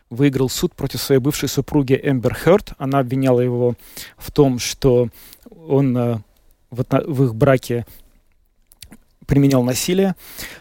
выиграл 0.10 0.50
суд 0.50 0.74
против 0.74 1.00
своей 1.00 1.22
бывшей 1.22 1.48
супруги 1.48 1.94
Эмбер 2.02 2.34
Хёрд. 2.34 2.74
Она 2.80 2.98
обвиняла 2.98 3.42
его 3.42 3.76
в 4.18 4.32
том, 4.32 4.58
что 4.58 5.10
он 5.68 5.96
э, 5.96 6.18
в, 6.72 6.84
в 6.90 7.26
их 7.26 7.36
браке 7.36 7.86
применял 9.28 9.62
насилие. 9.62 10.16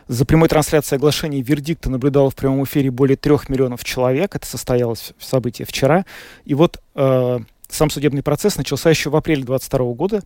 За 0.08 0.26
прямой 0.26 0.50
трансляцией 0.50 0.98
оглашения 0.98 1.42
вердикта 1.42 1.88
наблюдало 1.88 2.28
в 2.28 2.34
прямом 2.34 2.64
эфире 2.64 2.90
более 2.90 3.16
трех 3.16 3.48
миллионов 3.48 3.82
человек. 3.82 4.36
Это 4.36 4.46
состоялось 4.46 5.14
в 5.16 5.24
событии 5.24 5.64
вчера. 5.64 6.04
И 6.44 6.52
вот 6.52 6.82
э, 6.94 7.38
сам 7.68 7.90
судебный 7.90 8.22
процесс 8.22 8.56
начался 8.56 8.90
еще 8.90 9.10
в 9.10 9.16
апреле 9.16 9.44
22 9.44 9.94
года, 9.94 10.22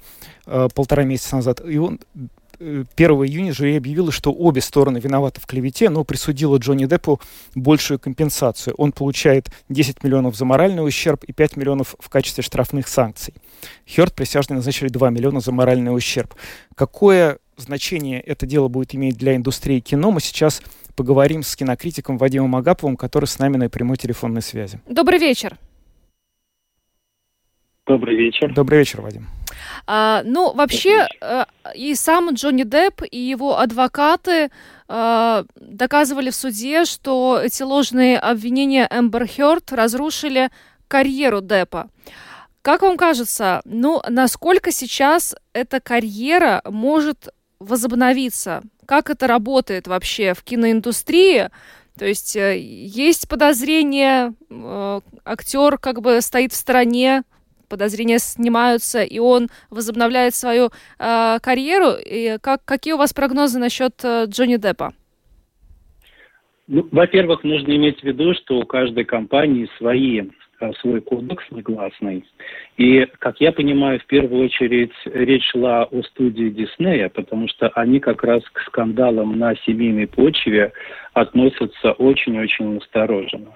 э, 0.46 0.68
полтора 0.74 1.04
месяца 1.04 1.36
назад, 1.36 1.60
и 1.66 1.76
он 1.78 2.00
1 2.58 2.86
э, 2.98 3.26
июня 3.26 3.52
жюри 3.52 3.76
объявило, 3.76 4.12
что 4.12 4.32
обе 4.32 4.60
стороны 4.60 4.98
виноваты 4.98 5.40
в 5.40 5.46
клевете, 5.46 5.90
но 5.90 6.04
присудило 6.04 6.56
Джонни 6.58 6.86
Деппу 6.86 7.20
большую 7.54 7.98
компенсацию. 7.98 8.74
Он 8.76 8.92
получает 8.92 9.48
10 9.68 10.04
миллионов 10.04 10.36
за 10.36 10.44
моральный 10.44 10.86
ущерб 10.86 11.24
и 11.24 11.32
5 11.32 11.56
миллионов 11.56 11.96
в 11.98 12.08
качестве 12.08 12.42
штрафных 12.42 12.88
санкций. 12.88 13.34
Хёрд 13.86 14.14
присяжные 14.14 14.56
назначили 14.56 14.88
2 14.88 15.10
миллиона 15.10 15.40
за 15.40 15.52
моральный 15.52 15.94
ущерб. 15.94 16.34
Какое 16.74 17.38
значение 17.56 18.20
это 18.20 18.46
дело 18.46 18.68
будет 18.68 18.94
иметь 18.94 19.16
для 19.16 19.36
индустрии 19.36 19.80
кино, 19.80 20.10
мы 20.10 20.20
сейчас 20.20 20.62
поговорим 20.94 21.42
с 21.42 21.56
кинокритиком 21.56 22.18
Вадимом 22.18 22.54
Агаповым, 22.56 22.96
который 22.96 23.26
с 23.26 23.38
нами 23.38 23.56
на 23.56 23.68
прямой 23.68 23.96
телефонной 23.96 24.42
связи. 24.42 24.80
Добрый 24.86 25.18
вечер. 25.18 25.58
Добрый 27.86 28.16
вечер. 28.16 28.54
Добрый 28.54 28.78
вечер, 28.78 29.00
Вадим. 29.00 29.26
А, 29.88 30.22
ну, 30.24 30.52
вообще, 30.54 31.08
э, 31.20 31.44
и 31.74 31.96
сам 31.96 32.30
Джонни 32.30 32.62
Депп, 32.62 33.02
и 33.10 33.18
его 33.18 33.58
адвокаты 33.58 34.50
э, 34.88 35.44
доказывали 35.56 36.30
в 36.30 36.34
суде, 36.36 36.84
что 36.84 37.40
эти 37.42 37.64
ложные 37.64 38.18
обвинения 38.18 38.88
Эмбер 38.88 39.26
Хёрд 39.26 39.72
разрушили 39.72 40.50
карьеру 40.86 41.40
Деппа. 41.40 41.88
Как 42.62 42.82
вам 42.82 42.96
кажется, 42.96 43.62
ну, 43.64 44.00
насколько 44.08 44.70
сейчас 44.70 45.34
эта 45.52 45.80
карьера 45.80 46.62
может 46.64 47.30
возобновиться? 47.58 48.62
Как 48.86 49.10
это 49.10 49.26
работает 49.26 49.88
вообще 49.88 50.34
в 50.34 50.44
киноиндустрии? 50.44 51.50
То 51.98 52.06
есть 52.06 52.36
э, 52.36 52.60
есть 52.60 53.28
подозрение, 53.28 54.34
актер 55.24 55.78
как 55.78 56.00
бы 56.00 56.20
стоит 56.20 56.52
в 56.52 56.56
стороне, 56.56 57.24
подозрения 57.72 58.18
снимаются, 58.18 59.02
и 59.02 59.18
он 59.18 59.48
возобновляет 59.70 60.34
свою 60.34 60.66
э, 60.66 61.38
карьеру. 61.40 61.92
И 62.04 62.36
как, 62.42 62.60
какие 62.66 62.92
у 62.92 62.98
вас 62.98 63.14
прогнозы 63.14 63.58
насчет 63.58 63.94
э, 64.04 64.26
Джонни 64.28 64.58
Деппа? 64.58 64.92
Ну, 66.68 66.86
во-первых, 66.92 67.44
нужно 67.44 67.72
иметь 67.76 68.00
в 68.00 68.04
виду, 68.04 68.34
что 68.34 68.58
у 68.58 68.66
каждой 68.66 69.04
компании 69.04 69.70
свои 69.78 70.20
э, 70.60 70.72
свой 70.82 71.00
кодекс 71.00 71.44
негласный. 71.50 72.26
И, 72.76 73.06
как 73.18 73.40
я 73.40 73.52
понимаю, 73.52 74.00
в 74.00 74.06
первую 74.06 74.44
очередь 74.44 74.92
речь 75.06 75.48
шла 75.50 75.84
о 75.84 76.02
студии 76.02 76.50
Диснея, 76.50 77.08
потому 77.08 77.48
что 77.48 77.68
они 77.70 78.00
как 78.00 78.22
раз 78.22 78.42
к 78.52 78.60
скандалам 78.66 79.38
на 79.38 79.56
семейной 79.64 80.08
почве 80.08 80.72
относятся 81.14 81.92
очень-очень 81.92 82.74
настороженно. 82.74 83.54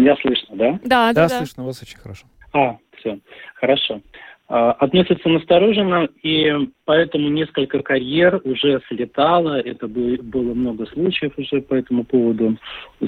Меня 0.00 0.16
слышно, 0.16 0.56
да? 0.56 0.80
Да, 0.82 1.12
да, 1.12 1.28
да. 1.28 1.38
слышно 1.38 1.64
вас 1.64 1.82
очень 1.82 1.98
хорошо. 1.98 2.26
А, 2.52 2.78
все, 2.96 3.18
хорошо. 3.54 4.00
А, 4.48 4.72
относятся 4.72 5.28
настороженно, 5.28 6.08
и 6.22 6.52
поэтому 6.86 7.28
несколько 7.28 7.80
карьер 7.82 8.40
уже 8.42 8.80
слетало. 8.88 9.60
Это 9.60 9.86
было 9.86 10.54
много 10.54 10.86
случаев 10.86 11.34
уже 11.36 11.60
по 11.60 11.74
этому 11.74 12.04
поводу. 12.04 12.56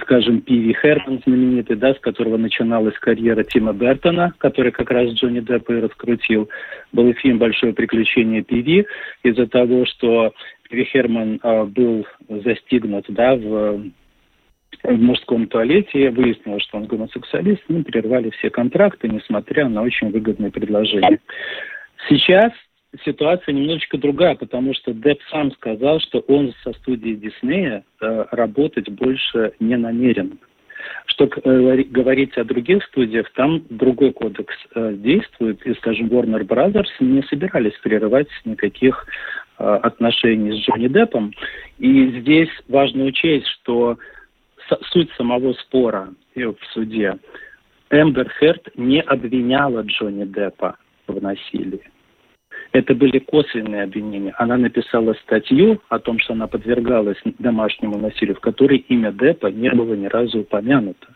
Скажем, 0.02 0.42
Пиви 0.42 0.74
Херман 0.74 1.22
знаменитый, 1.24 1.76
да, 1.76 1.94
с 1.94 1.98
которого 1.98 2.36
начиналась 2.36 2.98
карьера 2.98 3.42
Тима 3.42 3.72
Бертона, 3.72 4.34
который 4.38 4.70
как 4.70 4.90
раз 4.90 5.10
Джонни 5.14 5.40
Депп 5.40 5.70
и 5.70 5.80
раскрутил. 5.80 6.48
Был 6.92 7.12
фильм 7.14 7.38
«Большое 7.38 7.72
приключение 7.72 8.42
Пиви» 8.42 8.86
из-за 9.22 9.46
того, 9.46 9.86
что 9.86 10.34
Пиви 10.68 10.84
Херман 10.84 11.40
а, 11.42 11.64
был 11.64 12.06
застигнут 12.28 13.06
да, 13.08 13.34
в 13.34 13.82
в 14.82 15.00
мужском 15.00 15.46
туалете, 15.46 16.02
я 16.02 16.10
выяснила, 16.10 16.60
что 16.60 16.78
он 16.78 16.86
гомосексуалист, 16.86 17.62
мы 17.68 17.84
прервали 17.84 18.30
все 18.30 18.50
контракты, 18.50 19.08
несмотря 19.08 19.68
на 19.68 19.82
очень 19.82 20.10
выгодные 20.10 20.50
предложения. 20.50 21.20
Сейчас 22.08 22.52
ситуация 23.04 23.52
немножечко 23.52 23.96
другая, 23.96 24.34
потому 24.34 24.74
что 24.74 24.92
Депп 24.92 25.20
сам 25.30 25.52
сказал, 25.52 26.00
что 26.00 26.20
он 26.20 26.52
со 26.62 26.72
студией 26.74 27.16
Диснея 27.16 27.84
э, 28.00 28.24
работать 28.32 28.88
больше 28.90 29.52
не 29.60 29.76
намерен. 29.76 30.38
Что 31.06 31.26
э, 31.26 31.82
говорить 31.84 32.36
о 32.36 32.44
других 32.44 32.82
студиях, 32.84 33.30
там 33.32 33.64
другой 33.70 34.12
кодекс 34.12 34.54
э, 34.74 34.94
действует, 34.96 35.64
и, 35.64 35.74
скажем, 35.74 36.08
Warner 36.08 36.44
Brothers 36.44 36.90
не 37.00 37.22
собирались 37.22 37.78
прерывать 37.82 38.28
никаких 38.44 39.06
э, 39.58 39.64
отношений 39.64 40.52
с 40.52 40.64
Джонни 40.64 40.88
Деппом. 40.88 41.32
И 41.78 42.20
здесь 42.20 42.50
важно 42.68 43.04
учесть, 43.04 43.46
что 43.46 43.96
суть 44.92 45.10
самого 45.12 45.52
спора 45.54 46.08
в 46.34 46.56
суде. 46.72 47.18
Эмбер 47.90 48.32
Херт 48.40 48.68
не 48.76 49.00
обвиняла 49.00 49.82
Джонни 49.82 50.24
Деппа 50.24 50.76
в 51.06 51.20
насилии. 51.20 51.82
Это 52.72 52.94
были 52.94 53.18
косвенные 53.18 53.82
обвинения. 53.82 54.34
Она 54.38 54.56
написала 54.56 55.12
статью 55.24 55.82
о 55.90 55.98
том, 55.98 56.18
что 56.18 56.32
она 56.32 56.46
подвергалась 56.46 57.18
домашнему 57.38 57.98
насилию, 57.98 58.36
в 58.36 58.40
которой 58.40 58.78
имя 58.78 59.12
Деппа 59.12 59.48
не 59.48 59.70
было 59.70 59.92
ни 59.94 60.06
разу 60.06 60.40
упомянуто. 60.40 61.06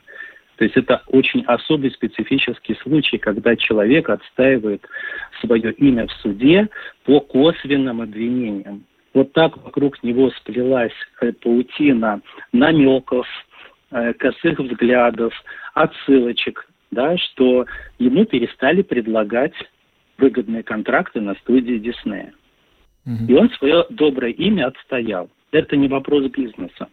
То 0.56 0.64
есть 0.64 0.76
это 0.76 1.02
очень 1.08 1.44
особый 1.44 1.90
специфический 1.90 2.74
случай, 2.82 3.18
когда 3.18 3.56
человек 3.56 4.08
отстаивает 4.08 4.86
свое 5.40 5.72
имя 5.72 6.06
в 6.06 6.12
суде 6.12 6.68
по 7.04 7.20
косвенным 7.20 8.00
обвинениям 8.00 8.84
вот 9.16 9.32
так 9.32 9.56
вокруг 9.64 10.02
него 10.02 10.30
сплелась 10.30 10.92
э, 11.22 11.32
паутина 11.32 12.20
намеков, 12.52 13.26
э, 13.90 14.12
косых 14.12 14.58
взглядов, 14.60 15.32
отсылочек, 15.72 16.68
да, 16.90 17.16
что 17.16 17.64
ему 17.98 18.26
перестали 18.26 18.82
предлагать 18.82 19.54
выгодные 20.18 20.62
контракты 20.62 21.22
на 21.22 21.34
студии 21.36 21.78
Диснея. 21.78 22.34
Угу. 23.06 23.24
И 23.26 23.32
он 23.32 23.48
свое 23.52 23.86
доброе 23.88 24.32
имя 24.32 24.66
отстоял. 24.66 25.30
Это 25.50 25.76
не 25.76 25.88
вопрос 25.88 26.30
бизнеса. 26.30 26.88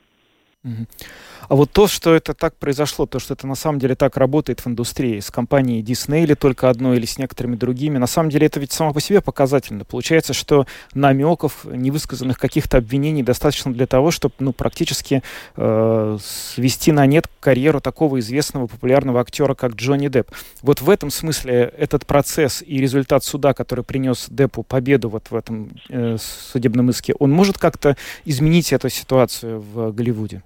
А 1.49 1.55
вот 1.55 1.71
то, 1.71 1.87
что 1.87 2.15
это 2.15 2.33
так 2.33 2.55
произошло, 2.55 3.05
то, 3.05 3.19
что 3.19 3.33
это 3.33 3.47
на 3.47 3.55
самом 3.55 3.79
деле 3.79 3.95
так 3.95 4.15
работает 4.15 4.61
в 4.61 4.67
индустрии 4.67 5.19
с 5.19 5.29
компанией 5.29 5.83
Disney 5.83 6.23
или 6.23 6.35
только 6.35 6.69
одной, 6.69 6.97
или 6.97 7.05
с 7.05 7.17
некоторыми 7.17 7.55
другими, 7.55 7.97
на 7.97 8.07
самом 8.07 8.29
деле 8.29 8.47
это 8.47 8.59
ведь 8.59 8.71
само 8.71 8.93
по 8.93 9.01
себе 9.01 9.19
показательно. 9.21 9.83
Получается, 9.83 10.33
что 10.33 10.65
намеков, 10.93 11.65
невысказанных 11.65 12.37
каких-то 12.39 12.77
обвинений 12.77 13.23
достаточно 13.23 13.73
для 13.73 13.87
того, 13.87 14.11
чтобы 14.11 14.35
ну, 14.39 14.53
практически 14.53 15.21
э, 15.57 16.17
свести 16.21 16.91
на 16.91 17.05
нет 17.05 17.27
карьеру 17.41 17.81
такого 17.81 18.19
известного 18.19 18.67
популярного 18.67 19.19
актера, 19.19 19.53
как 19.53 19.73
Джонни 19.73 20.07
Депп. 20.07 20.31
Вот 20.61 20.81
в 20.81 20.89
этом 20.89 21.11
смысле 21.11 21.73
этот 21.77 22.05
процесс 22.05 22.63
и 22.65 22.77
результат 22.77 23.23
суда, 23.23 23.53
который 23.53 23.83
принес 23.83 24.27
Деппу 24.29 24.63
победу 24.63 25.09
вот 25.09 25.29
в 25.29 25.35
этом 25.35 25.71
э, 25.89 26.17
судебном 26.17 26.89
иске, 26.89 27.15
он 27.19 27.31
может 27.31 27.57
как-то 27.57 27.97
изменить 28.23 28.71
эту 28.71 28.87
ситуацию 28.89 29.59
в 29.59 29.91
Голливуде? 29.91 30.41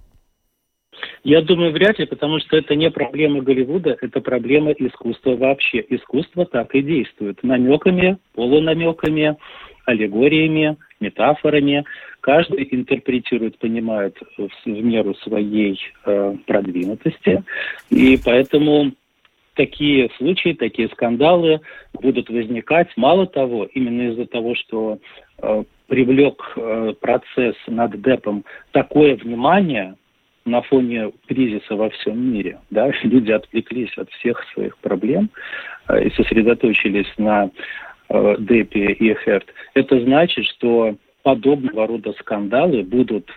Я 1.24 1.42
думаю, 1.42 1.72
вряд 1.72 2.00
ли, 2.00 2.06
потому 2.06 2.40
что 2.40 2.58
это 2.58 2.76
не 2.76 2.90
проблема 2.90 3.42
Голливуда, 3.42 3.98
это 4.02 4.22
проблема 4.22 4.72
искусства 4.72 5.36
вообще. 5.36 5.84
Искусство 5.90 6.46
так 6.46 6.74
и 6.76 6.82
действует. 6.82 7.44
Намеками, 7.44 8.18
полунамеками, 8.34 9.38
аллегориями, 9.86 10.78
метафорами. 11.00 11.86
Каждый 12.22 12.68
интерпретирует, 12.72 13.58
понимает 13.58 14.18
в, 14.38 14.48
в 14.48 14.68
меру 14.68 15.16
своей 15.16 15.80
э, 16.06 16.36
продвинутости. 16.46 17.44
И 17.90 18.20
поэтому 18.24 18.92
такие 19.56 20.10
случаи, 20.18 20.54
такие 20.54 20.90
скандалы 20.90 21.62
будут 21.94 22.30
возникать. 22.30 22.90
Мало 22.96 23.28
того, 23.28 23.66
именно 23.74 24.12
из-за 24.12 24.26
того, 24.26 24.56
что 24.56 25.00
э, 25.42 25.64
привлек 25.88 26.54
э, 26.56 26.94
процесс 27.00 27.56
над 27.68 28.02
Депом 28.02 28.44
такое 28.72 29.16
внимание– 29.16 29.96
на 30.48 30.62
фоне 30.62 31.12
кризиса 31.28 31.76
во 31.76 31.90
всем 31.90 32.34
мире, 32.34 32.60
да, 32.70 32.92
люди 33.04 33.32
отвлеклись 33.32 33.96
от 33.98 34.10
всех 34.12 34.44
своих 34.54 34.78
проблем 34.78 35.30
э, 35.88 36.06
и 36.06 36.12
сосредоточились 36.12 37.12
на 37.18 37.50
э, 38.10 38.36
Депе 38.40 38.92
и 38.94 39.14
Херт. 39.24 39.46
Это 39.74 40.00
значит, 40.00 40.46
что 40.46 40.96
подобного 41.24 41.88
рода 41.88 42.14
скандалы 42.20 42.84
будут 42.84 43.30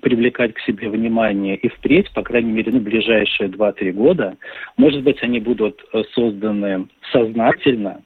привлекать 0.00 0.54
к 0.54 0.60
себе 0.60 0.88
внимание 0.88 1.56
и 1.56 1.68
впредь, 1.68 2.12
по 2.12 2.22
крайней 2.22 2.52
мере, 2.52 2.70
на 2.72 2.80
ближайшие 2.80 3.48
2-3 3.48 3.92
года. 3.92 4.36
Может 4.76 5.02
быть, 5.02 5.22
они 5.22 5.40
будут 5.40 5.82
э, 5.92 6.02
созданы 6.14 6.88
сознательно. 7.10 8.02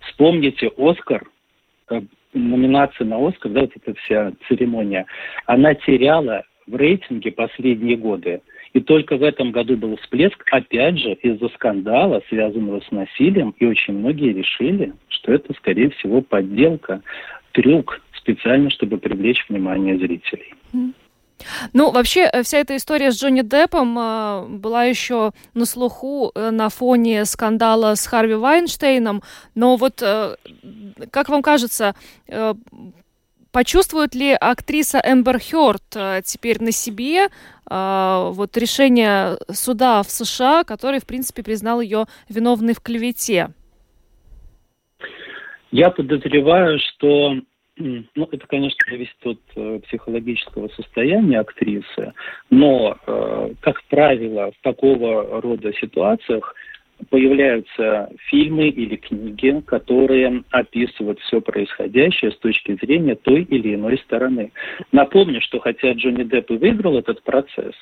Вспомните 0.00 0.70
Оскар, 0.76 1.22
э, 1.90 2.00
номинация 2.34 3.06
на 3.06 3.26
Оскар, 3.26 3.50
да, 3.52 3.60
вот 3.62 3.72
эта 3.74 3.98
вся 4.00 4.32
церемония, 4.46 5.06
она 5.46 5.74
теряла 5.74 6.44
в 6.68 6.76
рейтинге 6.76 7.32
последние 7.32 7.96
годы. 7.96 8.40
И 8.74 8.80
только 8.80 9.16
в 9.16 9.22
этом 9.22 9.50
году 9.50 9.76
был 9.76 9.96
всплеск, 9.96 10.44
опять 10.50 10.98
же, 10.98 11.14
из-за 11.14 11.48
скандала, 11.48 12.22
связанного 12.28 12.80
с 12.80 12.90
насилием, 12.90 13.54
и 13.58 13.64
очень 13.64 13.94
многие 13.94 14.32
решили, 14.32 14.92
что 15.08 15.32
это, 15.32 15.54
скорее 15.54 15.90
всего, 15.90 16.20
подделка, 16.20 17.02
трюк 17.52 18.00
специально, 18.14 18.70
чтобы 18.70 18.98
привлечь 18.98 19.44
внимание 19.48 19.96
зрителей. 19.96 20.54
Ну, 21.72 21.92
вообще, 21.92 22.28
э, 22.32 22.42
вся 22.42 22.58
эта 22.58 22.76
история 22.76 23.12
с 23.12 23.20
Джонни 23.20 23.42
Деппом 23.42 23.96
э, 23.98 24.46
была 24.48 24.84
еще 24.84 25.32
на 25.54 25.66
слуху 25.66 26.32
э, 26.34 26.50
на 26.50 26.68
фоне 26.68 27.24
скандала 27.24 27.94
с 27.94 28.06
Харви 28.06 28.34
Вайнштейном. 28.34 29.22
Но 29.54 29.76
вот, 29.76 30.02
э, 30.02 30.36
как 31.10 31.28
вам 31.28 31.42
кажется, 31.42 31.94
э, 32.26 32.54
Почувствует 33.58 34.14
ли 34.14 34.36
актриса 34.40 35.02
Эмбер 35.04 35.40
Хёрд 35.40 35.82
э, 35.96 36.20
теперь 36.24 36.62
на 36.62 36.70
себе 36.70 37.24
э, 37.26 37.28
вот 38.30 38.56
решение 38.56 39.36
суда 39.48 40.04
в 40.04 40.10
США, 40.10 40.62
который, 40.62 41.00
в 41.00 41.06
принципе, 41.08 41.42
признал 41.42 41.80
ее 41.80 42.04
виновной 42.28 42.74
в 42.74 42.80
клевете? 42.80 43.48
Я 45.72 45.90
подозреваю, 45.90 46.78
что 46.78 47.34
ну, 47.78 48.28
это, 48.30 48.46
конечно, 48.46 48.78
зависит 48.88 49.16
от 49.24 49.40
э, 49.56 49.80
психологического 49.88 50.68
состояния 50.68 51.40
актрисы, 51.40 52.12
но, 52.50 52.96
э, 53.08 53.54
как 53.60 53.82
правило, 53.88 54.52
в 54.52 54.62
такого 54.62 55.40
рода 55.40 55.72
ситуациях 55.72 56.54
появляются 57.10 58.10
фильмы 58.28 58.68
или 58.68 58.96
книги, 58.96 59.62
которые 59.66 60.42
описывают 60.50 61.20
все 61.20 61.40
происходящее 61.40 62.32
с 62.32 62.38
точки 62.38 62.76
зрения 62.80 63.14
той 63.14 63.42
или 63.42 63.74
иной 63.74 63.98
стороны. 63.98 64.52
Напомню, 64.92 65.40
что 65.40 65.60
хотя 65.60 65.92
Джонни 65.92 66.24
Депп 66.24 66.50
и 66.50 66.56
выиграл 66.56 66.98
этот 66.98 67.22
процесс, 67.22 67.74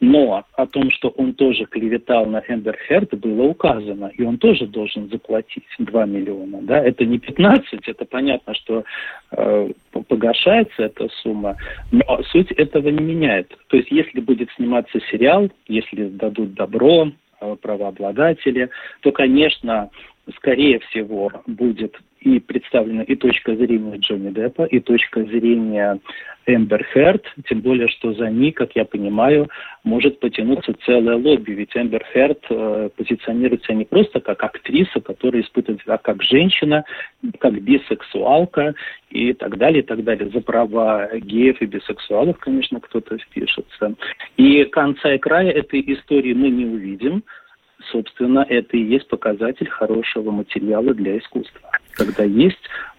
но 0.00 0.44
о 0.54 0.66
том, 0.66 0.90
что 0.90 1.08
он 1.08 1.34
тоже 1.34 1.64
клеветал 1.64 2.26
на 2.26 2.42
Эмбер 2.46 2.78
Херд, 2.86 3.14
было 3.18 3.42
указано, 3.42 4.12
и 4.16 4.22
он 4.22 4.38
тоже 4.38 4.66
должен 4.66 5.08
заплатить 5.08 5.64
2 5.78 6.06
миллиона. 6.06 6.60
Да? 6.62 6.78
Это 6.78 7.04
не 7.04 7.18
15, 7.18 7.88
это 7.88 8.04
понятно, 8.04 8.54
что 8.54 8.84
э, 9.32 9.70
погашается 10.08 10.84
эта 10.84 11.08
сумма, 11.22 11.56
но 11.90 12.22
суть 12.30 12.52
этого 12.52 12.88
не 12.88 13.02
меняет. 13.02 13.56
То 13.68 13.76
есть, 13.76 13.90
если 13.90 14.20
будет 14.20 14.50
сниматься 14.52 15.00
сериал, 15.10 15.50
если 15.66 16.08
дадут 16.08 16.54
добро, 16.54 17.10
правообладатели, 17.60 18.70
то, 19.00 19.12
конечно, 19.12 19.90
скорее 20.36 20.78
всего, 20.80 21.30
будет 21.46 21.96
и 22.20 22.40
представлена 22.40 23.02
и 23.02 23.14
точка 23.16 23.54
зрения 23.56 23.96
Джонни 23.96 24.30
Деппа, 24.30 24.64
и 24.64 24.80
точка 24.80 25.24
зрения 25.24 26.00
Эмбер 26.46 26.84
Херт, 26.92 27.24
тем 27.48 27.60
более, 27.60 27.88
что 27.88 28.14
за 28.14 28.30
ней, 28.30 28.52
как 28.52 28.74
я 28.74 28.84
понимаю, 28.84 29.48
может 29.84 30.18
потянуться 30.18 30.74
целое 30.84 31.16
лобби, 31.16 31.52
ведь 31.52 31.76
Эмбер 31.76 32.04
Херт 32.12 32.44
э, 32.48 32.88
позиционируется 32.96 33.74
не 33.74 33.84
просто 33.84 34.20
как 34.20 34.42
актриса, 34.42 35.00
которая 35.00 35.42
испытывает 35.42 35.82
себя 35.82 35.98
как 35.98 36.22
женщина, 36.22 36.84
как 37.38 37.60
бисексуалка 37.60 38.74
и 39.10 39.34
так 39.34 39.58
далее, 39.58 39.82
и 39.82 39.86
так 39.86 40.02
далее. 40.04 40.30
За 40.30 40.40
права 40.40 41.08
геев 41.18 41.60
и 41.60 41.66
бисексуалов, 41.66 42.38
конечно, 42.38 42.80
кто-то 42.80 43.18
впишется. 43.18 43.94
И 44.36 44.64
конца 44.64 45.14
и 45.14 45.18
края 45.18 45.50
этой 45.50 45.84
истории 45.86 46.32
мы 46.32 46.48
не 46.48 46.64
увидим, 46.64 47.22
собственно, 47.90 48.44
это 48.48 48.76
и 48.76 48.82
есть 48.82 49.08
показатель 49.08 49.68
хорошего 49.68 50.30
материала 50.30 50.94
для 50.94 51.18
искусства, 51.18 51.70
когда 51.92 52.24
есть 52.24 52.58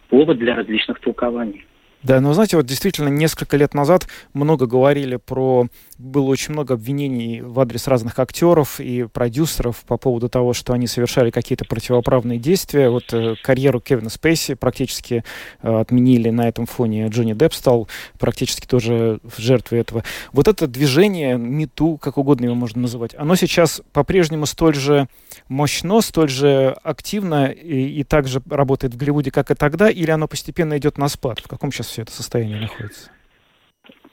повод 0.09 0.37
для 0.37 0.55
различных 0.55 0.99
толкований. 0.99 1.65
Да, 2.01 2.21
но 2.21 2.33
знаете, 2.33 2.55
вот 2.55 2.65
действительно 2.65 3.09
несколько 3.09 3.57
лет 3.57 3.73
назад 3.73 4.07
много 4.33 4.67
говорили 4.67 5.17
про... 5.17 5.67
Было 5.97 6.29
очень 6.29 6.53
много 6.53 6.75
обвинений 6.75 7.41
в 7.41 7.59
адрес 7.59 7.87
разных 7.87 8.17
актеров 8.19 8.79
и 8.79 9.03
продюсеров 9.03 9.83
по 9.85 9.97
поводу 9.97 10.29
того, 10.29 10.53
что 10.53 10.71
они 10.71 10.87
совершали 10.87 11.29
какие-то 11.29 11.65
противоправные 11.65 12.39
действия. 12.39 12.89
Вот 12.89 13.11
э, 13.11 13.35
карьеру 13.43 13.81
Кевина 13.81 14.09
Спейси 14.09 14.53
практически 14.53 15.25
э, 15.61 15.79
отменили 15.79 16.29
на 16.29 16.47
этом 16.47 16.67
фоне. 16.67 17.07
Джонни 17.09 17.33
Депп 17.33 17.53
стал 17.53 17.89
практически 18.17 18.65
тоже 18.65 19.19
жертвой 19.37 19.79
этого. 19.79 20.05
Вот 20.31 20.47
это 20.47 20.67
движение, 20.67 21.37
МИТУ, 21.37 21.97
как 21.97 22.17
угодно 22.17 22.45
его 22.45 22.55
можно 22.55 22.83
называть, 22.83 23.13
оно 23.17 23.35
сейчас 23.35 23.81
по-прежнему 23.91 24.45
столь 24.45 24.75
же 24.75 25.09
мощно, 25.49 25.99
столь 25.99 26.29
же 26.29 26.77
активно 26.83 27.47
и, 27.47 27.99
и 27.99 28.03
также 28.05 28.41
работает 28.49 28.93
в 28.93 28.97
Голливуде, 28.97 29.31
как 29.31 29.51
и 29.51 29.55
тогда, 29.55 29.89
или 29.89 30.11
оно 30.11 30.29
постепенно 30.29 30.77
идет 30.77 30.97
на 30.97 31.09
спад? 31.09 31.39
В 31.39 31.47
каком 31.49 31.73
сейчас 31.73 31.88
все 31.89 32.03
это 32.03 32.11
состояние 32.11 32.59
находится? 32.59 33.11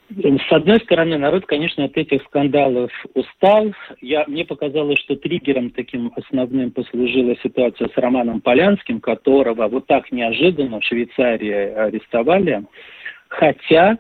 С 0.08 0.52
одной 0.52 0.78
стороны, 0.80 1.18
народ, 1.18 1.46
конечно, 1.46 1.84
от 1.84 1.96
этих 1.96 2.22
скандалов 2.24 2.92
устал. 3.14 3.72
Я, 4.00 4.24
мне 4.28 4.44
показалось, 4.44 5.00
что 5.00 5.16
триггером 5.16 5.70
таким 5.70 6.12
основным 6.14 6.70
послужила 6.70 7.34
ситуация 7.42 7.88
с 7.88 7.96
Романом 7.96 8.40
Полянским, 8.40 9.00
которого 9.00 9.66
вот 9.66 9.86
так 9.86 10.12
неожиданно 10.12 10.80
в 10.80 10.84
Швейцарии 10.84 11.74
арестовали. 11.74 12.64
Хотя 13.28 13.98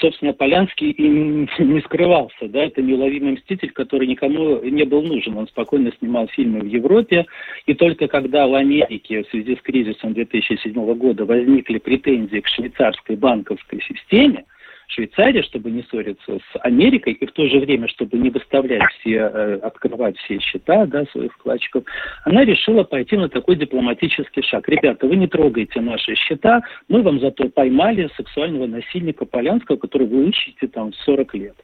собственно, 0.00 0.32
Полянский 0.32 0.90
и 0.90 1.08
не 1.62 1.80
скрывался, 1.80 2.48
да, 2.48 2.64
это 2.64 2.82
неуловимый 2.82 3.32
мститель, 3.32 3.70
который 3.72 4.06
никому 4.06 4.60
не 4.62 4.84
был 4.84 5.02
нужен. 5.02 5.36
Он 5.36 5.46
спокойно 5.48 5.92
снимал 5.98 6.28
фильмы 6.28 6.60
в 6.60 6.66
Европе, 6.66 7.26
и 7.66 7.74
только 7.74 8.08
когда 8.08 8.46
в 8.46 8.54
Америке 8.54 9.22
в 9.22 9.28
связи 9.28 9.56
с 9.56 9.62
кризисом 9.62 10.14
2007 10.14 10.72
года 10.94 11.24
возникли 11.24 11.78
претензии 11.78 12.40
к 12.40 12.48
швейцарской 12.48 13.16
банковской 13.16 13.80
системе, 13.82 14.44
Швейцария, 14.90 15.42
чтобы 15.44 15.70
не 15.70 15.82
ссориться 15.84 16.38
с 16.38 16.60
Америкой, 16.62 17.12
и 17.12 17.26
в 17.26 17.32
то 17.32 17.46
же 17.46 17.60
время, 17.60 17.86
чтобы 17.88 18.18
не 18.18 18.30
выставлять 18.30 18.82
все, 18.98 19.30
э, 19.32 19.54
открывать 19.62 20.18
все 20.18 20.40
счета 20.40 20.84
да, 20.86 21.04
своих 21.06 21.32
вкладчиков, 21.34 21.84
она 22.24 22.44
решила 22.44 22.82
пойти 22.82 23.16
на 23.16 23.28
такой 23.28 23.54
дипломатический 23.54 24.42
шаг. 24.42 24.68
Ребята, 24.68 25.06
вы 25.06 25.14
не 25.16 25.28
трогайте 25.28 25.80
наши 25.80 26.16
счета, 26.16 26.62
мы 26.88 27.02
вам 27.02 27.20
зато 27.20 27.48
поймали 27.48 28.10
сексуального 28.16 28.66
насильника 28.66 29.24
Полянского, 29.24 29.76
которого 29.76 30.08
вы 30.08 30.30
ищете 30.30 30.66
там 30.66 30.92
40 30.92 31.34
лет. 31.34 31.56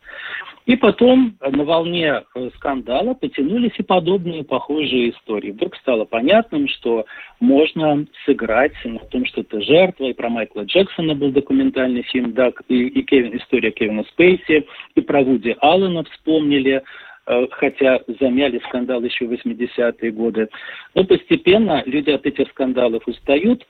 И 0.66 0.74
потом 0.74 1.36
на 1.40 1.64
волне 1.64 2.24
э, 2.34 2.50
скандала 2.56 3.14
потянулись 3.14 3.78
и 3.78 3.84
подобные 3.84 4.42
похожие 4.42 5.10
истории. 5.10 5.52
Вдруг 5.52 5.76
стало 5.76 6.04
понятным, 6.04 6.66
что 6.66 7.06
можно 7.38 8.04
сыграть 8.24 8.72
на 8.84 8.98
том, 8.98 9.24
что 9.26 9.44
ты 9.44 9.60
жертва. 9.62 10.06
И 10.06 10.12
про 10.12 10.28
Майкла 10.28 10.62
Джексона 10.62 11.14
был 11.14 11.30
документальный 11.30 12.02
фильм, 12.02 12.32
да, 12.32 12.52
и, 12.68 12.88
и 12.88 13.02
Кевин, 13.02 13.36
история 13.36 13.70
Кевина 13.70 14.02
Спейси, 14.10 14.66
и 14.96 15.00
про 15.00 15.22
Вуди 15.22 15.56
Аллена 15.60 16.02
вспомнили 16.02 16.82
э, 17.28 17.46
хотя 17.52 18.00
замяли 18.18 18.60
скандал 18.66 19.02
еще 19.02 19.26
в 19.26 19.32
80-е 19.32 20.10
годы. 20.10 20.48
Но 20.96 21.04
постепенно 21.04 21.84
люди 21.86 22.10
от 22.10 22.26
этих 22.26 22.48
скандалов 22.48 23.06
устают, 23.06 23.64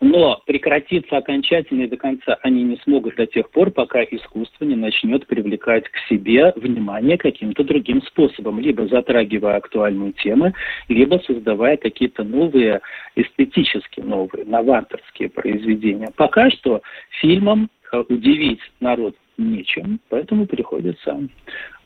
но 0.00 0.40
прекратиться 0.46 1.18
окончательно 1.18 1.82
и 1.82 1.86
до 1.86 1.96
конца 1.96 2.38
они 2.42 2.62
не 2.62 2.76
смогут 2.78 3.16
до 3.16 3.26
тех 3.26 3.50
пор, 3.50 3.70
пока 3.70 4.02
искусство 4.02 4.64
не 4.64 4.74
начнет 4.74 5.26
привлекать 5.26 5.84
к 5.88 5.96
себе 6.08 6.52
внимание 6.56 7.18
каким-то 7.18 7.64
другим 7.64 8.02
способом, 8.02 8.60
либо 8.60 8.86
затрагивая 8.86 9.56
актуальные 9.56 10.12
темы, 10.12 10.54
либо 10.88 11.20
создавая 11.26 11.76
какие-то 11.76 12.24
новые, 12.24 12.80
эстетически 13.14 14.00
новые, 14.00 14.46
новаторские 14.46 15.28
произведения. 15.28 16.10
Пока 16.16 16.50
что 16.50 16.80
фильмам 17.20 17.68
э, 17.92 18.02
удивить 18.08 18.60
народ 18.80 19.14
нечем, 19.36 20.00
поэтому 20.08 20.46
приходится 20.46 21.18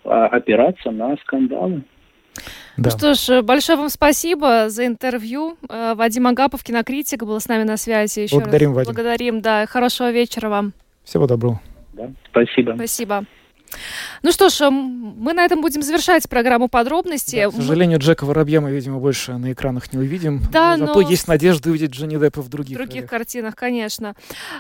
а, 0.05 0.27
опираться 0.27 0.91
на 0.91 1.17
скандалы. 1.19 1.83
Да. 2.77 2.91
Ну 2.91 2.99
что 2.99 3.15
ж, 3.15 3.43
большое 3.43 3.79
вам 3.79 3.89
спасибо 3.89 4.69
за 4.69 4.87
интервью. 4.87 5.57
Э, 5.69 5.95
Вадим 5.95 6.27
Агапов, 6.27 6.65
кинокритик, 6.65 7.23
был 7.23 7.41
с 7.41 7.49
нами 7.49 7.63
на 7.63 7.77
связи. 7.77 8.21
Еще 8.21 8.37
Благодарим, 8.37 8.71
раз. 8.71 8.77
Вадим. 8.79 8.95
Благодарим, 8.95 9.41
да. 9.41 9.67
Хорошего 9.67 10.11
вечера 10.11 10.49
вам. 10.49 10.73
Всего 11.05 11.27
доброго. 11.27 11.61
Да, 11.93 12.11
спасибо. 12.31 12.75
Спасибо. 12.75 13.25
Ну 14.23 14.33
что 14.33 14.49
ж, 14.49 14.71
мы 14.71 15.33
на 15.33 15.45
этом 15.45 15.61
будем 15.61 15.83
завершать 15.83 16.29
программу 16.29 16.69
подробности. 16.69 17.45
Да, 17.45 17.51
к 17.51 17.55
сожалению, 17.55 17.99
Джека 17.99 18.25
Воробья 18.25 18.61
мы, 18.61 18.71
видимо, 18.71 18.99
больше 18.99 19.37
на 19.37 19.53
экранах 19.53 19.93
не 19.93 19.99
увидим. 19.99 20.43
Да, 20.51 20.77
Зато 20.77 21.01
но... 21.01 21.09
есть 21.09 21.29
надежда 21.29 21.71
увидеть 21.71 21.91
Джонни 21.91 22.17
Деппа 22.17 22.43
в 22.43 22.49
других 22.49 22.77
В 22.77 22.79
других 22.79 22.95
ролях. 22.97 23.11
картинах, 23.11 23.57
конечно. 23.57 24.15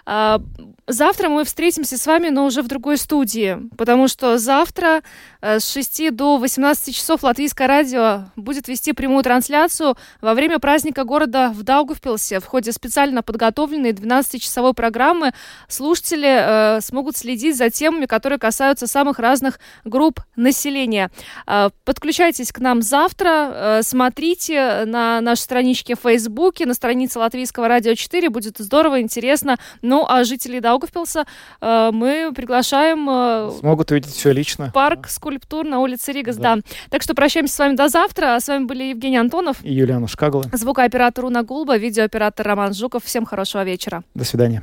А, 0.06 0.40
завтра 0.86 1.28
мы 1.28 1.44
встретимся 1.44 1.96
с 1.98 2.06
вами, 2.06 2.28
но 2.28 2.46
уже 2.46 2.62
в 2.62 2.68
другой 2.68 2.98
студии, 2.98 3.58
потому 3.76 4.08
что 4.08 4.38
завтра 4.38 5.02
э, 5.40 5.60
с 5.60 5.72
6 5.72 6.14
до 6.14 6.38
18 6.38 6.94
часов 6.94 7.22
Латвийское 7.22 7.68
радио 7.68 8.24
будет 8.36 8.68
вести 8.68 8.92
прямую 8.92 9.22
трансляцию 9.22 9.96
во 10.20 10.34
время 10.34 10.58
праздника 10.58 11.04
города 11.04 11.50
в 11.54 11.62
Даугавпилсе. 11.62 12.40
В 12.40 12.46
ходе 12.46 12.72
специально 12.72 13.22
подготовленной 13.22 13.92
12-часовой 13.92 14.74
программы 14.74 15.32
слушатели 15.68 16.76
э, 16.76 16.80
смогут 16.80 17.16
следить 17.16 17.56
за 17.56 17.70
темами, 17.70 18.06
которые 18.06 18.38
касаются 18.38 18.86
самых 18.86 19.03
разных 19.12 19.58
групп 19.84 20.20
населения. 20.36 21.10
Э, 21.46 21.70
подключайтесь 21.84 22.52
к 22.52 22.58
нам 22.58 22.82
завтра, 22.82 23.28
э, 23.78 23.82
смотрите 23.82 24.84
на 24.86 25.20
нашей 25.20 25.40
страничке 25.42 25.94
в 25.94 26.00
Фейсбуке, 26.00 26.66
на 26.66 26.74
странице 26.74 27.18
Латвийского 27.18 27.68
радио 27.68 27.94
4, 27.94 28.30
будет 28.30 28.58
здорово, 28.58 29.00
интересно. 29.00 29.56
Ну, 29.82 30.04
а 30.08 30.24
жителей 30.24 30.60
Даугавпилса 30.60 31.24
э, 31.60 31.90
мы 31.92 32.32
приглашаем 32.34 33.08
э, 33.10 33.50
Смогут 33.60 33.90
увидеть 33.90 34.12
все 34.12 34.32
лично. 34.32 34.70
парк 34.74 35.08
скульптур 35.08 35.64
на 35.64 35.80
улице 35.80 36.12
Ригас, 36.12 36.36
да. 36.36 36.58
Так 36.90 37.02
что 37.02 37.14
прощаемся 37.14 37.54
с 37.54 37.58
вами 37.58 37.76
до 37.76 37.88
завтра. 37.88 38.38
С 38.40 38.48
вами 38.48 38.64
были 38.64 38.84
Евгений 38.84 39.16
Антонов, 39.18 39.56
И 39.62 39.72
Юлиана 39.72 40.08
Шкагла. 40.08 40.44
звукооператор 40.52 41.24
Уна 41.24 41.42
Гулба, 41.42 41.76
видеооператор 41.76 42.46
Роман 42.46 42.74
Жуков. 42.74 43.04
Всем 43.04 43.24
хорошего 43.24 43.64
вечера. 43.64 44.04
До 44.14 44.24
свидания. 44.24 44.62